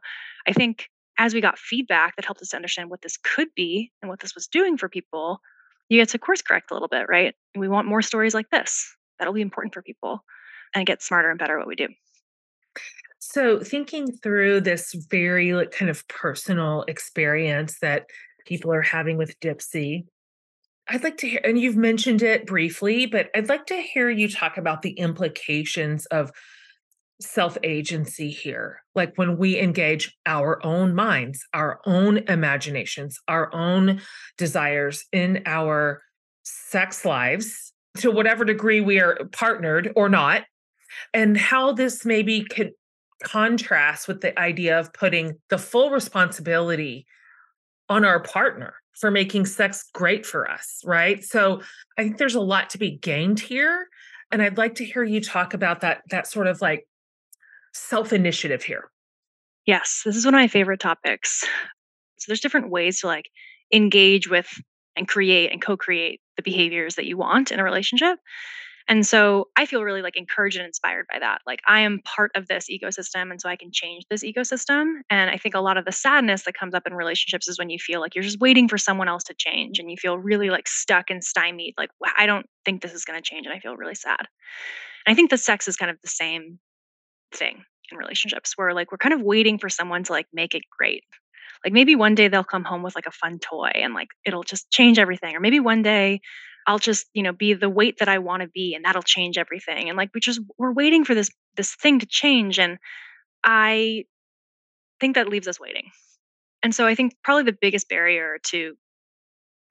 I 0.48 0.54
think 0.54 0.90
as 1.18 1.34
we 1.34 1.42
got 1.42 1.60
feedback 1.60 2.16
that 2.16 2.26
helped 2.26 2.42
us 2.42 2.54
understand 2.54 2.90
what 2.90 3.02
this 3.02 3.18
could 3.18 3.50
be 3.56 3.92
and 4.02 4.10
what 4.10 4.20
this 4.20 4.36
was 4.36 4.48
doing 4.48 4.78
for 4.78 4.90
people, 4.90 5.40
you 5.90 6.00
get 6.00 6.10
to 6.10 6.20
course 6.20 6.42
correct 6.42 6.72
a 6.72 6.74
little 6.74 6.88
bit, 6.88 7.08
right? 7.10 7.36
We 7.56 7.68
want 7.68 7.88
more 7.88 8.02
stories 8.02 8.34
like 8.34 8.50
this. 8.50 8.96
That'll 9.20 9.34
be 9.34 9.42
important 9.42 9.74
for 9.74 9.82
people 9.82 10.24
and 10.74 10.86
get 10.86 11.02
smarter 11.02 11.30
and 11.30 11.38
better 11.38 11.58
at 11.58 11.60
what 11.60 11.68
we 11.68 11.76
do. 11.76 11.90
So, 13.32 13.62
thinking 13.62 14.12
through 14.12 14.60
this 14.60 14.94
very 15.10 15.54
like, 15.54 15.72
kind 15.72 15.90
of 15.90 16.06
personal 16.10 16.84
experience 16.90 17.78
that 17.82 18.08
people 18.46 18.74
are 18.74 18.82
having 18.82 19.18
with 19.18 19.40
Dipsea, 19.40 20.04
I'd 20.90 21.04
like 21.04 21.16
to 21.20 21.30
hear, 21.30 21.40
and 21.46 21.58
you've 21.58 21.78
mentioned 21.78 22.22
it 22.24 22.46
briefly, 22.46 23.06
but 23.06 23.30
I'd 23.34 23.48
like 23.48 23.68
to 23.68 23.76
hear 23.76 24.10
you 24.10 24.28
talk 24.28 24.58
about 24.58 24.82
the 24.82 24.92
implications 24.92 26.06
of 26.08 26.34
self 27.22 27.58
agency 27.64 28.32
here. 28.32 28.82
Like 28.96 29.14
when 29.16 29.38
we 29.38 29.58
engage 29.58 30.14
our 30.26 30.64
own 30.66 30.94
minds, 30.94 31.40
our 31.54 31.80
own 31.86 32.18
imaginations, 32.28 33.18
our 33.30 33.54
own 33.56 34.02
desires 34.38 35.06
in 35.14 35.42
our 35.46 36.02
sex 36.44 37.06
lives 37.06 37.72
to 38.00 38.12
whatever 38.12 38.44
degree 38.44 38.82
we 38.82 39.00
are 39.00 39.20
partnered 39.32 39.94
or 39.96 40.10
not, 40.10 40.44
and 41.14 41.38
how 41.38 41.72
this 41.72 42.04
maybe 42.04 42.44
could 42.44 42.72
contrast 43.24 44.08
with 44.08 44.22
the 44.22 44.38
idea 44.40 44.80
of 44.80 44.94
putting 44.94 45.38
the 45.50 45.58
full 45.58 45.90
responsibility 45.90 47.06
on 47.90 48.06
our 48.06 48.22
partner 48.22 48.76
for 48.94 49.12
making 49.12 49.46
sex 49.46 49.90
great 49.94 50.26
for 50.26 50.50
us, 50.50 50.82
right? 50.86 51.24
So 51.24 51.62
I 51.98 52.04
think 52.04 52.18
there's 52.18 52.36
a 52.36 52.42
lot 52.42 52.70
to 52.72 52.78
be 52.78 52.92
gained 52.92 53.40
here 53.40 53.88
and 54.32 54.42
I'd 54.42 54.58
like 54.58 54.76
to 54.76 54.86
hear 54.86 55.04
you 55.04 55.22
talk 55.22 55.54
about 55.54 55.82
that 55.82 56.02
that 56.10 56.28
sort 56.28 56.48
of 56.48 56.62
like 56.62 56.88
self-initiative 57.74 58.64
here. 58.64 58.90
Yes, 59.66 60.02
this 60.06 60.16
is 60.16 60.26
one 60.26 60.34
of 60.34 60.40
my 60.40 60.48
favorite 60.48 60.80
topics. 60.80 61.42
So 62.18 62.26
there's 62.28 62.40
different 62.40 62.70
ways 62.70 63.02
to 63.02 63.08
like 63.08 63.30
engage 63.74 64.30
with 64.30 64.48
and 64.96 65.08
create 65.08 65.52
and 65.52 65.62
co-create 65.62 66.22
the 66.36 66.44
behaviors 66.44 66.96
that 66.96 67.06
you 67.06 67.18
want 67.18 67.52
in 67.52 67.60
a 67.60 67.64
relationship. 67.64 68.20
And 68.92 69.08
so 69.08 69.48
I 69.56 69.66
feel 69.66 69.86
really 69.86 70.02
like 70.02 70.18
encouraged 70.18 70.58
and 70.58 70.66
inspired 70.66 71.06
by 71.10 71.18
that. 71.20 71.40
Like 71.48 71.62
I 71.66 71.80
am 71.80 72.02
part 72.04 72.30
of 72.36 72.50
this 72.50 72.68
ecosystem 72.70 73.32
and 73.32 73.40
so 73.40 73.48
I 73.48 73.56
can 73.56 73.72
change 73.72 74.04
this 74.10 74.22
ecosystem. 74.22 74.96
And 75.10 75.30
I 75.30 75.38
think 75.38 75.56
a 75.56 75.62
lot 75.62 75.78
of 75.78 75.86
the 75.86 75.94
sadness 75.94 76.44
that 76.44 76.56
comes 76.56 76.74
up 76.74 76.86
in 76.86 76.94
relationships 76.94 77.48
is 77.48 77.58
when 77.58 77.70
you 77.70 77.80
feel 77.80 78.02
like 78.02 78.16
you're 78.16 78.24
just 78.26 78.42
waiting 78.42 78.68
for 78.68 78.78
someone 78.78 79.08
else 79.08 79.24
to 79.24 79.34
change 79.34 79.80
and 79.80 79.90
you 79.90 79.96
feel 79.96 80.18
really 80.18 80.50
like 80.50 80.68
stuck 80.68 81.10
and 81.10 81.24
stymied 81.24 81.74
like 81.78 81.90
I 82.18 82.26
don't 82.26 82.46
think 82.66 82.82
this 82.82 82.92
is 82.92 83.06
going 83.06 83.18
to 83.18 83.24
change 83.24 83.46
and 83.46 83.56
I 83.56 83.60
feel 83.60 83.78
really 83.78 83.96
sad. 83.96 84.28
And 85.06 85.14
I 85.14 85.16
think 85.16 85.30
the 85.30 85.38
sex 85.38 85.70
is 85.70 85.78
kind 85.78 85.90
of 85.90 85.96
the 86.02 86.10
same 86.10 86.60
thing 87.34 87.64
in 87.94 87.98
relationships 87.98 88.58
where 88.58 88.74
like 88.74 88.92
we're 88.92 88.98
kind 88.98 89.14
of 89.14 89.22
waiting 89.22 89.58
for 89.58 89.70
someone 89.70 90.04
to 90.04 90.12
like 90.12 90.28
make 90.34 90.54
it 90.54 90.64
great. 90.70 91.06
Like 91.64 91.72
maybe 91.72 91.96
one 91.96 92.14
day 92.14 92.28
they'll 92.28 92.44
come 92.44 92.66
home 92.66 92.84
with 92.84 92.96
like 92.96 93.06
a 93.06 93.12
fun 93.12 93.40
toy 93.40 93.72
and 93.74 93.94
like 93.94 94.10
it'll 94.26 94.44
just 94.44 94.70
change 94.70 95.00
everything. 95.00 95.34
Or 95.34 95.40
maybe 95.40 95.62
one 95.62 95.82
day 95.82 96.20
I'll 96.68 96.80
just, 96.80 97.08
you 97.14 97.24
know, 97.24 97.34
be 97.34 97.54
the 97.54 97.70
weight 97.70 97.98
that 98.00 98.10
I 98.10 98.20
want 98.20 98.44
to 98.44 98.48
be 98.48 98.76
and 98.76 98.86
that'll 98.86 99.02
change 99.02 99.38
everything. 99.38 99.90
And 99.90 99.98
like 99.98 100.12
we 100.14 100.20
just 100.20 100.42
we're 100.58 100.74
waiting 100.74 101.06
for 101.06 101.16
this 101.16 101.30
this 101.58 101.76
thing 101.76 102.00
to 102.00 102.06
change 102.06 102.60
and 102.60 102.78
I 103.44 104.06
think 105.00 105.16
that 105.16 105.30
leaves 105.30 105.48
us 105.48 105.60
waiting. 105.60 105.92
And 106.64 106.74
so 106.74 106.86
I 106.86 106.96
think 106.96 107.14
probably 107.24 107.44
the 107.44 107.58
biggest 107.60 107.90
barrier 107.90 108.38
to 108.48 108.76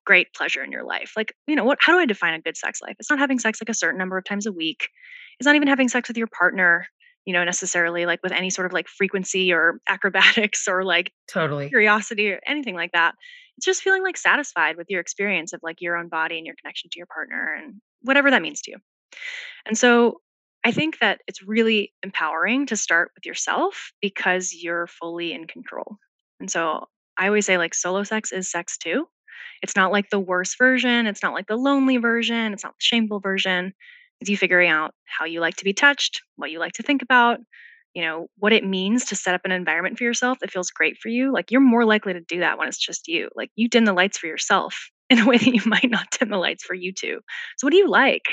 great 0.05 0.35
pleasure 0.35 0.63
in 0.63 0.73
your 0.73 0.85
life. 0.85 1.13
Like, 1.17 1.35
you 1.47 1.55
know, 1.55 1.65
what 1.65 1.79
how 1.81 1.93
do 1.93 2.01
I 2.01 2.07
define 2.07 2.35
a 2.35 2.41
good 2.41 2.57
sex 2.57 2.81
life? 2.83 2.97
It's 2.99 3.11
not 3.11 3.19
having 3.19 3.39
sex 3.39 3.61
like 3.63 3.69
a 3.69 3.75
certain 3.75 3.99
number 3.99 4.19
of 4.19 4.25
times 4.25 4.47
a 4.47 4.53
week. 4.53 4.89
It's 5.39 5.47
not 5.47 5.57
even 5.57 5.69
having 5.69 5.89
sex 5.89 6.09
with 6.09 6.17
your 6.17 6.27
partner, 6.27 6.87
you 7.25 7.33
know, 7.33 7.45
necessarily 7.45 8.07
like 8.07 8.21
with 8.23 8.33
any 8.33 8.51
sort 8.51 8.67
of 8.67 8.73
like 8.73 8.89
frequency 8.89 9.53
or 9.53 9.81
acrobatics 9.89 10.67
or 10.67 10.85
like 10.85 11.13
totally 11.29 11.69
curiosity 11.69 12.31
or 12.31 12.41
anything 12.47 12.75
like 12.75 12.93
that. 12.93 13.15
Just 13.63 13.83
feeling 13.83 14.03
like 14.03 14.17
satisfied 14.17 14.77
with 14.77 14.89
your 14.91 15.01
experience 15.01 15.53
of 15.53 15.61
like 15.63 15.81
your 15.81 15.97
own 15.97 16.09
body 16.09 16.37
and 16.39 16.47
your 16.47 16.57
connection 16.61 16.91
to 16.91 16.99
your 16.99 17.07
partner 17.07 17.57
and 17.61 17.75
whatever 18.03 18.31
that 18.31 18.43
means 18.43 18.63
to 18.63 18.73
you. 18.73 18.79
And 19.67 19.77
so 19.77 20.21
I 20.65 20.73
think 20.73 20.99
that 20.99 21.21
it's 21.27 21.43
really 21.43 21.93
empowering 22.03 22.67
to 22.67 22.77
start 22.77 23.11
with 23.15 23.25
yourself 23.25 23.93
because 24.01 24.55
you're 24.55 24.87
fully 24.87 25.33
in 25.33 25.47
control. 25.47 25.97
And 26.39 26.51
so 26.51 26.87
I 27.17 27.27
always 27.27 27.47
say 27.47 27.59
like 27.59 27.75
solo 27.75 28.03
sex 28.03 28.33
is 28.33 28.51
sex 28.51 28.77
too. 28.77 29.07
It's 29.63 29.77
not 29.77 29.93
like 29.93 30.11
the 30.11 30.19
worst 30.19 30.59
version, 30.59 31.07
it's 31.07 31.23
not 31.23 31.35
like 31.35 31.47
the 31.47 31.57
lonely 31.57 31.99
version, 31.99 32.53
it's 32.53 32.65
not 32.65 32.73
the 32.73 32.83
shameful 32.85 33.21
version. 33.21 33.73
It's 34.21 34.29
you 34.29 34.37
figuring 34.37 34.71
out 34.71 34.95
how 35.07 35.25
you 35.25 35.41
like 35.41 35.57
to 35.57 35.65
be 35.65 35.73
touched, 35.73 36.21
what 36.37 36.51
you 36.51 36.59
like 36.59 36.73
to 36.75 36.83
think 36.83 37.01
about, 37.03 37.41
you 37.95 38.03
know, 38.03 38.29
what 38.39 38.53
it 38.53 38.65
means 38.65 39.05
to 39.07 39.17
set 39.17 39.35
up 39.35 39.43
an 39.45 39.53
environment 39.53 39.99
for 39.99 40.05
yourself 40.05 40.39
that 40.41 40.51
feels 40.51 40.71
great 40.71 40.99
for 40.99 41.09
you. 41.09 41.33
Like 41.33 41.51
you're 41.51 41.61
more 41.61 41.85
likely 41.85 42.13
to 42.13 42.21
do 42.21 42.41
that 42.41 42.59
when 42.59 42.69
it's 42.69 42.79
just 42.79 43.09
you. 43.09 43.29
Like 43.35 43.51
you 43.57 43.69
dim 43.69 43.85
the 43.85 43.93
lights 43.93 44.19
for 44.19 44.27
yourself 44.27 44.91
in 45.11 45.19
a 45.19 45.27
way 45.27 45.39
that 45.39 45.55
you 45.55 45.63
might 45.67 45.91
not 45.91 46.11
dim 46.19 46.31
the 46.31 46.39
lights 46.39 46.65
for 46.65 46.75
you 46.75 46.93
too. 46.93 47.21
So 47.59 47.67
what 47.67 47.73
do 47.73 47.79
you 47.79 47.89
like? 47.89 48.27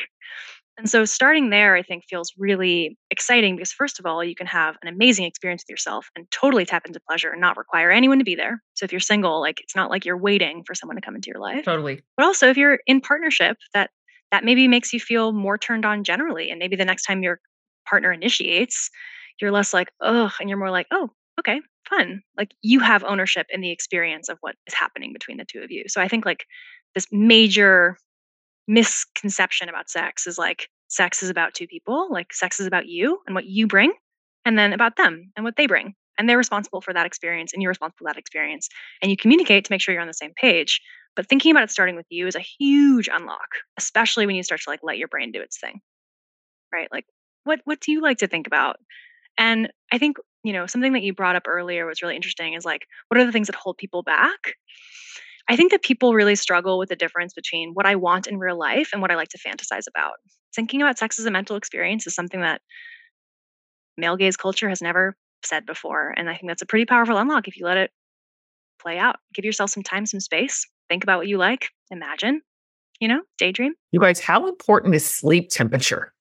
And 0.77 0.87
so 0.87 1.05
starting 1.05 1.49
there, 1.49 1.75
I 1.75 1.81
think, 1.81 2.03
feels 2.07 2.31
really 2.37 2.99
exciting 3.09 3.55
because, 3.55 3.71
first 3.71 3.99
of 3.99 4.05
all, 4.05 4.23
you 4.23 4.35
can 4.35 4.45
have 4.45 4.77
an 4.83 4.87
amazing 4.87 5.25
experience 5.25 5.63
with 5.63 5.71
yourself 5.71 6.07
and 6.15 6.29
totally 6.29 6.65
tap 6.65 6.85
into 6.85 6.99
pleasure 6.99 7.31
and 7.31 7.41
not 7.41 7.57
require 7.57 7.89
anyone 7.89 8.19
to 8.19 8.23
be 8.23 8.35
there. 8.35 8.61
So 8.75 8.83
if 8.85 8.91
you're 8.91 8.99
single, 8.99 9.41
like 9.41 9.59
it's 9.61 9.75
not 9.75 9.89
like 9.89 10.05
you're 10.05 10.19
waiting 10.19 10.63
for 10.67 10.75
someone 10.75 10.95
to 10.95 11.01
come 11.01 11.15
into 11.15 11.31
your 11.31 11.41
life. 11.41 11.65
Totally. 11.65 12.01
But 12.15 12.27
also, 12.27 12.47
if 12.47 12.57
you're 12.57 12.79
in 12.85 13.01
partnership, 13.01 13.57
that 13.73 13.89
that 14.31 14.43
maybe 14.43 14.67
makes 14.67 14.93
you 14.93 14.99
feel 14.99 15.31
more 15.31 15.57
turned 15.57 15.85
on 15.85 16.03
generally. 16.03 16.51
And 16.51 16.59
maybe 16.59 16.75
the 16.75 16.85
next 16.85 17.05
time 17.05 17.23
your 17.23 17.39
partner 17.89 18.11
initiates, 18.11 18.91
you're 19.41 19.51
less 19.51 19.73
like, 19.73 19.89
oh, 20.01 20.31
and 20.39 20.49
you're 20.49 20.57
more 20.57 20.71
like, 20.71 20.87
oh, 20.91 21.09
okay, 21.39 21.61
fun. 21.89 22.21
Like 22.37 22.53
you 22.61 22.79
have 22.79 23.03
ownership 23.03 23.47
in 23.49 23.61
the 23.61 23.71
experience 23.71 24.29
of 24.29 24.37
what 24.41 24.55
is 24.67 24.73
happening 24.73 25.13
between 25.13 25.37
the 25.37 25.45
two 25.45 25.61
of 25.61 25.71
you. 25.71 25.85
So 25.87 26.01
I 26.01 26.07
think 26.07 26.25
like 26.25 26.45
this 26.95 27.07
major 27.11 27.97
misconception 28.67 29.69
about 29.69 29.89
sex 29.89 30.27
is 30.27 30.37
like 30.37 30.67
sex 30.87 31.23
is 31.23 31.29
about 31.29 31.53
two 31.53 31.67
people, 31.67 32.07
like 32.11 32.33
sex 32.33 32.59
is 32.59 32.67
about 32.67 32.87
you 32.87 33.19
and 33.25 33.35
what 33.35 33.45
you 33.45 33.67
bring, 33.67 33.93
and 34.45 34.57
then 34.57 34.73
about 34.73 34.97
them 34.97 35.31
and 35.35 35.43
what 35.43 35.55
they 35.55 35.67
bring. 35.67 35.93
And 36.17 36.27
they're 36.27 36.37
responsible 36.37 36.81
for 36.81 36.93
that 36.93 37.05
experience 37.05 37.53
and 37.53 37.61
you're 37.61 37.69
responsible 37.69 37.97
for 37.99 38.09
that 38.11 38.17
experience. 38.17 38.69
And 39.01 39.11
you 39.11 39.17
communicate 39.17 39.65
to 39.65 39.71
make 39.71 39.81
sure 39.81 39.93
you're 39.93 40.01
on 40.01 40.07
the 40.07 40.13
same 40.13 40.33
page. 40.35 40.81
But 41.15 41.27
thinking 41.27 41.51
about 41.51 41.63
it 41.63 41.71
starting 41.71 41.95
with 41.95 42.05
you 42.09 42.27
is 42.27 42.35
a 42.35 42.39
huge 42.39 43.07
unlock, 43.11 43.47
especially 43.77 44.25
when 44.25 44.35
you 44.35 44.43
start 44.43 44.61
to 44.61 44.69
like 44.69 44.79
let 44.83 44.97
your 44.97 45.07
brain 45.07 45.31
do 45.31 45.41
its 45.41 45.59
thing. 45.59 45.79
Right? 46.73 46.87
Like 46.91 47.05
what 47.43 47.61
what 47.65 47.79
do 47.79 47.91
you 47.91 48.01
like 48.01 48.17
to 48.19 48.27
think 48.27 48.47
about? 48.47 48.77
And 49.37 49.69
I 49.91 49.97
think, 49.97 50.17
you 50.43 50.53
know, 50.53 50.65
something 50.65 50.93
that 50.93 51.03
you 51.03 51.13
brought 51.13 51.35
up 51.35 51.47
earlier 51.47 51.85
was 51.85 52.01
really 52.01 52.15
interesting 52.15 52.53
is 52.53 52.65
like 52.65 52.87
what 53.07 53.19
are 53.19 53.25
the 53.25 53.31
things 53.31 53.47
that 53.47 53.55
hold 53.55 53.77
people 53.77 54.03
back? 54.03 54.55
I 55.49 55.55
think 55.55 55.71
that 55.71 55.81
people 55.81 56.13
really 56.13 56.35
struggle 56.35 56.77
with 56.77 56.89
the 56.89 56.95
difference 56.95 57.33
between 57.33 57.71
what 57.73 57.85
I 57.85 57.95
want 57.95 58.27
in 58.27 58.37
real 58.37 58.57
life 58.57 58.89
and 58.91 59.01
what 59.01 59.11
I 59.11 59.15
like 59.15 59.29
to 59.29 59.37
fantasize 59.37 59.87
about. 59.87 60.15
Thinking 60.53 60.81
about 60.81 60.97
sex 60.97 61.19
as 61.19 61.25
a 61.25 61.31
mental 61.31 61.55
experience 61.55 62.05
is 62.05 62.15
something 62.15 62.41
that 62.41 62.61
male 63.97 64.17
gaze 64.17 64.35
culture 64.35 64.67
has 64.67 64.81
never 64.81 65.15
said 65.43 65.65
before. 65.65 66.13
And 66.17 66.29
I 66.29 66.35
think 66.35 66.49
that's 66.49 66.61
a 66.61 66.65
pretty 66.65 66.85
powerful 66.85 67.17
unlock 67.17 67.47
if 67.47 67.57
you 67.57 67.65
let 67.65 67.77
it 67.77 67.91
play 68.81 68.97
out. 68.97 69.17
Give 69.33 69.45
yourself 69.45 69.69
some 69.69 69.83
time, 69.83 70.05
some 70.05 70.19
space, 70.19 70.65
think 70.89 71.03
about 71.03 71.19
what 71.19 71.27
you 71.27 71.37
like, 71.37 71.69
imagine, 71.91 72.41
you 72.99 73.07
know, 73.07 73.21
daydream. 73.37 73.73
You 73.91 73.99
guys, 73.99 74.19
how 74.19 74.47
important 74.47 74.95
is 74.95 75.05
sleep 75.05 75.49
temperature? 75.49 76.13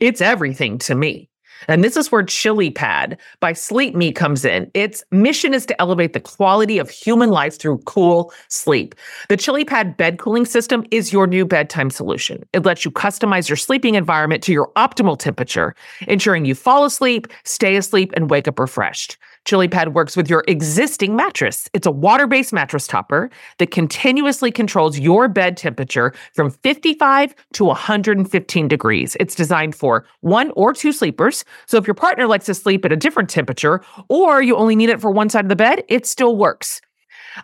It's 0.00 0.20
everything 0.20 0.78
to 0.78 0.94
me. 0.94 1.30
And 1.68 1.82
this 1.84 1.96
is 1.96 2.10
where 2.10 2.22
Chili 2.22 2.70
Pad 2.70 3.18
by 3.40 3.52
Sleep 3.52 3.94
Me 3.94 4.12
comes 4.12 4.44
in. 4.44 4.70
Its 4.74 5.04
mission 5.10 5.54
is 5.54 5.66
to 5.66 5.80
elevate 5.80 6.12
the 6.12 6.20
quality 6.20 6.78
of 6.78 6.90
human 6.90 7.30
life 7.30 7.58
through 7.58 7.78
cool 7.78 8.32
sleep. 8.48 8.94
The 9.28 9.36
Chili 9.36 9.64
Pad 9.64 9.96
bed 9.96 10.18
cooling 10.18 10.46
system 10.46 10.84
is 10.90 11.12
your 11.12 11.26
new 11.26 11.44
bedtime 11.44 11.90
solution. 11.90 12.44
It 12.52 12.64
lets 12.64 12.84
you 12.84 12.90
customize 12.90 13.48
your 13.48 13.56
sleeping 13.56 13.94
environment 13.94 14.42
to 14.44 14.52
your 14.52 14.70
optimal 14.76 15.18
temperature, 15.18 15.74
ensuring 16.08 16.44
you 16.44 16.54
fall 16.54 16.84
asleep, 16.84 17.26
stay 17.44 17.76
asleep, 17.76 18.12
and 18.14 18.30
wake 18.30 18.48
up 18.48 18.58
refreshed. 18.58 19.18
Chili 19.44 19.66
Pad 19.66 19.94
works 19.94 20.16
with 20.16 20.30
your 20.30 20.44
existing 20.46 21.16
mattress. 21.16 21.68
It's 21.72 21.86
a 21.86 21.90
water 21.90 22.26
based 22.26 22.52
mattress 22.52 22.86
topper 22.86 23.28
that 23.58 23.72
continuously 23.72 24.52
controls 24.52 24.98
your 24.98 25.28
bed 25.28 25.56
temperature 25.56 26.14
from 26.32 26.50
55 26.50 27.34
to 27.54 27.64
115 27.64 28.68
degrees. 28.68 29.16
It's 29.18 29.34
designed 29.34 29.74
for 29.74 30.04
one 30.20 30.52
or 30.52 30.72
two 30.72 30.92
sleepers. 30.92 31.44
So 31.66 31.76
if 31.76 31.86
your 31.86 31.94
partner 31.94 32.26
likes 32.26 32.46
to 32.46 32.54
sleep 32.54 32.84
at 32.84 32.92
a 32.92 32.96
different 32.96 33.30
temperature 33.30 33.82
or 34.08 34.42
you 34.42 34.56
only 34.56 34.76
need 34.76 34.90
it 34.90 35.00
for 35.00 35.10
one 35.10 35.28
side 35.28 35.44
of 35.44 35.48
the 35.48 35.56
bed, 35.56 35.84
it 35.88 36.06
still 36.06 36.36
works. 36.36 36.80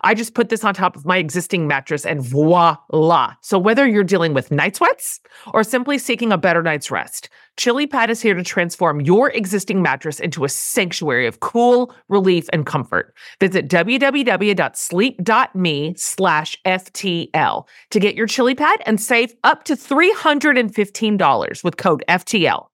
I 0.03 0.15
just 0.15 0.35
put 0.35 0.49
this 0.49 0.65
on 0.65 0.75
top 0.75 0.97
of 0.97 1.05
my 1.07 1.19
existing 1.19 1.67
mattress 1.67 2.05
and 2.05 2.21
voila. 2.23 3.35
So 3.41 3.59
whether 3.59 3.87
you're 3.87 4.05
dealing 4.05 4.35
with 4.35 4.51
night 4.51 4.77
sweats 4.77 5.21
or 5.53 5.65
simply 5.65 5.99
seeking 5.99 6.31
a 6.33 6.39
better 6.39 6.63
night's 6.63 6.91
rest, 6.91 7.31
Chili 7.57 7.87
Pad 7.87 8.11
is 8.11 8.21
here 8.21 8.35
to 8.35 8.43
transform 8.43 9.01
your 9.01 9.31
existing 9.31 9.81
mattress 9.83 10.21
into 10.21 10.45
a 10.45 10.49
sanctuary 10.49 11.27
of 11.27 11.41
cool, 11.41 11.95
relief, 12.09 12.49
and 12.53 12.65
comfort. 12.67 13.15
Visit 13.41 13.69
www.sleep.me 13.69 14.45
slash 15.97 16.57
FTL 16.65 17.67
to 17.91 18.01
get 18.01 18.15
your 18.15 18.27
Chili 18.27 18.55
Pad 18.55 18.81
and 18.87 19.01
save 19.01 19.35
up 19.43 19.65
to 19.65 19.75
$315 19.75 21.65
with 21.65 21.77
code 21.77 22.05
FTL. 22.09 22.69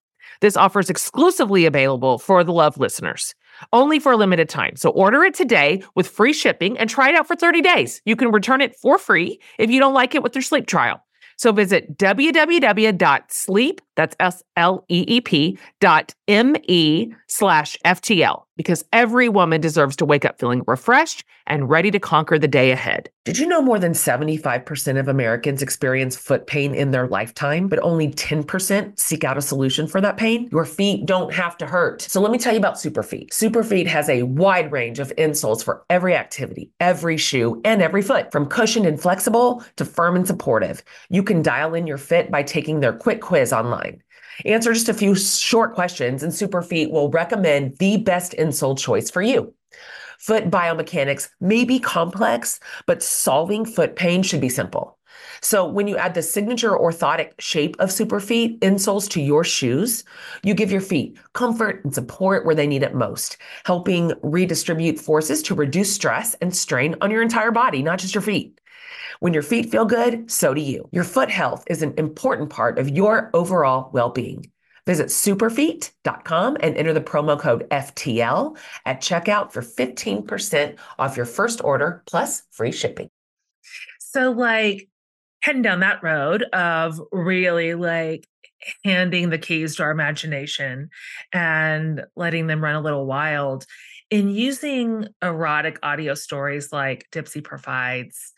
This 0.45 0.59
offer 0.59 0.79
is 0.79 0.91
exclusively 0.91 1.65
available 1.65 2.19
for 2.19 2.45
the 2.45 2.53
Love 2.53 2.77
listeners 2.77 3.35
only 3.73 3.99
for 3.99 4.13
a 4.13 4.17
limited 4.19 4.47
time. 4.47 4.77
So 4.77 4.91
order 4.91 5.25
it 5.25 5.33
today 5.33 5.83
with 5.95 6.07
free 6.07 6.35
shipping 6.35 6.77
and 6.77 6.91
try 6.91 7.09
it 7.09 7.15
out 7.15 7.27
for 7.27 7.35
30 7.35 7.63
days. 7.63 8.03
You 8.05 8.15
can 8.15 8.31
return 8.31 8.61
it 8.61 8.77
for 8.77 8.99
free 8.99 9.41
if 9.59 9.71
you 9.71 9.81
don't 9.81 9.95
like 9.95 10.15
it 10.15 10.23
with 10.23 10.35
your 10.35 10.43
sleep 10.43 10.67
trial. 10.67 11.03
So 11.39 11.51
visit 11.51 11.97
www.sleep, 11.97 13.81
that's 13.97 14.17
S-L-E-E-P 14.21 15.59
dot 15.81 16.15
M-E 16.29 17.15
slash 17.29 17.77
FTL 17.85 18.45
because 18.57 18.85
every 18.93 19.29
woman 19.29 19.61
deserves 19.61 19.97
to 19.97 20.05
wake 20.05 20.25
up 20.25 20.39
feeling 20.39 20.63
refreshed 20.67 21.25
and 21.47 21.69
ready 21.69 21.91
to 21.91 21.99
conquer 21.99 22.39
the 22.39 22.49
day 22.49 22.71
ahead. 22.71 23.11
Did 23.25 23.39
you 23.39 23.47
know 23.47 23.61
more 23.61 23.79
than 23.79 23.93
75% 23.93 24.99
of 24.99 25.09
Americans 25.09 25.63
experience 25.63 26.17
foot 26.17 26.47
pain 26.47 26.75
in 26.75 26.91
their 26.91 27.09
lifetime, 27.09 27.69
but 27.69 27.83
only 27.83 28.09
10% 28.09 28.99
seek 28.99 29.25
out 29.25 29.39
a 29.39 29.43
solution 29.43 29.87
for 29.87 30.01
that 30.01 30.17
pain? 30.17 30.49
Your 30.53 30.65
feet 30.65 31.07
don't 31.07 31.33
have 31.33 31.57
to 31.59 31.67
hurt. 31.67 32.03
So 32.03 32.21
let 32.21 32.31
me 32.31 32.39
tell 32.39 32.53
you 32.53 32.59
about 32.59 32.77
Superfeet. 32.77 33.31
Superfeet 33.31 33.87
has 33.87 34.09
a 34.09 34.23
wide 34.23 34.71
range 34.73 34.99
of 34.99 35.13
insoles 35.17 35.65
for 35.65 35.85
every 35.91 36.15
activity, 36.15 36.71
every 36.81 37.17
shoe, 37.17 37.61
and 37.65 37.83
every 37.83 38.03
foot, 38.03 38.31
from 38.31 38.47
cushioned 38.47 38.87
and 38.87 39.01
flexible 39.01 39.65
to 39.77 39.85
firm 39.85 40.17
and 40.17 40.27
supportive. 40.27 40.83
You 41.09 41.23
can 41.23 41.43
dial 41.43 41.75
in 41.75 41.87
your 41.87 41.99
fit 41.99 42.31
by 42.31 42.43
taking 42.43 42.81
their 42.81 42.93
quick 42.93 43.21
quiz 43.21 43.53
online. 43.53 43.84
Answer 44.45 44.73
just 44.73 44.89
a 44.89 44.95
few 44.95 45.15
short 45.15 45.75
questions, 45.75 46.23
and 46.23 46.33
Superfeet 46.33 46.91
will 46.91 47.11
recommend 47.11 47.77
the 47.79 47.99
best 47.99 48.33
insole 48.33 48.79
choice 48.79 49.11
for 49.11 49.23
you. 49.23 49.55
Foot 50.19 50.51
biomechanics 50.51 51.29
may 51.41 51.65
be 51.65 51.79
complex, 51.79 52.61
but 52.87 53.03
solving 53.03 53.65
foot 53.65 53.97
pain 53.97 54.23
should 54.23 54.41
be 54.41 54.49
simple. 54.49 54.99
So 55.41 55.67
when 55.69 55.89
you 55.89 55.97
add 55.97 56.15
the 56.15 56.23
signature 56.23 56.71
orthotic 56.71 57.33
shape 57.39 57.77
of 57.79 57.91
Superfeet 57.91 58.59
insoles 58.61 59.09
to 59.11 59.21
your 59.21 59.45
shoes, 59.45 60.05
you 60.43 60.55
give 60.55 60.73
your 60.73 60.81
feet 60.81 61.19
comfort 61.35 61.85
and 61.85 61.95
support 61.95 62.47
where 62.47 62.55
they 62.55 62.67
need 62.67 62.83
it 62.83 62.95
most, 62.95 63.37
helping 63.65 64.13
redistribute 64.23 64.99
forces 64.99 65.43
to 65.43 65.55
reduce 65.55 65.93
stress 65.93 66.35
and 66.41 66.57
strain 66.57 66.95
on 67.01 67.11
your 67.11 67.23
entire 67.23 67.51
body, 67.51 67.83
not 67.83 67.99
just 67.99 68.15
your 68.15 68.23
feet. 68.23 68.59
When 69.21 69.35
your 69.35 69.43
feet 69.43 69.71
feel 69.71 69.85
good, 69.85 70.31
so 70.31 70.55
do 70.55 70.61
you. 70.61 70.89
Your 70.93 71.05
foot 71.05 71.31
health 71.31 71.65
is 71.69 71.83
an 71.83 71.95
important 71.99 72.51
part 72.51 72.79
of 72.79 72.89
your 72.89 73.31
overall 73.35 73.91
well 73.93 74.11
being. 74.11 74.51
Visit 74.87 75.07
superfeet.com 75.07 76.59
and 76.61 76.77
enter 76.77 76.93
the 76.93 77.01
promo 77.01 77.39
code 77.39 77.67
FTL 77.71 78.57
at 78.85 79.01
checkout 79.01 79.53
for 79.53 79.63
15% 79.63 80.77
off 80.99 81.17
your 81.17 81.27
first 81.27 81.65
order 81.65 82.03
plus 82.07 82.43
free 82.51 82.73
shipping. 82.73 83.09
So, 83.99 84.31
like, 84.31 84.89
heading 85.41 85.63
down 85.63 85.81
that 85.81 86.03
road 86.03 86.43
of 86.53 87.01
really 87.13 87.75
like 87.75 88.27
handing 88.85 89.31
the 89.31 89.39
keys 89.39 89.77
to 89.77 89.83
our 89.83 89.91
imagination 89.91 90.91
and 91.33 92.05
letting 92.15 92.47
them 92.47 92.63
run 92.63 92.77
a 92.77 92.81
little 92.81 93.07
wild 93.07 93.67
in 94.11 94.29
using 94.29 95.09
erotic 95.23 95.79
audio 95.83 96.15
stories 96.15 96.73
like 96.73 97.07
Dipsea 97.11 97.43
provides 97.43 98.34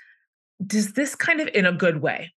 does 0.65 0.93
this 0.93 1.15
kind 1.15 1.41
of 1.41 1.49
in 1.49 1.67
a 1.67 1.73
good 1.73 2.01
way 2.01 2.33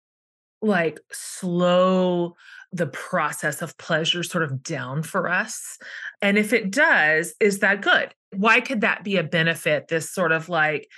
like 0.63 0.99
slow 1.13 2.35
the 2.73 2.87
process 2.87 3.63
of 3.63 3.77
pleasure 3.79 4.23
sort 4.23 4.43
of 4.43 4.63
down 4.63 5.03
for 5.03 5.29
us 5.29 5.79
and 6.23 6.39
if 6.39 6.53
it 6.53 6.71
does 6.71 7.35
is 7.41 7.61
that 7.61 7.83
good 7.83 8.15
why 8.35 8.61
could 8.61 8.81
that 8.81 9.05
be 9.05 9.17
a 9.17 9.23
benefit 9.23 9.89
this 9.89 10.11
sort 10.11 10.33
of 10.33 10.49
like 10.49 10.89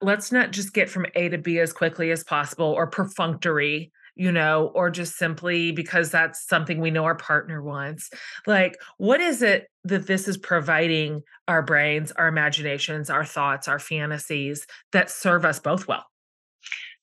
let's 0.00 0.32
not 0.32 0.50
just 0.50 0.74
get 0.74 0.90
from 0.90 1.06
a 1.14 1.28
to 1.28 1.38
b 1.38 1.58
as 1.60 1.72
quickly 1.72 2.10
as 2.10 2.24
possible 2.24 2.66
or 2.66 2.86
perfunctory 2.86 3.92
you 4.14 4.30
know, 4.30 4.70
or 4.74 4.90
just 4.90 5.16
simply 5.16 5.72
because 5.72 6.10
that's 6.10 6.46
something 6.46 6.80
we 6.80 6.90
know 6.90 7.04
our 7.04 7.14
partner 7.14 7.62
wants. 7.62 8.10
Like, 8.46 8.76
what 8.98 9.20
is 9.20 9.42
it 9.42 9.68
that 9.84 10.06
this 10.06 10.28
is 10.28 10.36
providing 10.36 11.22
our 11.48 11.62
brains, 11.62 12.12
our 12.12 12.28
imaginations, 12.28 13.08
our 13.08 13.24
thoughts, 13.24 13.68
our 13.68 13.78
fantasies 13.78 14.66
that 14.92 15.10
serve 15.10 15.44
us 15.44 15.60
both 15.60 15.88
well? 15.88 16.04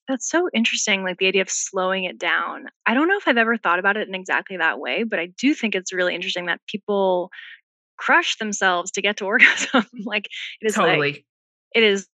That's 0.09 0.27
so 0.27 0.49
interesting, 0.53 1.03
like 1.03 1.19
the 1.19 1.27
idea 1.27 1.43
of 1.43 1.51
slowing 1.51 2.03
it 2.03 2.17
down. 2.17 2.65
I 2.87 2.95
don't 2.95 3.07
know 3.07 3.15
if 3.15 3.27
I've 3.27 3.37
ever 3.37 3.57
thought 3.57 3.77
about 3.77 3.95
it 3.95 4.07
in 4.07 4.15
exactly 4.15 4.57
that 4.57 4.79
way, 4.79 5.03
but 5.03 5.19
I 5.19 5.27
do 5.37 5.53
think 5.53 5.75
it's 5.75 5.93
really 5.93 6.15
interesting 6.15 6.47
that 6.47 6.59
people 6.67 7.29
crush 7.97 8.37
themselves 8.37 8.89
to 8.91 9.03
get 9.03 9.17
to 9.17 9.25
orgasm. 9.27 9.85
like 10.03 10.27
it 10.61 10.67
is 10.67 10.73
Totally. 10.73 10.97
like 10.97 11.25
it 11.75 11.83
is 11.83 12.07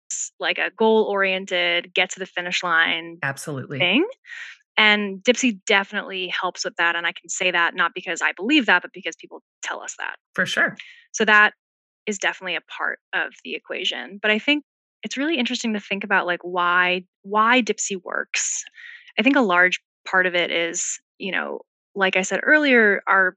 like 0.40 0.56
a 0.58 0.70
goal 0.76 1.04
oriented, 1.04 1.92
get 1.94 2.10
to 2.10 2.18
the 2.18 2.26
finish 2.26 2.62
line 2.62 3.18
Absolutely. 3.22 3.78
thing. 3.78 4.06
And 4.78 5.22
Dipsea 5.22 5.60
definitely 5.66 6.28
helps 6.28 6.64
with 6.64 6.76
that. 6.76 6.96
And 6.96 7.06
I 7.06 7.12
can 7.12 7.28
say 7.28 7.50
that 7.50 7.74
not 7.74 7.92
because 7.94 8.22
I 8.22 8.32
believe 8.32 8.64
that, 8.66 8.80
but 8.80 8.92
because 8.94 9.16
people 9.16 9.42
tell 9.62 9.82
us 9.82 9.94
that. 9.98 10.16
For 10.34 10.46
sure. 10.46 10.76
So 11.12 11.26
that 11.26 11.52
is 12.06 12.18
definitely 12.18 12.56
a 12.56 12.62
part 12.62 12.98
of 13.12 13.34
the 13.44 13.54
equation. 13.54 14.18
But 14.20 14.30
I 14.30 14.38
think 14.38 14.64
it's 15.02 15.16
really 15.16 15.38
interesting 15.38 15.72
to 15.74 15.80
think 15.80 16.04
about 16.04 16.26
like 16.26 16.40
why 16.42 17.04
why 17.22 17.62
Dipsea 17.62 18.02
works. 18.02 18.64
I 19.18 19.22
think 19.22 19.36
a 19.36 19.40
large 19.40 19.80
part 20.08 20.26
of 20.26 20.34
it 20.34 20.50
is, 20.50 20.98
you 21.18 21.32
know, 21.32 21.60
like 21.94 22.16
I 22.16 22.22
said 22.22 22.40
earlier, 22.42 23.02
our 23.06 23.36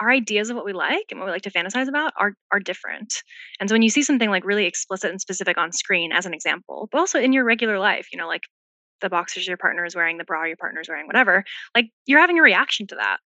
our 0.00 0.10
ideas 0.10 0.48
of 0.48 0.56
what 0.56 0.64
we 0.64 0.72
like 0.72 1.06
and 1.10 1.20
what 1.20 1.26
we 1.26 1.32
like 1.32 1.42
to 1.42 1.50
fantasize 1.50 1.88
about 1.88 2.12
are 2.18 2.34
are 2.52 2.60
different. 2.60 3.14
And 3.60 3.68
so 3.68 3.74
when 3.74 3.82
you 3.82 3.90
see 3.90 4.02
something 4.02 4.30
like 4.30 4.44
really 4.44 4.66
explicit 4.66 5.10
and 5.10 5.20
specific 5.20 5.58
on 5.58 5.72
screen 5.72 6.12
as 6.12 6.26
an 6.26 6.34
example, 6.34 6.88
but 6.90 6.98
also 6.98 7.20
in 7.20 7.32
your 7.32 7.44
regular 7.44 7.78
life, 7.78 8.08
you 8.12 8.18
know, 8.18 8.28
like 8.28 8.42
the 9.00 9.10
boxers 9.10 9.46
your 9.46 9.56
partner 9.56 9.84
is 9.84 9.94
wearing, 9.94 10.18
the 10.18 10.24
bra 10.24 10.44
your 10.44 10.56
partner 10.56 10.80
is 10.80 10.88
wearing, 10.88 11.06
whatever, 11.06 11.44
like 11.74 11.86
you're 12.06 12.20
having 12.20 12.38
a 12.38 12.42
reaction 12.42 12.86
to 12.88 12.94
that. 12.96 13.18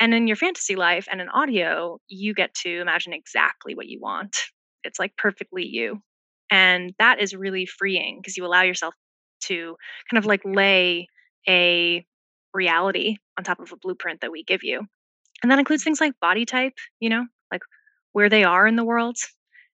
And 0.00 0.14
in 0.14 0.26
your 0.28 0.36
fantasy 0.36 0.76
life 0.76 1.08
and 1.10 1.20
in 1.20 1.28
audio, 1.28 1.98
you 2.08 2.34
get 2.34 2.54
to 2.62 2.80
imagine 2.80 3.12
exactly 3.12 3.74
what 3.74 3.88
you 3.88 4.00
want. 4.00 4.36
It's 4.84 4.98
like 4.98 5.16
perfectly 5.16 5.66
you. 5.66 6.02
And 6.50 6.94
that 6.98 7.20
is 7.20 7.34
really 7.34 7.66
freeing 7.66 8.18
because 8.20 8.36
you 8.36 8.44
allow 8.44 8.62
yourself 8.62 8.94
to 9.44 9.76
kind 10.10 10.18
of 10.18 10.26
like 10.26 10.40
lay 10.44 11.08
a 11.48 12.04
reality 12.54 13.16
on 13.36 13.44
top 13.44 13.60
of 13.60 13.72
a 13.72 13.76
blueprint 13.76 14.20
that 14.20 14.32
we 14.32 14.42
give 14.42 14.62
you. 14.62 14.82
And 15.42 15.50
that 15.50 15.58
includes 15.58 15.84
things 15.84 16.00
like 16.00 16.12
body 16.20 16.44
type, 16.44 16.74
you 17.00 17.08
know, 17.08 17.26
like 17.52 17.62
where 18.12 18.28
they 18.28 18.44
are 18.44 18.66
in 18.66 18.76
the 18.76 18.84
world. 18.84 19.16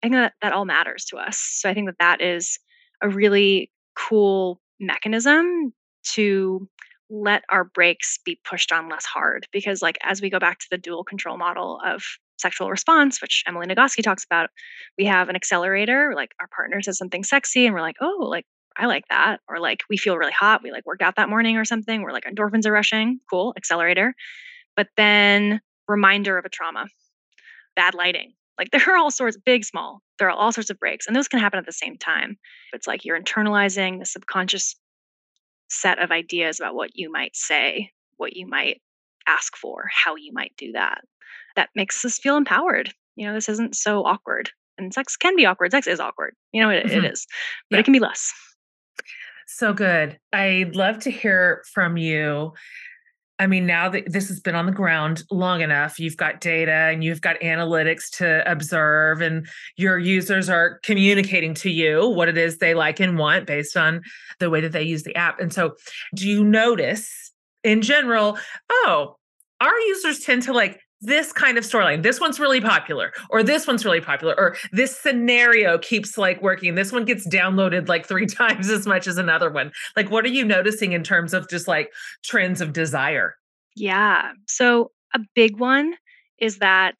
I 0.02 0.08
think 0.08 0.14
that 0.14 0.34
that 0.42 0.54
all 0.54 0.66
matters 0.66 1.06
to 1.06 1.18
us. 1.18 1.38
So 1.38 1.70
I 1.70 1.74
think 1.74 1.88
that 1.88 2.00
that 2.00 2.22
is 2.22 2.58
a 3.04 3.10
really 3.10 3.72
cool 3.96 4.60
mechanism 4.80 5.74
to 6.14 6.68
let 7.10 7.44
our 7.50 7.66
brakes 7.66 8.20
be 8.24 8.40
pushed 8.50 8.72
on 8.72 8.90
less 8.90 9.06
hard 9.06 9.46
because 9.52 9.82
like 9.82 9.98
as 10.02 10.22
we 10.22 10.30
go 10.30 10.40
back 10.40 10.60
to 10.60 10.68
the 10.72 10.78
dual 10.78 11.04
control 11.04 11.38
model 11.38 11.80
of 11.86 12.04
sexual 12.42 12.70
response 12.70 13.22
which 13.22 13.44
emily 13.48 13.68
nagoski 13.68 14.04
talks 14.04 14.24
about 14.24 14.50
we 14.98 15.06
have 15.06 15.30
an 15.30 15.36
accelerator 15.36 16.14
like 16.16 16.32
our 16.40 16.48
partner 16.48 16.82
says 16.82 16.98
something 16.98 17.24
sexy 17.24 17.66
and 17.66 17.74
we're 17.74 17.82
like 17.82 17.98
oh 18.02 18.28
like 18.30 18.46
i 18.78 18.86
like 18.86 19.04
that 19.10 19.40
or 19.48 19.60
like 19.60 19.82
we 19.90 19.98
feel 19.98 20.18
really 20.18 20.32
hot 20.32 20.62
we 20.64 20.72
like 20.72 20.86
worked 20.86 21.02
out 21.02 21.16
that 21.16 21.30
morning 21.30 21.58
or 21.58 21.66
something 21.66 22.02
we're 22.02 22.12
like 22.12 22.26
endorphins 22.26 22.66
are 22.66 22.72
rushing 22.72 23.20
cool 23.30 23.54
accelerator 23.58 24.14
but 24.76 24.88
then 24.98 25.62
reminder 25.88 26.38
of 26.38 26.46
a 26.46 26.50
trauma 26.50 26.88
bad 27.76 27.94
lighting 27.94 28.34
like 28.58 28.70
there 28.72 28.90
are 28.90 28.98
all 28.98 29.12
sorts 29.12 29.38
big 29.46 29.64
small 29.64 30.02
there 30.20 30.28
are 30.28 30.38
all 30.38 30.52
sorts 30.52 30.70
of 30.70 30.80
brakes 30.80 31.08
and 31.08 31.16
those 31.16 31.28
can 31.28 31.40
happen 31.40 31.60
at 31.60 31.66
the 31.66 31.72
same 31.72 31.98
time 31.98 32.38
it's 32.74 32.88
like 32.88 33.06
you're 33.06 33.20
internalizing 33.20 34.00
the 34.00 34.06
subconscious 34.06 34.76
set 35.70 36.00
of 36.00 36.12
ideas 36.12 36.60
about 36.60 36.76
what 36.76 36.92
you 36.94 37.12
might 37.12 37.36
say 37.36 37.92
what 38.18 38.36
you 38.36 38.46
might 38.46 38.82
ask 39.28 39.56
for 39.56 39.86
how 39.92 40.16
you 40.16 40.32
might 40.34 40.54
do 40.58 40.74
that 40.74 41.02
that 41.56 41.70
makes 41.76 42.04
us 42.06 42.18
feel 42.18 42.38
empowered 42.38 42.94
you 43.16 43.26
know 43.28 43.34
this 43.34 43.50
isn't 43.50 43.76
so 43.76 44.04
awkward 44.06 44.50
and 44.78 44.94
sex 44.94 45.16
can 45.18 45.36
be 45.36 45.46
awkward 45.46 45.72
sex 45.72 45.88
is 45.88 46.00
awkward 46.00 46.34
you 46.52 46.62
know 46.62 46.70
it, 46.70 46.86
it 46.86 47.04
Mhm. 47.04 47.12
is 47.12 47.28
but 47.70 47.78
Yeah. 47.78 47.80
it 47.82 47.84
can 47.84 47.94
be 47.94 48.00
less 48.00 48.32
So 49.48 49.74
good. 49.74 50.18
I'd 50.32 50.78
love 50.78 51.00
to 51.00 51.12
hear 51.12 51.62
from 51.74 51.98
you. 51.98 52.54
I 53.38 53.48
mean, 53.48 53.66
now 53.66 53.90
that 53.90 54.10
this 54.10 54.30
has 54.30 54.40
been 54.40 54.56
on 54.56 54.66
the 54.66 54.72
ground 54.72 55.24
long 55.30 55.60
enough, 55.60 56.00
you've 56.00 56.16
got 56.16 56.40
data 56.40 56.72
and 56.72 57.04
you've 57.04 57.20
got 57.20 57.38
analytics 57.42 58.10
to 58.18 58.50
observe, 58.50 59.20
and 59.20 59.46
your 59.76 59.98
users 60.00 60.48
are 60.50 60.80
communicating 60.84 61.54
to 61.56 61.70
you 61.70 62.08
what 62.08 62.30
it 62.30 62.38
is 62.38 62.60
they 62.60 62.74
like 62.76 63.02
and 63.02 63.18
want 63.18 63.46
based 63.46 63.76
on 63.76 64.02
the 64.40 64.50
way 64.50 64.62
that 64.62 64.72
they 64.72 64.84
use 64.84 65.04
the 65.04 65.16
app. 65.18 65.40
And 65.42 65.52
so, 65.52 65.76
do 66.16 66.30
you 66.30 66.46
notice 66.46 67.34
in 67.64 67.82
general, 67.82 68.38
oh, 68.70 69.18
our 69.60 69.78
users 69.82 70.20
tend 70.20 70.44
to 70.44 70.54
like 70.54 70.80
this 71.02 71.34
kind 71.34 71.58
of 71.58 71.64
storyline. 71.64 72.04
This 72.04 72.20
one's 72.20 72.40
really 72.40 72.62
popular, 72.62 73.12
or 73.30 73.44
this 73.44 73.68
one's 73.68 73.84
really 73.86 74.02
popular, 74.02 74.36
or 74.38 74.56
this 74.72 74.98
scenario 74.98 75.78
keeps 75.78 76.18
like 76.18 76.42
working. 76.42 76.76
This 76.76 76.92
one 76.92 77.06
gets 77.06 77.28
downloaded 77.28 77.88
like 77.88 78.08
three 78.08 78.26
times 78.28 78.70
as 78.70 78.88
much 78.88 79.08
as 79.08 79.18
another 79.18 79.50
one. 79.50 79.72
Like, 79.96 80.10
what 80.10 80.26
are 80.26 80.30
you 80.30 80.46
noticing 80.46 80.94
in 80.94 81.04
terms 81.04 81.34
of 81.34 81.50
just 81.50 81.68
like 81.68 81.92
trends 82.24 82.62
of 82.62 82.74
desire? 82.74 83.36
yeah 83.76 84.32
so 84.48 84.92
a 85.14 85.20
big 85.36 85.60
one 85.60 85.94
is 86.40 86.58
that 86.58 86.96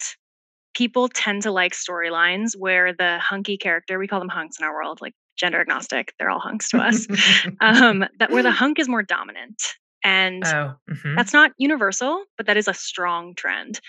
people 0.74 1.10
tend 1.10 1.42
to 1.44 1.52
like 1.52 1.74
storylines 1.74 2.56
where 2.58 2.94
the 2.94 3.20
hunky 3.20 3.58
character 3.58 4.00
we 4.00 4.08
call 4.08 4.20
them 4.20 4.30
hunks 4.30 4.58
in 4.60 4.66
our 4.66 4.74
world 4.74 5.00
like 5.02 5.14
gender 5.36 5.60
agnostic 5.60 6.14
they're 6.18 6.30
all 6.30 6.40
hunks 6.40 6.70
to 6.70 6.78
us 6.78 7.08
um, 7.62 8.06
that 8.20 8.32
where 8.32 8.44
the 8.44 8.52
hunk 8.52 8.80
is 8.80 8.88
more 8.88 9.04
dominant 9.04 9.62
and 10.04 10.46
oh, 10.46 10.74
mhm. 10.90 11.16
That's 11.16 11.34
not 11.34 11.52
universal, 11.58 12.24
but 12.38 12.46
that 12.48 12.58
is 12.58 12.68
a 12.68 12.74
strong 12.74 13.36
trend. 13.36 13.80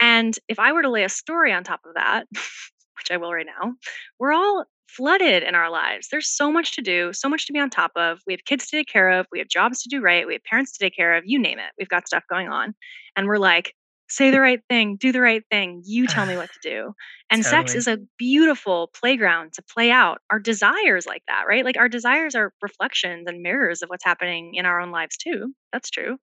And 0.00 0.38
if 0.48 0.58
I 0.58 0.72
were 0.72 0.82
to 0.82 0.90
lay 0.90 1.04
a 1.04 1.08
story 1.08 1.52
on 1.52 1.64
top 1.64 1.80
of 1.84 1.94
that, 1.94 2.26
which 2.32 3.10
I 3.10 3.16
will 3.16 3.32
right 3.32 3.46
now, 3.46 3.74
we're 4.18 4.32
all 4.32 4.64
flooded 4.88 5.42
in 5.42 5.54
our 5.54 5.70
lives. 5.70 6.08
There's 6.10 6.28
so 6.28 6.50
much 6.50 6.74
to 6.76 6.82
do, 6.82 7.12
so 7.12 7.28
much 7.28 7.46
to 7.46 7.52
be 7.52 7.58
on 7.58 7.70
top 7.70 7.92
of. 7.94 8.20
We 8.26 8.32
have 8.32 8.44
kids 8.44 8.66
to 8.66 8.76
take 8.76 8.88
care 8.88 9.10
of, 9.10 9.26
we 9.30 9.38
have 9.38 9.48
jobs 9.48 9.82
to 9.82 9.88
do 9.88 10.00
right, 10.00 10.26
we 10.26 10.32
have 10.32 10.44
parents 10.44 10.72
to 10.72 10.78
take 10.84 10.96
care 10.96 11.14
of, 11.14 11.24
you 11.26 11.38
name 11.38 11.58
it. 11.58 11.72
We've 11.78 11.88
got 11.88 12.06
stuff 12.06 12.24
going 12.28 12.48
on. 12.48 12.74
And 13.16 13.26
we're 13.26 13.38
like, 13.38 13.74
say 14.08 14.30
the 14.30 14.40
right 14.40 14.60
thing, 14.68 14.96
do 14.96 15.12
the 15.12 15.20
right 15.20 15.42
thing, 15.50 15.82
you 15.84 16.06
tell 16.06 16.26
me 16.26 16.36
what 16.36 16.50
to 16.62 16.68
do. 16.68 16.94
And 17.30 17.44
sex 17.44 17.74
is 17.74 17.86
a 17.86 17.98
beautiful 18.16 18.90
playground 18.98 19.52
to 19.54 19.62
play 19.62 19.90
out 19.90 20.20
our 20.30 20.38
desires 20.38 21.06
like 21.06 21.22
that, 21.28 21.44
right? 21.46 21.64
Like 21.64 21.76
our 21.76 21.88
desires 21.88 22.34
are 22.34 22.52
reflections 22.62 23.26
and 23.28 23.42
mirrors 23.42 23.82
of 23.82 23.90
what's 23.90 24.04
happening 24.04 24.54
in 24.54 24.64
our 24.64 24.80
own 24.80 24.90
lives 24.90 25.16
too. 25.16 25.52
That's 25.72 25.90
true. 25.90 26.16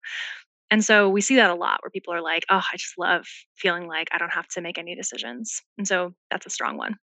And 0.72 0.84
so 0.84 1.10
we 1.10 1.22
see 1.22 1.36
that 1.36 1.52
a 1.52 1.56
lot 1.56 1.80
where 1.84 1.92
people 1.92 2.14
are 2.14 2.22
like, 2.22 2.44
oh, 2.50 2.62
I 2.74 2.76
just 2.76 2.98
love 2.98 3.26
feeling 3.56 3.88
like 3.88 4.10
I 4.12 4.18
don't 4.18 4.34
have 4.34 4.48
to 4.50 4.62
make 4.62 4.78
any 4.78 4.96
decisions. 4.96 5.62
And 5.78 5.88
so 5.88 6.14
that's 6.32 6.48
a 6.48 6.50
strong 6.50 6.76
one. 6.76 6.96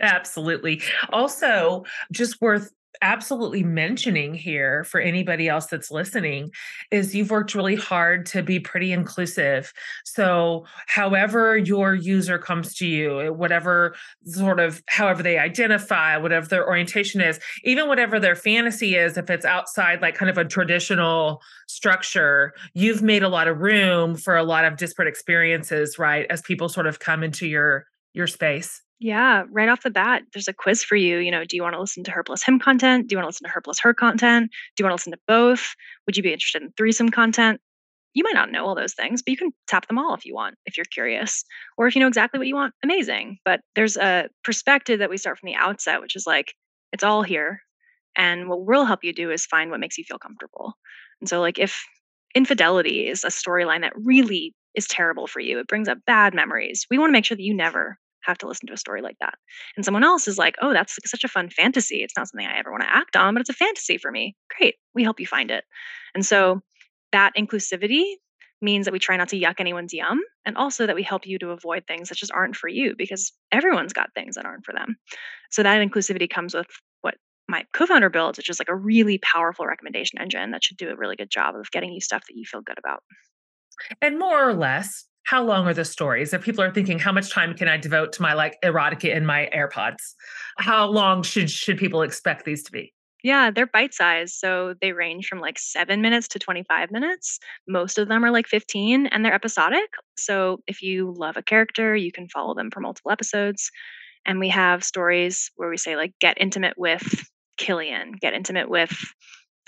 Absolutely. 0.00 0.82
Also, 1.12 1.84
just 2.12 2.40
worth 2.40 2.72
absolutely 3.02 3.62
mentioning 3.62 4.34
here 4.34 4.84
for 4.84 5.00
anybody 5.00 5.48
else 5.48 5.66
that's 5.66 5.90
listening 5.90 6.50
is 6.90 7.14
you've 7.14 7.30
worked 7.30 7.54
really 7.54 7.76
hard 7.76 8.26
to 8.26 8.42
be 8.42 8.58
pretty 8.58 8.92
inclusive. 8.92 9.72
So, 10.04 10.66
however 10.86 11.56
your 11.56 11.94
user 11.94 12.38
comes 12.38 12.74
to 12.76 12.86
you, 12.86 13.20
eh, 13.20 13.28
whatever 13.28 13.94
sort 14.24 14.60
of 14.60 14.82
however 14.88 15.22
they 15.22 15.38
identify, 15.38 16.16
whatever 16.16 16.46
their 16.46 16.66
orientation 16.66 17.20
is, 17.20 17.38
even 17.64 17.88
whatever 17.88 18.18
their 18.18 18.36
fantasy 18.36 18.96
is, 18.96 19.16
if 19.16 19.30
it's 19.30 19.44
outside 19.44 20.02
like 20.02 20.14
kind 20.14 20.30
of 20.30 20.38
a 20.38 20.44
traditional 20.44 21.40
structure, 21.66 22.52
you've 22.74 23.02
made 23.02 23.22
a 23.22 23.28
lot 23.28 23.48
of 23.48 23.58
room 23.58 24.16
for 24.16 24.36
a 24.36 24.44
lot 24.44 24.64
of 24.64 24.76
disparate 24.76 25.08
experiences, 25.08 25.98
right? 25.98 26.26
As 26.30 26.42
people 26.42 26.68
sort 26.68 26.86
of 26.86 26.98
come 26.98 27.22
into 27.22 27.46
your 27.46 27.86
your 28.14 28.26
space. 28.26 28.82
Yeah, 29.00 29.44
right 29.50 29.68
off 29.68 29.82
the 29.82 29.90
bat, 29.90 30.22
there's 30.32 30.48
a 30.48 30.52
quiz 30.52 30.82
for 30.82 30.96
you. 30.96 31.18
You 31.18 31.30
know, 31.30 31.44
do 31.44 31.56
you 31.56 31.62
want 31.62 31.74
to 31.74 31.80
listen 31.80 32.02
to 32.04 32.10
her 32.10 32.24
plus 32.24 32.42
him 32.42 32.58
content? 32.58 33.08
Do 33.08 33.12
you 33.14 33.18
want 33.18 33.24
to 33.24 33.28
listen 33.28 33.46
to 33.46 33.52
her 33.52 33.60
plus 33.60 33.78
her 33.80 33.94
content? 33.94 34.50
Do 34.76 34.82
you 34.82 34.84
want 34.84 34.90
to 34.92 35.00
listen 35.00 35.12
to 35.12 35.20
both? 35.28 35.74
Would 36.06 36.16
you 36.16 36.22
be 36.22 36.32
interested 36.32 36.62
in 36.62 36.72
threesome 36.76 37.10
content? 37.10 37.60
You 38.14 38.24
might 38.24 38.34
not 38.34 38.50
know 38.50 38.66
all 38.66 38.74
those 38.74 38.94
things, 38.94 39.22
but 39.22 39.30
you 39.30 39.36
can 39.36 39.52
tap 39.68 39.86
them 39.86 39.98
all 39.98 40.14
if 40.14 40.24
you 40.24 40.34
want, 40.34 40.56
if 40.66 40.76
you're 40.76 40.84
curious. 40.84 41.44
Or 41.76 41.86
if 41.86 41.94
you 41.94 42.00
know 42.00 42.08
exactly 42.08 42.38
what 42.38 42.48
you 42.48 42.56
want, 42.56 42.74
amazing. 42.82 43.38
But 43.44 43.60
there's 43.76 43.96
a 43.96 44.28
perspective 44.42 44.98
that 44.98 45.10
we 45.10 45.16
start 45.16 45.38
from 45.38 45.46
the 45.46 45.54
outset, 45.54 46.00
which 46.00 46.16
is 46.16 46.26
like, 46.26 46.54
it's 46.92 47.04
all 47.04 47.22
here. 47.22 47.60
And 48.16 48.48
what 48.48 48.66
we'll 48.66 48.84
help 48.84 49.04
you 49.04 49.12
do 49.12 49.30
is 49.30 49.46
find 49.46 49.70
what 49.70 49.78
makes 49.78 49.96
you 49.96 50.04
feel 50.04 50.18
comfortable. 50.18 50.72
And 51.20 51.28
so, 51.28 51.40
like, 51.40 51.60
if 51.60 51.80
infidelity 52.34 53.06
is 53.06 53.22
a 53.22 53.28
storyline 53.28 53.82
that 53.82 53.92
really 53.94 54.54
is 54.74 54.88
terrible 54.88 55.28
for 55.28 55.38
you, 55.38 55.60
it 55.60 55.68
brings 55.68 55.86
up 55.86 55.98
bad 56.04 56.34
memories, 56.34 56.86
we 56.90 56.98
want 56.98 57.10
to 57.10 57.12
make 57.12 57.24
sure 57.24 57.36
that 57.36 57.42
you 57.42 57.54
never 57.54 57.96
have 58.28 58.38
to 58.38 58.46
listen 58.46 58.66
to 58.68 58.74
a 58.74 58.78
story 58.78 59.02
like 59.02 59.16
that. 59.20 59.34
And 59.76 59.84
someone 59.84 60.04
else 60.04 60.28
is 60.28 60.38
like, 60.38 60.54
oh, 60.62 60.72
that's 60.72 60.96
such 61.04 61.24
a 61.24 61.28
fun 61.28 61.50
fantasy. 61.50 62.02
It's 62.02 62.16
not 62.16 62.28
something 62.28 62.46
I 62.46 62.58
ever 62.58 62.70
want 62.70 62.82
to 62.82 62.94
act 62.94 63.16
on, 63.16 63.34
but 63.34 63.40
it's 63.40 63.50
a 63.50 63.54
fantasy 63.54 63.98
for 63.98 64.10
me. 64.10 64.36
Great. 64.58 64.76
We 64.94 65.02
help 65.02 65.20
you 65.20 65.26
find 65.26 65.50
it. 65.50 65.64
And 66.14 66.24
so 66.24 66.60
that 67.12 67.32
inclusivity 67.36 68.04
means 68.60 68.84
that 68.86 68.92
we 68.92 68.98
try 68.98 69.16
not 69.16 69.28
to 69.28 69.38
yuck 69.38 69.60
anyone's 69.60 69.94
yum 69.94 70.20
and 70.44 70.56
also 70.56 70.86
that 70.86 70.96
we 70.96 71.02
help 71.02 71.26
you 71.26 71.38
to 71.38 71.50
avoid 71.50 71.84
things 71.86 72.08
that 72.08 72.18
just 72.18 72.32
aren't 72.32 72.56
for 72.56 72.68
you 72.68 72.94
because 72.98 73.32
everyone's 73.52 73.92
got 73.92 74.12
things 74.14 74.34
that 74.34 74.44
aren't 74.44 74.64
for 74.64 74.72
them. 74.72 74.96
So 75.50 75.62
that 75.62 75.80
inclusivity 75.80 76.28
comes 76.28 76.54
with 76.54 76.66
what 77.02 77.14
my 77.48 77.64
co-founder 77.72 78.10
builds, 78.10 78.36
which 78.36 78.50
is 78.50 78.58
like 78.58 78.68
a 78.68 78.74
really 78.74 79.18
powerful 79.18 79.64
recommendation 79.64 80.20
engine 80.20 80.50
that 80.50 80.64
should 80.64 80.76
do 80.76 80.90
a 80.90 80.96
really 80.96 81.16
good 81.16 81.30
job 81.30 81.54
of 81.54 81.70
getting 81.70 81.92
you 81.92 82.00
stuff 82.00 82.22
that 82.28 82.36
you 82.36 82.44
feel 82.44 82.60
good 82.60 82.78
about. 82.78 83.02
And 84.02 84.18
more 84.18 84.48
or 84.48 84.54
less, 84.54 85.04
how 85.28 85.44
long 85.44 85.66
are 85.66 85.74
the 85.74 85.84
stories? 85.84 86.32
If 86.32 86.42
people 86.42 86.64
are 86.64 86.72
thinking, 86.72 86.98
how 86.98 87.12
much 87.12 87.30
time 87.30 87.52
can 87.52 87.68
I 87.68 87.76
devote 87.76 88.14
to 88.14 88.22
my 88.22 88.32
like 88.32 88.56
erotica 88.64 89.14
in 89.14 89.26
my 89.26 89.50
AirPods? 89.54 90.14
How 90.56 90.86
long 90.86 91.22
should 91.22 91.50
should 91.50 91.76
people 91.76 92.00
expect 92.00 92.46
these 92.46 92.62
to 92.62 92.72
be? 92.72 92.94
Yeah, 93.22 93.50
they're 93.50 93.66
bite 93.66 93.92
sized. 93.92 94.36
So 94.36 94.74
they 94.80 94.92
range 94.92 95.26
from 95.26 95.40
like 95.40 95.58
seven 95.58 96.00
minutes 96.00 96.28
to 96.28 96.38
25 96.38 96.90
minutes. 96.90 97.40
Most 97.66 97.98
of 97.98 98.08
them 98.08 98.24
are 98.24 98.30
like 98.30 98.46
15 98.46 99.08
and 99.08 99.22
they're 99.22 99.34
episodic. 99.34 99.90
So 100.16 100.62
if 100.66 100.80
you 100.80 101.12
love 101.14 101.36
a 101.36 101.42
character, 101.42 101.94
you 101.94 102.10
can 102.10 102.28
follow 102.28 102.54
them 102.54 102.70
for 102.70 102.80
multiple 102.80 103.10
episodes. 103.10 103.70
And 104.24 104.38
we 104.38 104.48
have 104.48 104.82
stories 104.82 105.50
where 105.56 105.68
we 105.68 105.76
say, 105.76 105.94
like, 105.96 106.14
get 106.22 106.40
intimate 106.40 106.78
with 106.78 107.28
Killian, 107.58 108.12
get 108.12 108.32
intimate 108.32 108.70
with 108.70 108.96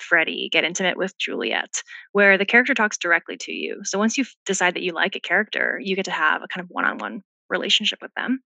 Freddie, 0.01 0.49
get 0.51 0.65
intimate 0.65 0.97
with 0.97 1.17
Juliet, 1.19 1.83
where 2.13 2.39
the 2.39 2.47
character 2.47 2.75
talks 2.75 2.99
directly 2.99 3.37
to 3.39 3.53
you. 3.53 3.81
So 3.85 3.99
once 3.99 4.17
you 4.19 4.25
decide 4.47 4.75
that 4.75 4.83
you 4.83 4.93
like 4.93 5.17
a 5.17 5.21
character, 5.21 5.81
you 5.83 5.97
get 5.97 6.05
to 6.07 6.11
have 6.11 6.43
a 6.43 6.49
kind 6.49 6.65
of 6.65 6.71
one 6.71 6.85
on 6.85 6.99
one 6.99 7.23
relationship 7.49 8.01
with 8.03 8.13
them. 8.15 8.41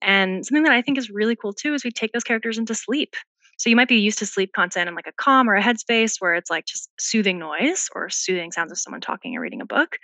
And 0.00 0.44
something 0.44 0.64
that 0.64 0.72
I 0.72 0.82
think 0.82 0.98
is 0.98 1.10
really 1.10 1.36
cool 1.36 1.52
too 1.52 1.74
is 1.74 1.84
we 1.84 1.90
take 1.90 2.12
those 2.12 2.24
characters 2.24 2.58
into 2.58 2.74
sleep. 2.74 3.14
So 3.58 3.70
you 3.70 3.76
might 3.76 3.88
be 3.88 3.96
used 3.96 4.18
to 4.18 4.26
sleep 4.26 4.52
content 4.54 4.88
in 4.88 4.94
like 4.96 5.06
a 5.06 5.12
calm 5.12 5.48
or 5.48 5.54
a 5.54 5.62
headspace 5.62 6.16
where 6.18 6.34
it's 6.34 6.50
like 6.50 6.66
just 6.66 6.90
soothing 6.98 7.38
noise 7.38 7.88
or 7.94 8.10
soothing 8.10 8.50
sounds 8.50 8.72
of 8.72 8.78
someone 8.78 9.00
talking 9.00 9.36
or 9.36 9.40
reading 9.40 9.60
a 9.60 9.66
book. 9.66 9.98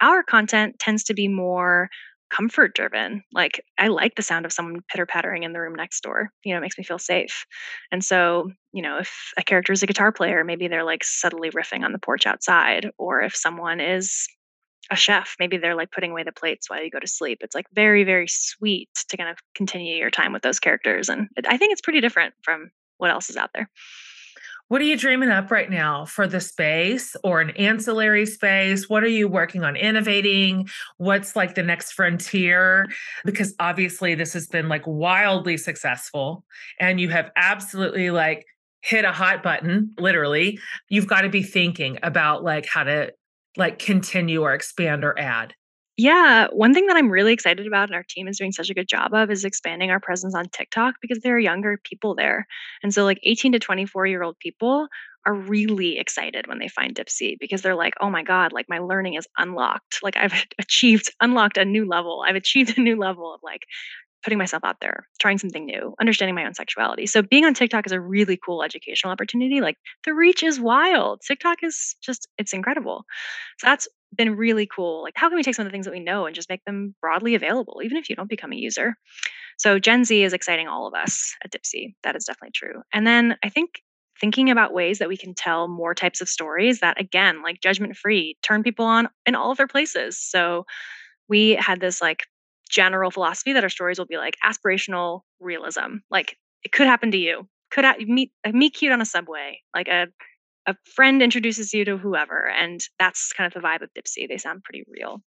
Our 0.00 0.24
content 0.24 0.78
tends 0.80 1.04
to 1.04 1.14
be 1.14 1.28
more 1.28 1.88
comfort 2.30 2.74
driven. 2.74 3.22
Like 3.32 3.64
I 3.78 3.88
like 3.88 4.14
the 4.14 4.22
sound 4.22 4.46
of 4.46 4.52
someone 4.52 4.82
pitter 4.88 5.06
pattering 5.06 5.42
in 5.42 5.52
the 5.52 5.60
room 5.60 5.74
next 5.74 6.02
door. 6.02 6.30
You 6.44 6.52
know, 6.52 6.58
it 6.58 6.62
makes 6.62 6.78
me 6.78 6.84
feel 6.84 6.98
safe. 6.98 7.46
And 7.92 8.04
so, 8.04 8.50
you 8.72 8.82
know, 8.82 8.98
if 8.98 9.32
a 9.36 9.42
character 9.42 9.72
is 9.72 9.82
a 9.82 9.86
guitar 9.86 10.12
player, 10.12 10.44
maybe 10.44 10.68
they're 10.68 10.84
like 10.84 11.04
subtly 11.04 11.50
riffing 11.50 11.84
on 11.84 11.92
the 11.92 11.98
porch 11.98 12.26
outside. 12.26 12.90
Or 12.98 13.22
if 13.22 13.34
someone 13.36 13.80
is 13.80 14.26
a 14.90 14.96
chef, 14.96 15.36
maybe 15.38 15.56
they're 15.56 15.74
like 15.74 15.90
putting 15.90 16.12
away 16.12 16.22
the 16.22 16.32
plates 16.32 16.70
while 16.70 16.82
you 16.82 16.90
go 16.90 17.00
to 17.00 17.06
sleep. 17.06 17.38
It's 17.40 17.54
like 17.54 17.66
very, 17.72 18.04
very 18.04 18.28
sweet 18.28 18.88
to 19.08 19.16
kind 19.16 19.30
of 19.30 19.38
continue 19.54 19.96
your 19.96 20.10
time 20.10 20.32
with 20.32 20.42
those 20.42 20.60
characters. 20.60 21.08
And 21.08 21.28
I 21.46 21.56
think 21.56 21.72
it's 21.72 21.80
pretty 21.80 22.00
different 22.00 22.34
from 22.42 22.70
what 22.98 23.10
else 23.10 23.30
is 23.30 23.36
out 23.36 23.50
there. 23.54 23.68
What 24.68 24.80
are 24.80 24.84
you 24.84 24.96
dreaming 24.96 25.28
up 25.28 25.52
right 25.52 25.70
now 25.70 26.06
for 26.06 26.26
the 26.26 26.40
space 26.40 27.14
or 27.22 27.40
an 27.40 27.50
ancillary 27.50 28.26
space? 28.26 28.88
What 28.88 29.04
are 29.04 29.08
you 29.08 29.28
working 29.28 29.62
on 29.62 29.76
innovating? 29.76 30.68
What's 30.96 31.36
like 31.36 31.54
the 31.54 31.62
next 31.62 31.92
frontier? 31.92 32.86
Because 33.24 33.54
obviously, 33.60 34.16
this 34.16 34.32
has 34.32 34.48
been 34.48 34.68
like 34.68 34.82
wildly 34.84 35.56
successful, 35.56 36.44
and 36.80 37.00
you 37.00 37.10
have 37.10 37.30
absolutely 37.36 38.10
like 38.10 38.44
hit 38.82 39.04
a 39.04 39.12
hot 39.12 39.44
button, 39.44 39.92
literally. 39.98 40.58
You've 40.88 41.06
got 41.06 41.20
to 41.20 41.28
be 41.28 41.44
thinking 41.44 41.98
about 42.02 42.42
like 42.42 42.66
how 42.66 42.82
to 42.82 43.12
like 43.56 43.78
continue 43.78 44.42
or 44.42 44.52
expand 44.52 45.04
or 45.04 45.16
add. 45.16 45.54
Yeah, 45.98 46.48
one 46.52 46.74
thing 46.74 46.86
that 46.88 46.96
I'm 46.96 47.08
really 47.10 47.32
excited 47.32 47.66
about 47.66 47.88
and 47.88 47.94
our 47.94 48.04
team 48.06 48.28
is 48.28 48.36
doing 48.38 48.52
such 48.52 48.68
a 48.68 48.74
good 48.74 48.88
job 48.88 49.14
of 49.14 49.30
is 49.30 49.44
expanding 49.46 49.90
our 49.90 50.00
presence 50.00 50.34
on 50.34 50.46
TikTok 50.50 50.96
because 51.00 51.20
there 51.20 51.34
are 51.36 51.38
younger 51.38 51.78
people 51.84 52.14
there. 52.14 52.46
And 52.82 52.92
so 52.92 53.04
like 53.04 53.18
18 53.22 53.52
to 53.52 53.58
24 53.58 54.06
year 54.06 54.22
old 54.22 54.38
people 54.38 54.88
are 55.24 55.34
really 55.34 55.98
excited 55.98 56.46
when 56.46 56.58
they 56.58 56.68
find 56.68 56.94
Dipsea 56.94 57.36
because 57.40 57.62
they're 57.62 57.74
like, 57.74 57.94
"Oh 58.00 58.10
my 58.10 58.22
god, 58.22 58.52
like 58.52 58.66
my 58.68 58.78
learning 58.78 59.14
is 59.14 59.26
unlocked. 59.38 60.00
Like 60.02 60.16
I've 60.18 60.34
achieved 60.58 61.10
unlocked 61.20 61.56
a 61.56 61.64
new 61.64 61.86
level. 61.86 62.22
I've 62.26 62.36
achieved 62.36 62.76
a 62.78 62.80
new 62.82 62.96
level 62.96 63.34
of 63.34 63.40
like 63.42 63.62
putting 64.24 64.38
myself 64.38 64.64
out 64.64 64.76
there, 64.80 65.06
trying 65.20 65.38
something 65.38 65.66
new, 65.66 65.94
understanding 66.00 66.34
my 66.34 66.44
own 66.44 66.54
sexuality. 66.54 67.06
So 67.06 67.22
being 67.22 67.44
on 67.44 67.54
TikTok 67.54 67.86
is 67.86 67.92
a 67.92 68.00
really 68.00 68.36
cool 68.44 68.62
educational 68.62 69.12
opportunity. 69.12 69.60
Like 69.60 69.76
the 70.04 70.14
reach 70.14 70.42
is 70.42 70.58
wild. 70.58 71.20
TikTok 71.26 71.58
is 71.62 71.94
just 72.02 72.26
it's 72.38 72.52
incredible. 72.52 73.04
So 73.58 73.66
that's 73.68 73.88
been 74.16 74.36
really 74.36 74.66
cool. 74.66 75.02
Like 75.02 75.14
how 75.16 75.28
can 75.28 75.36
we 75.36 75.42
take 75.42 75.54
some 75.54 75.66
of 75.66 75.70
the 75.70 75.74
things 75.74 75.86
that 75.86 75.92
we 75.92 76.00
know 76.00 76.26
and 76.26 76.34
just 76.34 76.48
make 76.48 76.64
them 76.64 76.94
broadly 77.00 77.34
available 77.34 77.80
even 77.84 77.96
if 77.96 78.08
you 78.08 78.16
don't 78.16 78.28
become 78.28 78.52
a 78.52 78.56
user? 78.56 78.96
So 79.58 79.78
Gen 79.78 80.04
Z 80.04 80.22
is 80.22 80.32
exciting 80.32 80.68
all 80.68 80.86
of 80.86 80.94
us 80.94 81.34
at 81.44 81.50
Dipsea. 81.50 81.94
That 82.02 82.16
is 82.16 82.24
definitely 82.24 82.52
true. 82.54 82.82
And 82.92 83.06
then 83.06 83.36
I 83.42 83.48
think 83.48 83.80
thinking 84.20 84.50
about 84.50 84.72
ways 84.72 84.98
that 84.98 85.08
we 85.08 85.16
can 85.16 85.34
tell 85.34 85.68
more 85.68 85.94
types 85.94 86.20
of 86.20 86.28
stories 86.28 86.80
that 86.80 87.00
again, 87.00 87.42
like 87.42 87.60
judgment 87.60 87.96
free, 87.96 88.36
turn 88.42 88.62
people 88.62 88.84
on 88.84 89.08
in 89.26 89.34
all 89.34 89.50
of 89.50 89.58
their 89.58 89.66
places. 89.66 90.18
So 90.18 90.64
we 91.28 91.50
had 91.50 91.80
this 91.80 92.00
like 92.00 92.24
general 92.68 93.10
philosophy 93.10 93.52
that 93.52 93.62
our 93.62 93.70
stories 93.70 93.98
will 93.98 94.06
be 94.06 94.16
like 94.16 94.36
aspirational 94.44 95.20
realism. 95.40 95.98
Like 96.10 96.36
it 96.64 96.72
could 96.72 96.86
happen 96.86 97.10
to 97.12 97.18
you. 97.18 97.48
Could 97.70 97.84
meet 98.06 98.30
meet 98.52 98.74
cute 98.74 98.92
on 98.92 99.00
a 99.00 99.04
subway. 99.06 99.60
Like 99.74 99.88
a 99.88 100.06
a 100.66 100.74
friend 100.94 101.22
introduces 101.22 101.72
you 101.72 101.84
to 101.84 101.96
whoever, 101.96 102.48
and 102.48 102.80
that's 102.98 103.32
kind 103.32 103.46
of 103.46 103.54
the 103.54 103.66
vibe 103.66 103.82
of 103.82 103.90
Dipsea. 103.96 104.28
They 104.28 104.38
sound 104.38 104.64
pretty 104.64 104.84
real. 104.88 105.22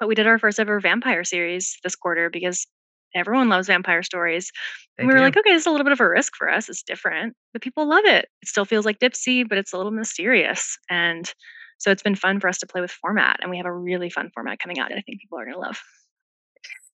But 0.00 0.08
we 0.08 0.14
did 0.14 0.26
our 0.26 0.38
first 0.38 0.60
ever 0.60 0.80
vampire 0.80 1.24
series 1.24 1.76
this 1.82 1.96
quarter 1.96 2.30
because 2.30 2.66
everyone 3.14 3.48
loves 3.48 3.66
vampire 3.66 4.02
stories. 4.02 4.52
They 4.96 5.02
and 5.02 5.08
we 5.08 5.14
were 5.14 5.18
do. 5.18 5.24
like, 5.24 5.36
okay, 5.36 5.52
this 5.52 5.62
is 5.62 5.66
a 5.66 5.70
little 5.70 5.84
bit 5.84 5.92
of 5.92 6.00
a 6.00 6.08
risk 6.08 6.34
for 6.36 6.48
us. 6.48 6.68
It's 6.68 6.82
different, 6.82 7.34
but 7.52 7.62
people 7.62 7.88
love 7.88 8.04
it. 8.04 8.28
It 8.42 8.48
still 8.48 8.64
feels 8.64 8.84
like 8.84 8.98
Dipsea, 8.98 9.48
but 9.48 9.58
it's 9.58 9.72
a 9.72 9.76
little 9.76 9.92
mysterious. 9.92 10.78
And 10.88 11.30
so 11.78 11.90
it's 11.90 12.02
been 12.02 12.14
fun 12.14 12.40
for 12.40 12.48
us 12.48 12.58
to 12.58 12.66
play 12.66 12.80
with 12.80 12.90
format. 12.90 13.38
And 13.40 13.50
we 13.50 13.56
have 13.56 13.66
a 13.66 13.72
really 13.72 14.10
fun 14.10 14.30
format 14.34 14.58
coming 14.58 14.78
out 14.78 14.88
that 14.90 14.98
I 14.98 15.02
think 15.02 15.20
people 15.20 15.38
are 15.38 15.44
going 15.44 15.54
to 15.54 15.60
love. 15.60 15.80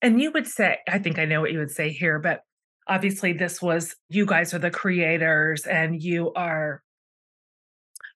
And 0.01 0.21
you 0.21 0.31
would 0.31 0.47
say, 0.47 0.79
I 0.87 0.99
think 0.99 1.17
I 1.17 1.25
know 1.25 1.41
what 1.41 1.51
you 1.51 1.59
would 1.59 1.71
say 1.71 1.89
here, 1.89 2.19
but 2.19 2.41
obviously 2.87 3.33
this 3.33 3.61
was 3.61 3.95
you 4.09 4.25
guys 4.25 4.53
are 4.53 4.59
the 4.59 4.69
creators 4.69 5.65
and 5.65 6.01
you 6.01 6.31
are 6.33 6.83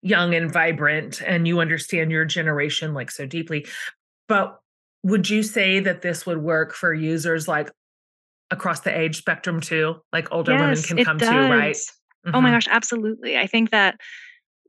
young 0.01 0.33
and 0.33 0.51
vibrant 0.51 1.21
and 1.21 1.47
you 1.47 1.59
understand 1.59 2.11
your 2.11 2.25
generation 2.25 2.93
like 2.93 3.11
so 3.11 3.25
deeply. 3.25 3.65
But 4.27 4.59
would 5.03 5.29
you 5.29 5.43
say 5.43 5.79
that 5.79 6.01
this 6.01 6.25
would 6.25 6.37
work 6.37 6.73
for 6.73 6.93
users 6.93 7.47
like 7.47 7.71
across 8.51 8.81
the 8.81 8.97
age 8.97 9.17
spectrum 9.17 9.61
too? 9.61 9.95
Like 10.13 10.31
older 10.31 10.53
yes, 10.53 10.61
women 10.61 10.97
can 10.97 11.05
come 11.05 11.17
does. 11.17 11.29
too, 11.29 11.35
right? 11.35 11.75
Mm-hmm. 11.75 12.35
Oh 12.35 12.41
my 12.41 12.49
mm-hmm. 12.49 12.55
gosh, 12.55 12.67
absolutely. 12.69 13.37
I 13.37 13.47
think 13.47 13.71
that 13.71 13.99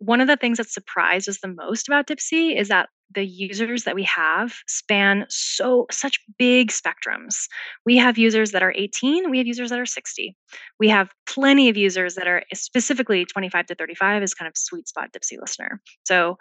one 0.01 0.21
of 0.23 0.27
the 0.29 0.37
things 0.37 0.57
that 0.57 0.69
surprised 0.69 1.29
us 1.29 1.41
the 1.41 1.49
most 1.49 1.87
about 1.87 2.07
Dipsea 2.07 2.59
is 2.59 2.69
that 2.69 2.89
the 3.15 3.25
users 3.25 3.85
that 3.85 3.95
we 3.95 4.03
have 4.05 4.55
span 4.67 5.27
so 5.29 5.87
such 5.91 6.19
big 6.39 6.71
spectrums. 6.71 7.49
We 7.85 7.99
have 7.99 8.17
users 8.17 8.53
that 8.53 8.63
are 8.63 8.73
18, 8.77 9.31
we 9.31 9.39
have 9.39 9.47
users 9.47 9.69
that 9.71 9.79
are 9.79 9.87
60. 9.87 10.35
We 10.79 10.89
have 10.89 11.11
plenty 11.27 11.69
of 11.69 11.77
users 11.77 12.15
that 12.15 12.27
are 12.27 12.43
specifically 12.55 13.27
25 13.27 13.67
to 13.67 13.75
35 13.75 14.23
is 14.23 14.33
kind 14.33 14.49
of 14.49 14.57
sweet 14.57 14.89
spot 14.89 15.13
Dipsea 15.13 15.39
listener. 15.39 15.83
So 16.05 16.39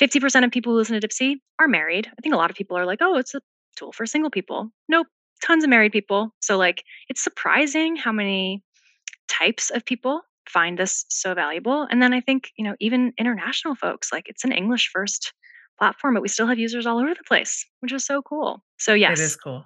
50% 0.00 0.44
of 0.44 0.50
people 0.50 0.72
who 0.72 0.78
listen 0.78 1.00
to 1.00 1.06
Dipsea 1.06 1.36
are 1.60 1.68
married. 1.68 2.08
I 2.10 2.20
think 2.22 2.34
a 2.34 2.38
lot 2.38 2.50
of 2.50 2.56
people 2.56 2.76
are 2.76 2.86
like, 2.86 2.98
"Oh, 3.00 3.16
it's 3.18 3.34
a 3.34 3.40
tool 3.76 3.92
for 3.92 4.04
single 4.04 4.30
people." 4.30 4.72
Nope, 4.88 5.06
tons 5.44 5.62
of 5.62 5.70
married 5.70 5.92
people. 5.92 6.34
So 6.40 6.56
like 6.56 6.82
it's 7.08 7.22
surprising 7.22 7.94
how 7.94 8.10
many 8.10 8.64
types 9.28 9.70
of 9.70 9.84
people 9.84 10.22
find 10.48 10.78
this 10.78 11.04
so 11.08 11.34
valuable. 11.34 11.86
And 11.90 12.02
then 12.02 12.12
I 12.12 12.20
think, 12.20 12.50
you 12.56 12.64
know, 12.64 12.74
even 12.80 13.12
international 13.18 13.74
folks, 13.74 14.12
like 14.12 14.28
it's 14.28 14.44
an 14.44 14.52
English 14.52 14.90
first 14.92 15.32
platform, 15.78 16.14
but 16.14 16.22
we 16.22 16.28
still 16.28 16.46
have 16.46 16.58
users 16.58 16.86
all 16.86 16.98
over 16.98 17.10
the 17.10 17.24
place, 17.26 17.66
which 17.80 17.92
is 17.92 18.04
so 18.04 18.22
cool. 18.22 18.62
So, 18.78 18.94
yes, 18.94 19.20
it 19.20 19.24
is 19.24 19.36
cool. 19.36 19.64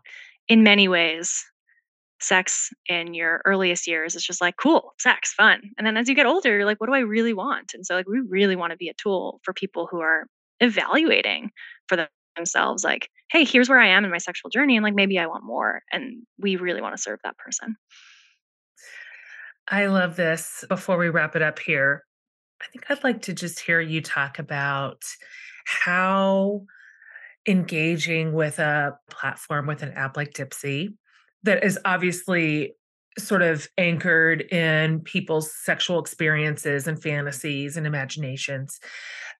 In 0.49 0.62
many 0.62 0.89
ways, 0.89 1.45
sex 2.20 2.70
in 2.87 3.14
your 3.14 3.41
earliest 3.45 3.87
years 3.87 4.14
is 4.14 4.24
just 4.24 4.41
like 4.41 4.57
cool, 4.57 4.93
sex, 4.99 5.33
fun. 5.33 5.70
And 5.78 5.87
then 5.87 5.97
as 5.97 6.09
you 6.09 6.14
get 6.14 6.26
older, 6.26 6.57
you're 6.57 6.66
like, 6.66 6.81
what 6.81 6.89
do 6.89 6.95
I 6.95 7.01
really 7.01 7.33
want? 7.33 7.72
And 7.74 7.87
so, 7.87 7.95
like, 7.95 8.09
we 8.09 8.20
really 8.20 8.57
want 8.57 8.72
to 8.72 8.76
be 8.76 8.89
a 8.89 8.95
tool 8.95 9.41
for 9.43 9.53
people 9.53 9.87
who 9.91 10.01
are 10.01 10.26
evaluating 10.61 11.51
for 11.89 12.07
themselves, 12.37 12.85
like, 12.85 13.09
hey, 13.31 13.45
here's 13.45 13.68
where 13.68 13.78
I 13.78 13.89
am 13.89 14.05
in 14.05 14.11
my 14.11 14.18
sexual 14.18 14.51
journey. 14.51 14.76
And 14.76 14.85
like, 14.85 14.95
maybe 14.95 15.18
I 15.18 15.26
want 15.26 15.45
more. 15.45 15.83
And 15.93 16.22
we 16.39 16.57
really 16.57 16.81
want 16.81 16.97
to 16.97 17.03
serve 17.03 17.20
that 17.24 17.39
person. 17.39 17.76
I 19.70 19.86
love 19.86 20.16
this. 20.16 20.64
Before 20.68 20.98
we 20.98 21.10
wrap 21.10 21.36
it 21.36 21.42
up 21.42 21.60
here, 21.60 22.04
I 22.60 22.66
think 22.72 22.90
I'd 22.90 23.04
like 23.04 23.22
to 23.22 23.32
just 23.32 23.60
hear 23.60 23.80
you 23.80 24.02
talk 24.02 24.40
about 24.40 25.04
how 25.64 26.64
engaging 27.46 28.32
with 28.32 28.58
a 28.58 28.98
platform 29.08 29.66
with 29.66 29.82
an 29.82 29.92
app 29.92 30.16
like 30.16 30.32
Dipsea 30.32 30.92
that 31.44 31.64
is 31.64 31.78
obviously 31.84 32.74
sort 33.16 33.42
of 33.42 33.68
anchored 33.78 34.42
in 34.52 35.00
people's 35.00 35.54
sexual 35.54 36.00
experiences 36.00 36.86
and 36.86 37.00
fantasies 37.00 37.76
and 37.76 37.86
imaginations 37.86 38.80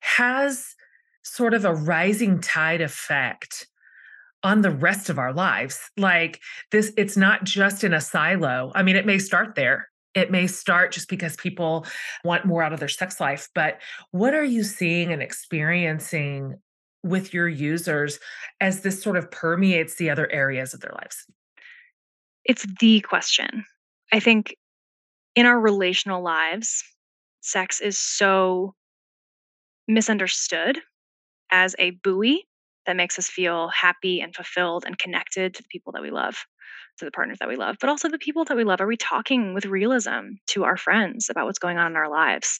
has 0.01 0.75
sort 1.23 1.55
of 1.55 1.65
a 1.65 1.75
rising 1.75 2.41
tide 2.41 2.81
effect 2.81 3.67
on 4.43 4.63
the 4.63 4.71
rest 4.71 5.11
of 5.11 5.19
our 5.19 5.33
lives 5.33 5.79
like 5.97 6.41
this 6.73 6.93
it's 6.97 7.17
not 7.17 7.45
just 7.45 7.85
in 7.85 7.93
a 7.93 8.01
silo 8.01 8.73
i 8.75 8.83
mean 8.83 8.97
it 8.97 9.07
may 9.07 9.19
start 9.19 9.55
there 9.55 9.90
it 10.15 10.31
may 10.31 10.47
start 10.47 10.93
just 10.93 11.09
because 11.09 11.37
people 11.37 11.87
want 12.25 12.45
more 12.45 12.63
out 12.63 12.73
of 12.73 12.81
their 12.81 12.89
sex 12.89 13.21
life, 13.21 13.49
but 13.55 13.81
what 14.11 14.35
are 14.35 14.45
you 14.45 14.65
seeing 14.65 15.13
and 15.13 15.23
experiencing 15.23 16.57
with 17.03 17.33
your 17.33 17.49
users 17.49 18.19
as 18.61 18.81
this 18.81 19.03
sort 19.03 19.17
of 19.17 19.31
permeates 19.31 19.97
the 19.97 20.11
other 20.11 20.31
areas 20.31 20.75
of 20.75 20.81
their 20.81 20.93
lives? 20.93 21.27
It's 22.45 22.67
the 22.81 23.01
question. 23.01 23.65
I 24.13 24.21
think 24.21 24.57
in 25.37 25.47
our 25.47 25.61
relational 25.61 26.23
lives, 26.23 26.83
sex 27.41 27.81
is 27.81 27.97
so 27.97 28.75
misunderstood 29.87 30.81
as 31.51 31.75
a 31.79 31.91
buoy 31.91 32.45
that 32.87 32.97
makes 32.97 33.19
us 33.19 33.29
feel 33.29 33.69
happy 33.69 34.21
and 34.21 34.35
fulfilled 34.35 34.85
and 34.87 34.99
connected 34.99 35.55
to 35.55 35.63
the 35.63 35.69
people 35.71 35.93
that 35.93 36.03
we 36.03 36.11
love, 36.11 36.45
to 36.99 37.05
the 37.05 37.11
partners 37.11 37.39
that 37.41 37.49
we 37.49 37.57
love, 37.57 37.77
but 37.81 37.91
also 37.91 38.09
the 38.09 38.19
people 38.19 38.45
that 38.45 38.57
we 38.57 38.65
love. 38.65 38.81
Are 38.81 38.87
we 38.87 38.97
talking 38.97 39.55
with 39.55 39.65
realism 39.65 40.35
to 40.49 40.65
our 40.65 40.77
friends 40.77 41.29
about 41.31 41.47
what's 41.47 41.59
going 41.59 41.79
on 41.79 41.93
in 41.93 41.97
our 41.97 42.11
lives? 42.11 42.59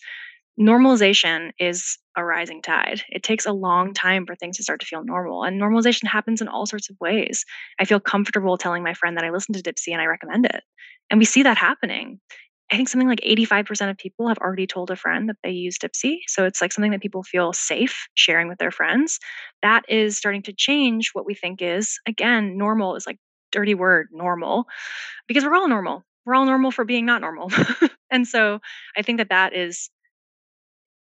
Normalization 0.59 1.53
is 1.59 1.97
a 2.17 2.25
rising 2.25 2.61
tide. 2.61 3.03
It 3.09 3.23
takes 3.23 3.47
a 3.47 3.53
long 3.53 3.95
time 3.95 4.27
for 4.27 4.35
things 4.35 4.57
to 4.57 4.63
start 4.63 4.81
to 4.81 4.87
feel 4.87 5.05
normal. 5.05 5.43
And 5.45 5.61
normalization 5.61 6.07
happens 6.07 6.41
in 6.41 6.49
all 6.49 6.67
sorts 6.67 6.91
of 6.91 6.97
ways. 7.01 7.45
I 7.79 7.85
feel 7.85 8.01
comfortable 8.01 8.59
telling 8.59 8.83
my 8.83 8.95
friend 8.95 9.17
that 9.17 9.25
I 9.25 9.31
listen 9.31 9.55
to 9.55 9.63
Dipsea 9.63 9.93
and 9.93 10.03
I 10.03 10.07
recommend 10.07 10.45
it. 10.47 10.63
And 11.09 11.19
we 11.19 11.25
see 11.25 11.43
that 11.43 11.57
happening. 11.57 12.21
I 12.71 12.77
think 12.77 12.89
something 12.89 13.09
like 13.09 13.21
85% 13.21 13.91
of 13.91 13.99
people 13.99 14.29
have 14.29 14.39
already 14.39 14.67
told 14.67 14.91
a 14.91 14.97
friend 14.97 15.29
that 15.29 15.39
they 15.43 15.51
use 15.51 15.79
Dipsea. 15.79 16.19
So 16.29 16.45
it's 16.45 16.61
like 16.61 16.73
something 16.73 16.93
that 16.93 17.01
people 17.01 17.25
feel 17.25 17.53
safe 17.53 18.07
sharing 18.15 18.49
with 18.49 18.59
their 18.59 18.71
friends. 18.71 19.19
That 19.63 19.85
is 19.89 20.17
starting 20.17 20.43
to 20.43 20.53
change 20.53 21.11
what 21.13 21.27
we 21.27 21.35
think 21.35 21.63
is, 21.63 21.99
again, 22.07 22.57
normal 22.57 22.95
is 22.95 23.07
like 23.07 23.19
dirty 23.51 23.75
word, 23.75 24.09
normal, 24.13 24.67
because 25.27 25.45
we're 25.45 25.57
all 25.57 25.69
normal. 25.69 26.05
We're 26.25 26.35
all 26.35 26.47
normal 26.47 26.71
for 26.71 26.85
being 26.85 27.07
not 27.07 27.21
normal. 27.21 27.51
and 28.11 28.27
so 28.27 28.61
I 28.97 29.03
think 29.03 29.19
that 29.19 29.31
that 29.31 29.55
is 29.55 29.91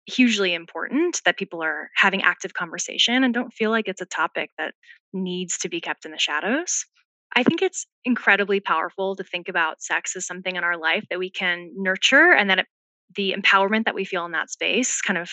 hugely 0.05 0.53
important 0.53 1.21
that 1.25 1.37
people 1.37 1.61
are 1.61 1.89
having 1.95 2.23
active 2.23 2.53
conversation 2.53 3.23
and 3.23 3.33
don't 3.33 3.53
feel 3.53 3.71
like 3.71 3.87
it's 3.87 4.01
a 4.01 4.05
topic 4.05 4.49
that 4.57 4.73
needs 5.13 5.57
to 5.59 5.69
be 5.69 5.81
kept 5.81 6.05
in 6.05 6.11
the 6.11 6.17
shadows. 6.17 6.85
I 7.35 7.43
think 7.43 7.61
it's 7.61 7.85
incredibly 8.05 8.59
powerful 8.59 9.15
to 9.17 9.23
think 9.23 9.49
about 9.49 9.81
sex 9.81 10.15
as 10.15 10.25
something 10.25 10.55
in 10.55 10.63
our 10.63 10.77
life 10.77 11.05
that 11.09 11.19
we 11.19 11.29
can 11.29 11.71
nurture 11.75 12.31
and 12.31 12.49
that 12.49 12.59
it, 12.59 12.65
the 13.15 13.35
empowerment 13.37 13.85
that 13.85 13.95
we 13.95 14.05
feel 14.05 14.25
in 14.25 14.31
that 14.31 14.49
space 14.49 15.01
kind 15.01 15.17
of 15.17 15.29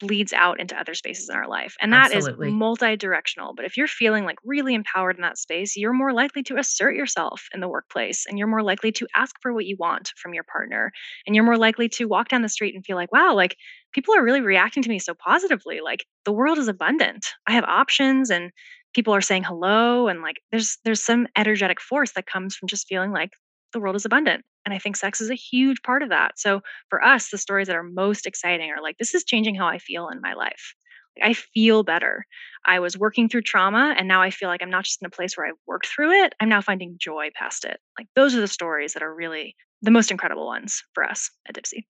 bleeds 0.00 0.32
out 0.32 0.60
into 0.60 0.78
other 0.78 0.94
spaces 0.94 1.28
in 1.28 1.36
our 1.36 1.48
life. 1.48 1.74
And 1.80 1.92
that 1.92 2.12
Absolutely. 2.12 2.48
is 2.48 2.54
multi-directional. 2.54 3.54
But 3.54 3.64
if 3.64 3.76
you're 3.76 3.86
feeling 3.86 4.24
like 4.24 4.38
really 4.44 4.74
empowered 4.74 5.16
in 5.16 5.22
that 5.22 5.38
space, 5.38 5.76
you're 5.76 5.92
more 5.92 6.12
likely 6.12 6.42
to 6.44 6.56
assert 6.56 6.96
yourself 6.96 7.46
in 7.54 7.60
the 7.60 7.68
workplace 7.68 8.26
and 8.26 8.38
you're 8.38 8.48
more 8.48 8.62
likely 8.62 8.92
to 8.92 9.06
ask 9.14 9.34
for 9.40 9.52
what 9.52 9.66
you 9.66 9.76
want 9.78 10.12
from 10.16 10.34
your 10.34 10.44
partner. 10.44 10.92
And 11.26 11.34
you're 11.34 11.44
more 11.44 11.56
likely 11.56 11.88
to 11.90 12.06
walk 12.06 12.28
down 12.28 12.42
the 12.42 12.48
street 12.48 12.74
and 12.74 12.84
feel 12.84 12.96
like, 12.96 13.12
wow, 13.12 13.34
like 13.34 13.56
people 13.92 14.14
are 14.14 14.24
really 14.24 14.40
reacting 14.40 14.82
to 14.82 14.88
me 14.88 14.98
so 14.98 15.14
positively. 15.14 15.80
Like 15.82 16.04
the 16.24 16.32
world 16.32 16.58
is 16.58 16.68
abundant. 16.68 17.26
I 17.46 17.52
have 17.52 17.64
options 17.64 18.30
and 18.30 18.50
people 18.94 19.14
are 19.14 19.20
saying 19.20 19.44
hello 19.44 20.08
and 20.08 20.22
like 20.22 20.36
there's 20.50 20.78
there's 20.84 21.02
some 21.02 21.26
energetic 21.36 21.80
force 21.80 22.12
that 22.12 22.26
comes 22.26 22.56
from 22.56 22.68
just 22.68 22.86
feeling 22.88 23.10
like 23.10 23.30
the 23.72 23.80
world 23.80 23.96
is 23.96 24.04
abundant 24.04 24.44
and 24.64 24.74
I 24.74 24.78
think 24.78 24.96
sex 24.96 25.20
is 25.20 25.30
a 25.30 25.34
huge 25.34 25.82
part 25.82 26.02
of 26.02 26.08
that. 26.08 26.38
So 26.38 26.62
for 26.88 27.04
us, 27.04 27.30
the 27.30 27.38
stories 27.38 27.66
that 27.66 27.76
are 27.76 27.82
most 27.82 28.26
exciting 28.26 28.70
are 28.70 28.82
like, 28.82 28.98
this 28.98 29.14
is 29.14 29.24
changing 29.24 29.54
how 29.54 29.66
I 29.66 29.78
feel 29.78 30.08
in 30.08 30.20
my 30.20 30.34
life. 30.34 30.74
I 31.22 31.34
feel 31.34 31.82
better. 31.82 32.26
I 32.64 32.80
was 32.80 32.98
working 32.98 33.28
through 33.28 33.42
trauma 33.42 33.94
and 33.96 34.08
now 34.08 34.20
I 34.20 34.30
feel 34.30 34.48
like 34.48 34.62
I'm 34.62 34.70
not 34.70 34.84
just 34.84 35.00
in 35.00 35.06
a 35.06 35.10
place 35.10 35.36
where 35.36 35.46
I've 35.46 35.54
worked 35.66 35.86
through 35.86 36.10
it, 36.10 36.34
I'm 36.40 36.48
now 36.48 36.60
finding 36.60 36.96
joy 36.98 37.30
past 37.34 37.64
it. 37.64 37.78
Like 37.98 38.08
those 38.16 38.34
are 38.34 38.40
the 38.40 38.48
stories 38.48 38.94
that 38.94 39.02
are 39.02 39.14
really 39.14 39.54
the 39.82 39.90
most 39.90 40.10
incredible 40.10 40.46
ones 40.46 40.82
for 40.92 41.04
us 41.04 41.30
at 41.46 41.54
Dipsea. 41.54 41.84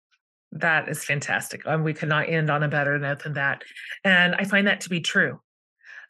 That 0.53 0.89
is 0.89 1.05
fantastic. 1.05 1.63
And 1.65 1.85
we 1.85 1.95
could 1.95 2.09
not 2.09 2.29
end 2.29 2.51
on 2.51 2.63
a 2.63 2.69
better 2.69 2.99
note 2.99 3.23
than 3.23 3.33
that. 3.35 3.65
And 4.05 4.35
I 4.35 4.45
find 4.45 4.67
that 4.67 4.81
to 4.83 4.91
be 4.91 5.01
true 5.01 5.41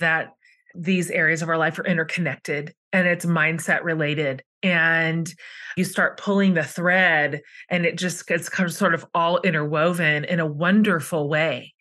that 0.01 0.35
these 0.75 1.11
areas 1.11 1.43
of 1.43 1.49
our 1.49 1.59
life 1.59 1.79
are 1.79 1.87
interconnected 1.87 2.75
and 2.93 3.07
it's 3.07 3.25
mindset 3.25 3.83
related 3.83 4.43
and 4.63 5.33
you 5.77 5.85
start 5.85 6.19
pulling 6.19 6.55
the 6.55 6.65
thread 6.65 7.43
and 7.71 7.85
it 7.85 7.99
just 7.99 8.27
gets 8.27 8.49
sort 8.75 8.95
of 8.95 9.05
all 9.15 9.41
interwoven 9.43 10.25
in 10.25 10.41
a 10.41 10.47
wonderful 10.47 11.29
way. 11.29 11.75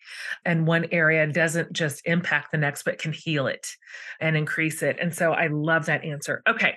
And 0.44 0.68
one 0.68 0.88
area 0.92 1.26
doesn't 1.26 1.72
just 1.72 2.02
impact 2.06 2.52
the 2.52 2.58
next 2.58 2.84
but 2.84 3.00
can 3.00 3.14
heal 3.14 3.48
it 3.48 3.68
and 4.20 4.36
increase 4.36 4.84
it. 4.84 4.98
And 5.00 5.14
so 5.14 5.32
i 5.32 5.48
love 5.48 5.86
that 5.86 6.04
answer. 6.04 6.42
Okay. 6.48 6.76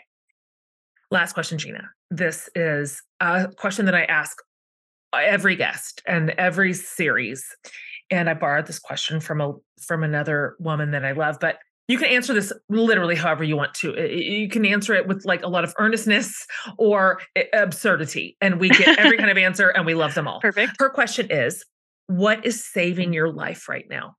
Last 1.10 1.32
question 1.32 1.58
gina. 1.58 1.90
This 2.10 2.48
is 2.54 3.02
a 3.20 3.48
question 3.56 3.86
that 3.86 3.94
i 3.94 4.04
ask 4.04 4.36
every 5.12 5.56
guest 5.56 6.02
and 6.06 6.30
every 6.30 6.72
series. 6.72 7.44
And 8.10 8.30
i 8.30 8.34
borrowed 8.34 8.66
this 8.66 8.78
question 8.78 9.18
from 9.18 9.40
a 9.40 9.54
from 9.80 10.04
another 10.04 10.54
woman 10.60 10.92
that 10.92 11.04
i 11.04 11.12
love 11.12 11.38
but 11.40 11.58
you 11.88 11.98
can 11.98 12.08
answer 12.08 12.34
this 12.34 12.52
literally 12.68 13.14
however 13.14 13.44
you 13.44 13.56
want 13.56 13.74
to. 13.74 13.94
You 13.94 14.48
can 14.48 14.66
answer 14.66 14.94
it 14.94 15.06
with 15.06 15.24
like 15.24 15.42
a 15.42 15.48
lot 15.48 15.64
of 15.64 15.74
earnestness 15.78 16.46
or 16.78 17.20
absurdity, 17.52 18.36
and 18.40 18.58
we 18.60 18.68
get 18.70 18.98
every 18.98 19.18
kind 19.18 19.30
of 19.30 19.38
answer, 19.38 19.68
and 19.68 19.86
we 19.86 19.94
love 19.94 20.14
them 20.14 20.26
all. 20.26 20.40
Perfect. 20.40 20.72
Her 20.78 20.90
question 20.90 21.28
is, 21.30 21.64
"What 22.06 22.44
is 22.44 22.64
saving 22.64 23.12
your 23.12 23.32
life 23.32 23.68
right 23.68 23.86
now?" 23.88 24.16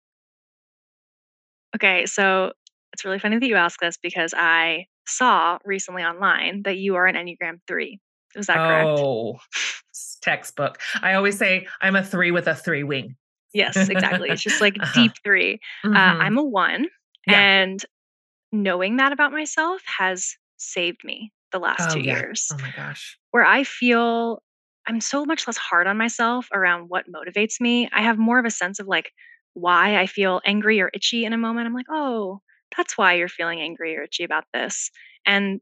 Okay, 1.75 2.05
so 2.05 2.53
it's 2.93 3.03
really 3.03 3.19
funny 3.19 3.37
that 3.37 3.47
you 3.47 3.55
ask 3.55 3.79
this 3.79 3.97
because 3.97 4.33
I 4.35 4.85
saw 5.07 5.57
recently 5.65 6.03
online 6.03 6.63
that 6.63 6.77
you 6.77 6.95
are 6.95 7.05
an 7.05 7.15
Enneagram 7.15 7.59
three. 7.67 7.99
Is 8.35 8.47
that 8.47 8.57
correct? 8.57 8.99
Oh, 8.99 9.39
textbook. 10.21 10.79
I 11.01 11.13
always 11.13 11.37
say 11.37 11.67
I'm 11.81 11.95
a 11.95 12.03
three 12.03 12.31
with 12.31 12.47
a 12.47 12.55
three 12.55 12.83
wing. 12.83 13.15
Yes, 13.53 13.89
exactly. 13.89 14.29
It's 14.29 14.41
just 14.41 14.61
like 14.61 14.77
uh-huh. 14.81 14.93
deep 14.93 15.13
3 15.23 15.53
uh, 15.53 15.87
mm-hmm. 15.87 15.95
uh, 15.95 15.99
I'm 15.99 16.37
a 16.37 16.43
one. 16.43 16.87
Yeah. 17.27 17.39
And 17.39 17.85
knowing 18.51 18.97
that 18.97 19.11
about 19.11 19.31
myself 19.31 19.81
has 19.97 20.35
saved 20.57 21.03
me 21.03 21.31
the 21.51 21.59
last 21.59 21.91
oh, 21.91 21.93
two 21.95 22.01
yeah. 22.01 22.19
years. 22.19 22.47
Oh 22.51 22.57
my 22.61 22.73
gosh. 22.75 23.17
Where 23.31 23.45
I 23.45 23.63
feel 23.63 24.41
I'm 24.87 25.01
so 25.01 25.25
much 25.25 25.47
less 25.47 25.57
hard 25.57 25.85
on 25.87 25.97
myself 25.97 26.47
around 26.53 26.85
what 26.87 27.05
motivates 27.11 27.59
me. 27.59 27.89
I 27.91 28.01
have 28.01 28.17
more 28.17 28.39
of 28.39 28.45
a 28.45 28.51
sense 28.51 28.79
of 28.79 28.87
like 28.87 29.11
why 29.53 29.97
I 29.97 30.05
feel 30.05 30.41
angry 30.45 30.79
or 30.79 30.89
itchy 30.93 31.25
in 31.25 31.33
a 31.33 31.37
moment. 31.37 31.67
I'm 31.67 31.73
like, 31.73 31.87
oh, 31.89 32.39
that's 32.75 32.97
why 32.97 33.13
you're 33.13 33.27
feeling 33.27 33.59
angry 33.59 33.97
or 33.97 34.03
itchy 34.03 34.23
about 34.23 34.45
this. 34.53 34.89
And 35.25 35.59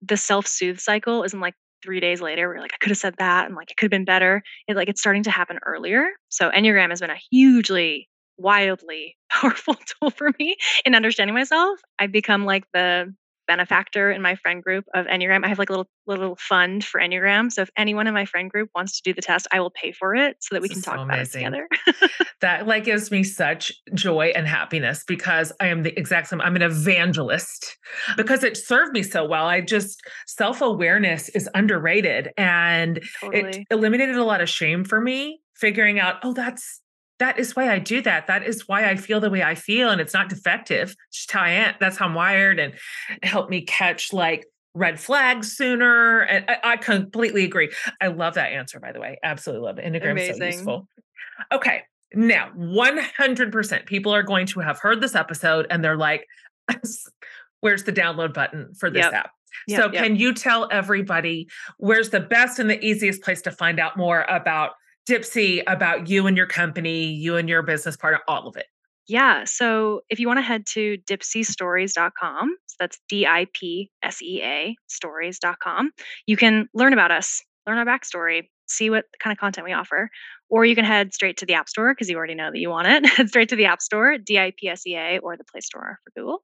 the 0.00 0.16
self 0.16 0.46
soothe 0.46 0.78
cycle 0.78 1.24
isn't 1.24 1.40
like 1.40 1.54
three 1.82 2.00
days 2.00 2.20
later 2.20 2.48
we're 2.48 2.60
like, 2.60 2.72
I 2.74 2.78
could 2.80 2.90
have 2.90 2.98
said 2.98 3.14
that 3.18 3.46
and 3.46 3.54
like 3.54 3.70
it 3.70 3.76
could 3.76 3.86
have 3.86 3.90
been 3.90 4.04
better. 4.04 4.42
It 4.68 4.76
like 4.76 4.88
it's 4.88 5.00
starting 5.00 5.24
to 5.24 5.30
happen 5.30 5.58
earlier. 5.66 6.06
So 6.28 6.50
Enneagram 6.50 6.90
has 6.90 7.00
been 7.00 7.10
a 7.10 7.18
hugely 7.30 8.08
wildly 8.38 9.16
powerful 9.30 9.74
tool 9.74 10.10
for 10.10 10.30
me 10.38 10.56
in 10.84 10.94
understanding 10.94 11.34
myself. 11.34 11.80
I've 11.98 12.12
become 12.12 12.44
like 12.44 12.64
the 12.72 13.14
benefactor 13.48 14.12
in 14.12 14.22
my 14.22 14.36
friend 14.36 14.62
group 14.62 14.84
of 14.94 15.06
Enneagram. 15.06 15.44
I 15.44 15.48
have 15.48 15.58
like 15.58 15.70
a 15.70 15.72
little 15.72 15.88
little 16.06 16.36
fund 16.36 16.84
for 16.84 17.00
Enneagram. 17.00 17.50
So 17.50 17.62
if 17.62 17.70
anyone 17.76 18.06
in 18.06 18.14
my 18.14 18.26
friend 18.26 18.48
group 18.48 18.70
wants 18.74 19.00
to 19.00 19.02
do 19.02 19.12
the 19.12 19.22
test, 19.22 19.48
I 19.50 19.58
will 19.58 19.70
pay 19.70 19.90
for 19.90 20.14
it 20.14 20.36
so 20.40 20.54
that 20.54 20.62
we 20.62 20.68
can 20.68 20.80
talk 20.80 20.96
so 20.96 21.02
about 21.02 21.18
it 21.18 21.32
together. 21.32 21.66
that 22.40 22.68
like 22.68 22.84
gives 22.84 23.10
me 23.10 23.24
such 23.24 23.72
joy 23.94 24.32
and 24.36 24.46
happiness 24.46 25.02
because 25.08 25.52
I 25.60 25.66
am 25.68 25.82
the 25.82 25.98
exact 25.98 26.28
same. 26.28 26.40
I'm 26.40 26.54
an 26.54 26.62
evangelist 26.62 27.76
because 28.16 28.44
it 28.44 28.56
served 28.56 28.92
me 28.92 29.02
so 29.02 29.24
well. 29.24 29.46
I 29.46 29.62
just 29.62 30.00
self-awareness 30.26 31.30
is 31.30 31.48
underrated 31.54 32.30
and 32.36 33.00
totally. 33.20 33.60
it 33.60 33.66
eliminated 33.70 34.16
a 34.16 34.24
lot 34.24 34.40
of 34.40 34.48
shame 34.48 34.84
for 34.84 35.00
me 35.00 35.40
figuring 35.56 35.98
out, 35.98 36.16
oh, 36.22 36.32
that's 36.32 36.80
that 37.18 37.38
is 37.38 37.56
why 37.56 37.72
I 37.72 37.78
do 37.78 38.00
that. 38.02 38.26
That 38.26 38.44
is 38.44 38.68
why 38.68 38.88
I 38.88 38.96
feel 38.96 39.20
the 39.20 39.30
way 39.30 39.42
I 39.42 39.54
feel. 39.54 39.90
And 39.90 40.00
it's 40.00 40.14
not 40.14 40.28
defective. 40.28 40.94
It's 41.08 41.18
just 41.18 41.32
how 41.32 41.42
I 41.42 41.50
am. 41.50 41.74
That's 41.80 41.96
how 41.96 42.06
I'm 42.06 42.14
wired 42.14 42.58
and 42.58 42.74
help 43.22 43.50
me 43.50 43.62
catch 43.62 44.12
like 44.12 44.46
red 44.74 45.00
flags 45.00 45.56
sooner. 45.56 46.20
And 46.20 46.44
I, 46.48 46.72
I, 46.72 46.76
completely 46.76 47.44
agree. 47.44 47.70
I 48.00 48.08
love 48.08 48.34
that 48.34 48.52
answer, 48.52 48.78
by 48.78 48.92
the 48.92 49.00
way. 49.00 49.18
Absolutely 49.22 49.66
love 49.66 49.78
it. 49.78 49.84
Enneagram 49.84 50.38
so 50.38 50.44
useful. 50.44 50.88
Okay. 51.52 51.82
Now, 52.14 52.50
100% 52.56 53.86
people 53.86 54.14
are 54.14 54.22
going 54.22 54.46
to 54.46 54.60
have 54.60 54.78
heard 54.78 55.00
this 55.00 55.14
episode 55.14 55.66
and 55.70 55.84
they're 55.84 55.96
like, 55.96 56.26
where's 57.60 57.84
the 57.84 57.92
download 57.92 58.32
button 58.32 58.72
for 58.74 58.90
this 58.90 59.04
yep. 59.04 59.12
app? 59.12 59.30
Yep, 59.66 59.80
so, 59.80 59.92
yep. 59.92 60.04
can 60.04 60.16
you 60.16 60.32
tell 60.32 60.68
everybody 60.70 61.48
where's 61.78 62.10
the 62.10 62.20
best 62.20 62.58
and 62.58 62.70
the 62.70 62.82
easiest 62.84 63.22
place 63.22 63.42
to 63.42 63.50
find 63.50 63.80
out 63.80 63.96
more 63.96 64.22
about 64.22 64.72
Dipsea 65.08 65.62
about 65.66 66.08
you 66.08 66.26
and 66.26 66.36
your 66.36 66.46
company, 66.46 67.06
you 67.06 67.36
and 67.36 67.48
your 67.48 67.62
business 67.62 67.96
partner, 67.96 68.20
all 68.28 68.46
of 68.46 68.56
it? 68.56 68.66
Yeah. 69.06 69.44
So 69.44 70.02
if 70.10 70.20
you 70.20 70.26
want 70.26 70.36
to 70.38 70.42
head 70.42 70.66
to 70.66 70.98
dipseastories.com, 71.08 72.56
so 72.66 72.76
that's 72.78 72.98
D 73.08 73.26
I 73.26 73.46
P 73.54 73.90
S 74.02 74.20
E 74.20 74.42
A 74.42 74.76
stories.com, 74.86 75.92
you 76.26 76.36
can 76.36 76.68
learn 76.74 76.92
about 76.92 77.10
us, 77.10 77.42
learn 77.66 77.78
our 77.78 77.86
backstory, 77.86 78.48
see 78.66 78.90
what 78.90 79.06
kind 79.18 79.32
of 79.32 79.38
content 79.40 79.64
we 79.64 79.72
offer. 79.72 80.10
Or 80.50 80.66
you 80.66 80.74
can 80.74 80.84
head 80.84 81.14
straight 81.14 81.38
to 81.38 81.46
the 81.46 81.54
App 81.54 81.70
Store 81.70 81.94
because 81.94 82.10
you 82.10 82.16
already 82.16 82.34
know 82.34 82.50
that 82.50 82.58
you 82.58 82.68
want 82.68 82.88
it. 82.88 83.06
head 83.16 83.28
straight 83.28 83.48
to 83.48 83.56
the 83.56 83.64
App 83.64 83.80
Store, 83.80 84.18
D 84.18 84.38
I 84.38 84.52
P 84.56 84.68
S 84.68 84.86
E 84.86 84.94
A, 84.94 85.18
or 85.20 85.38
the 85.38 85.44
Play 85.44 85.60
Store 85.60 85.98
for 86.04 86.20
Google. 86.20 86.42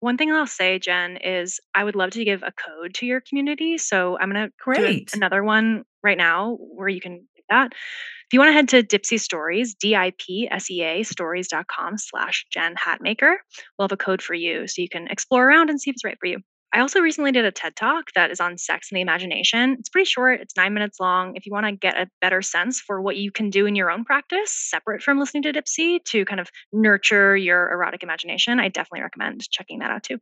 One 0.00 0.16
thing 0.16 0.32
I'll 0.32 0.46
say, 0.46 0.78
Jen, 0.78 1.18
is 1.18 1.60
I 1.74 1.84
would 1.84 1.94
love 1.94 2.10
to 2.12 2.24
give 2.24 2.42
a 2.42 2.52
code 2.52 2.94
to 2.94 3.06
your 3.06 3.20
community. 3.20 3.78
So 3.78 4.18
I'm 4.18 4.32
going 4.32 4.48
to 4.48 4.52
create 4.58 5.14
another 5.14 5.44
one 5.44 5.84
right 6.02 6.18
now 6.18 6.56
where 6.58 6.88
you 6.88 7.00
can 7.00 7.28
that. 7.52 7.72
If 7.72 8.32
you 8.32 8.40
want 8.40 8.48
to 8.48 8.54
head 8.54 8.68
to 8.70 8.82
Dipsea 8.82 9.20
Stories, 9.20 9.74
D-I-P-S-E-A 9.74 11.02
stories.com 11.02 11.98
slash 11.98 12.46
Jen 12.50 12.74
Hatmaker, 12.76 13.34
we'll 13.78 13.84
have 13.84 13.92
a 13.92 13.96
code 13.96 14.22
for 14.22 14.32
you 14.32 14.66
so 14.66 14.80
you 14.80 14.88
can 14.88 15.06
explore 15.08 15.46
around 15.46 15.68
and 15.68 15.78
see 15.78 15.90
if 15.90 15.94
it's 15.94 16.04
right 16.04 16.16
for 16.18 16.26
you. 16.26 16.38
I 16.74 16.80
also 16.80 17.00
recently 17.00 17.32
did 17.32 17.44
a 17.44 17.50
TED 17.50 17.76
talk 17.76 18.12
that 18.14 18.30
is 18.30 18.40
on 18.40 18.56
sex 18.56 18.90
and 18.90 18.96
the 18.96 19.02
imagination. 19.02 19.76
It's 19.78 19.90
pretty 19.90 20.06
short, 20.06 20.40
it's 20.40 20.56
nine 20.56 20.72
minutes 20.72 20.98
long. 20.98 21.36
If 21.36 21.44
you 21.44 21.52
want 21.52 21.66
to 21.66 21.72
get 21.72 21.98
a 21.98 22.08
better 22.22 22.40
sense 22.40 22.80
for 22.80 23.02
what 23.02 23.16
you 23.16 23.30
can 23.30 23.50
do 23.50 23.66
in 23.66 23.76
your 23.76 23.90
own 23.90 24.04
practice, 24.04 24.50
separate 24.50 25.02
from 25.02 25.18
listening 25.18 25.42
to 25.42 25.52
Dipsea, 25.52 26.02
to 26.04 26.24
kind 26.24 26.40
of 26.40 26.48
nurture 26.72 27.36
your 27.36 27.70
erotic 27.70 28.02
imagination, 28.02 28.58
I 28.58 28.68
definitely 28.68 29.02
recommend 29.02 29.42
checking 29.50 29.80
that 29.80 29.90
out 29.90 30.04
too. 30.04 30.18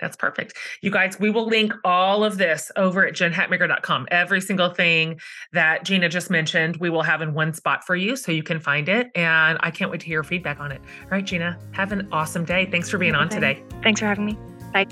That's 0.00 0.16
perfect. 0.16 0.54
You 0.82 0.90
guys, 0.90 1.18
we 1.18 1.30
will 1.30 1.46
link 1.46 1.72
all 1.84 2.24
of 2.24 2.38
this 2.38 2.70
over 2.76 3.06
at 3.06 3.14
jenhatmaker.com. 3.14 4.08
Every 4.10 4.40
single 4.40 4.70
thing 4.70 5.20
that 5.52 5.84
Gina 5.84 6.08
just 6.08 6.30
mentioned, 6.30 6.76
we 6.76 6.90
will 6.90 7.02
have 7.02 7.22
in 7.22 7.34
one 7.34 7.54
spot 7.54 7.84
for 7.84 7.96
you 7.96 8.16
so 8.16 8.32
you 8.32 8.42
can 8.42 8.60
find 8.60 8.88
it. 8.88 9.10
And 9.14 9.58
I 9.60 9.70
can't 9.70 9.90
wait 9.90 10.00
to 10.00 10.06
hear 10.06 10.16
your 10.16 10.24
feedback 10.24 10.60
on 10.60 10.72
it. 10.72 10.80
All 11.04 11.10
right, 11.10 11.24
Gina, 11.24 11.58
have 11.72 11.92
an 11.92 12.08
awesome 12.12 12.44
day. 12.44 12.66
Thanks 12.66 12.90
for 12.90 12.98
being 12.98 13.14
on 13.14 13.28
today. 13.28 13.62
Thanks 13.82 14.00
for 14.00 14.06
having 14.06 14.26
me. 14.26 14.38
Bye. 14.72 14.86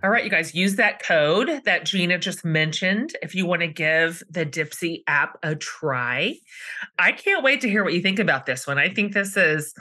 All 0.00 0.10
right, 0.10 0.22
you 0.22 0.30
guys, 0.30 0.54
use 0.54 0.76
that 0.76 1.02
code 1.02 1.62
that 1.64 1.84
Gina 1.84 2.18
just 2.18 2.44
mentioned 2.44 3.16
if 3.20 3.34
you 3.34 3.46
want 3.46 3.62
to 3.62 3.66
give 3.66 4.22
the 4.30 4.46
Dipsea 4.46 5.02
app 5.08 5.36
a 5.42 5.56
try. 5.56 6.36
I 7.00 7.10
can't 7.10 7.42
wait 7.42 7.62
to 7.62 7.68
hear 7.68 7.82
what 7.82 7.94
you 7.94 8.00
think 8.00 8.20
about 8.20 8.46
this 8.46 8.64
one. 8.64 8.78
I 8.78 8.90
think 8.90 9.12
this 9.12 9.36
is 9.36 9.74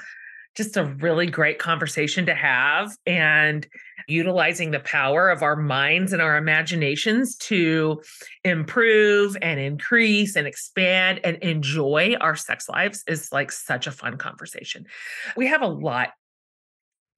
just 0.56 0.76
a 0.76 0.86
really 0.86 1.28
great 1.28 1.60
conversation 1.60 2.26
to 2.26 2.34
have 2.34 2.98
and 3.06 3.68
utilizing 4.08 4.72
the 4.72 4.80
power 4.80 5.30
of 5.30 5.44
our 5.44 5.56
minds 5.56 6.14
and 6.14 6.22
our 6.22 6.36
imaginations 6.36 7.36
to 7.36 8.02
improve 8.44 9.38
and 9.44 9.60
increase 9.60 10.36
and 10.36 10.48
expand 10.48 11.20
and 11.24 11.38
enjoy 11.44 12.16
our 12.20 12.36
sex 12.36 12.68
lives 12.68 13.04
is 13.08 13.32
like 13.32 13.52
such 13.52 13.86
a 13.86 13.92
fun 13.92 14.18
conversation. 14.18 14.88
We 15.36 15.46
have 15.46 15.62
a 15.62 15.68
lot 15.68 16.14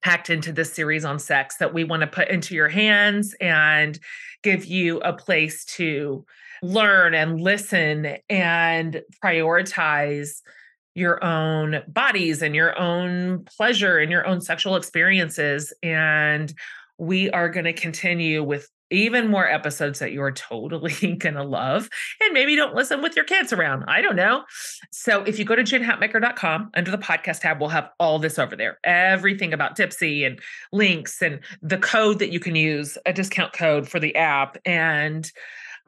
packed 0.02 0.30
into 0.30 0.52
this 0.52 0.72
series 0.72 1.04
on 1.04 1.18
sex 1.18 1.56
that 1.58 1.74
we 1.74 1.84
want 1.84 2.00
to 2.00 2.06
put 2.06 2.28
into 2.28 2.54
your 2.54 2.68
hands 2.68 3.34
and 3.40 3.98
give 4.42 4.64
you 4.64 4.98
a 5.00 5.12
place 5.12 5.64
to 5.64 6.24
learn 6.62 7.14
and 7.14 7.40
listen 7.40 8.16
and 8.28 9.02
prioritize 9.24 10.40
your 10.94 11.22
own 11.24 11.82
bodies 11.88 12.42
and 12.42 12.54
your 12.54 12.78
own 12.78 13.44
pleasure 13.44 13.98
and 13.98 14.10
your 14.10 14.26
own 14.26 14.40
sexual 14.40 14.76
experiences. 14.76 15.72
And 15.82 16.52
we 16.98 17.30
are 17.30 17.48
going 17.48 17.64
to 17.64 17.72
continue 17.72 18.42
with 18.42 18.68
even 18.90 19.28
more 19.28 19.48
episodes 19.48 19.98
that 19.98 20.12
you're 20.12 20.32
totally 20.50 21.16
going 21.16 21.34
to 21.34 21.44
love. 21.44 21.88
And 22.20 22.32
maybe 22.32 22.56
don't 22.56 22.74
listen 22.74 23.02
with 23.02 23.16
your 23.16 23.24
kids 23.24 23.52
around. 23.52 23.84
I 23.88 24.00
don't 24.00 24.16
know. 24.16 24.44
So 24.90 25.22
if 25.22 25.38
you 25.38 25.44
go 25.44 25.56
to 25.56 25.62
jenhatmaker.com 25.62 26.70
under 26.74 26.90
the 26.90 26.98
podcast 26.98 27.40
tab, 27.40 27.60
we'll 27.60 27.68
have 27.70 27.90
all 27.98 28.18
this 28.18 28.38
over 28.38 28.56
there 28.56 28.78
everything 28.84 29.52
about 29.52 29.76
Dipsea 29.76 30.26
and 30.26 30.40
links 30.72 31.22
and 31.22 31.40
the 31.62 31.78
code 31.78 32.18
that 32.18 32.32
you 32.32 32.40
can 32.40 32.54
use, 32.54 32.96
a 33.06 33.12
discount 33.12 33.52
code 33.52 33.88
for 33.88 34.00
the 34.00 34.14
app, 34.16 34.56
and 34.64 35.30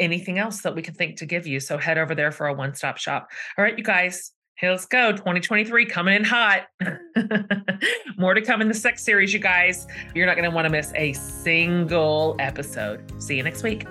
anything 0.00 0.38
else 0.38 0.62
that 0.62 0.74
we 0.74 0.82
can 0.82 0.94
think 0.94 1.16
to 1.18 1.26
give 1.26 1.46
you. 1.46 1.60
So 1.60 1.78
head 1.78 1.98
over 1.98 2.14
there 2.14 2.32
for 2.32 2.46
a 2.46 2.54
one 2.54 2.74
stop 2.74 2.98
shop. 2.98 3.30
All 3.56 3.64
right, 3.64 3.76
you 3.76 3.84
guys. 3.84 4.32
Let's 4.60 4.86
go. 4.86 5.12
2023 5.12 5.86
coming 5.86 6.14
in 6.14 6.24
hot. 6.24 6.68
More 8.16 8.34
to 8.34 8.42
come 8.42 8.60
in 8.60 8.68
the 8.68 8.74
sex 8.74 9.02
series, 9.02 9.32
you 9.32 9.40
guys. 9.40 9.86
You're 10.14 10.26
not 10.26 10.36
going 10.36 10.48
to 10.48 10.54
want 10.54 10.66
to 10.66 10.70
miss 10.70 10.92
a 10.94 11.12
single 11.14 12.36
episode. 12.38 13.12
See 13.20 13.36
you 13.36 13.42
next 13.42 13.62
week. 13.62 13.86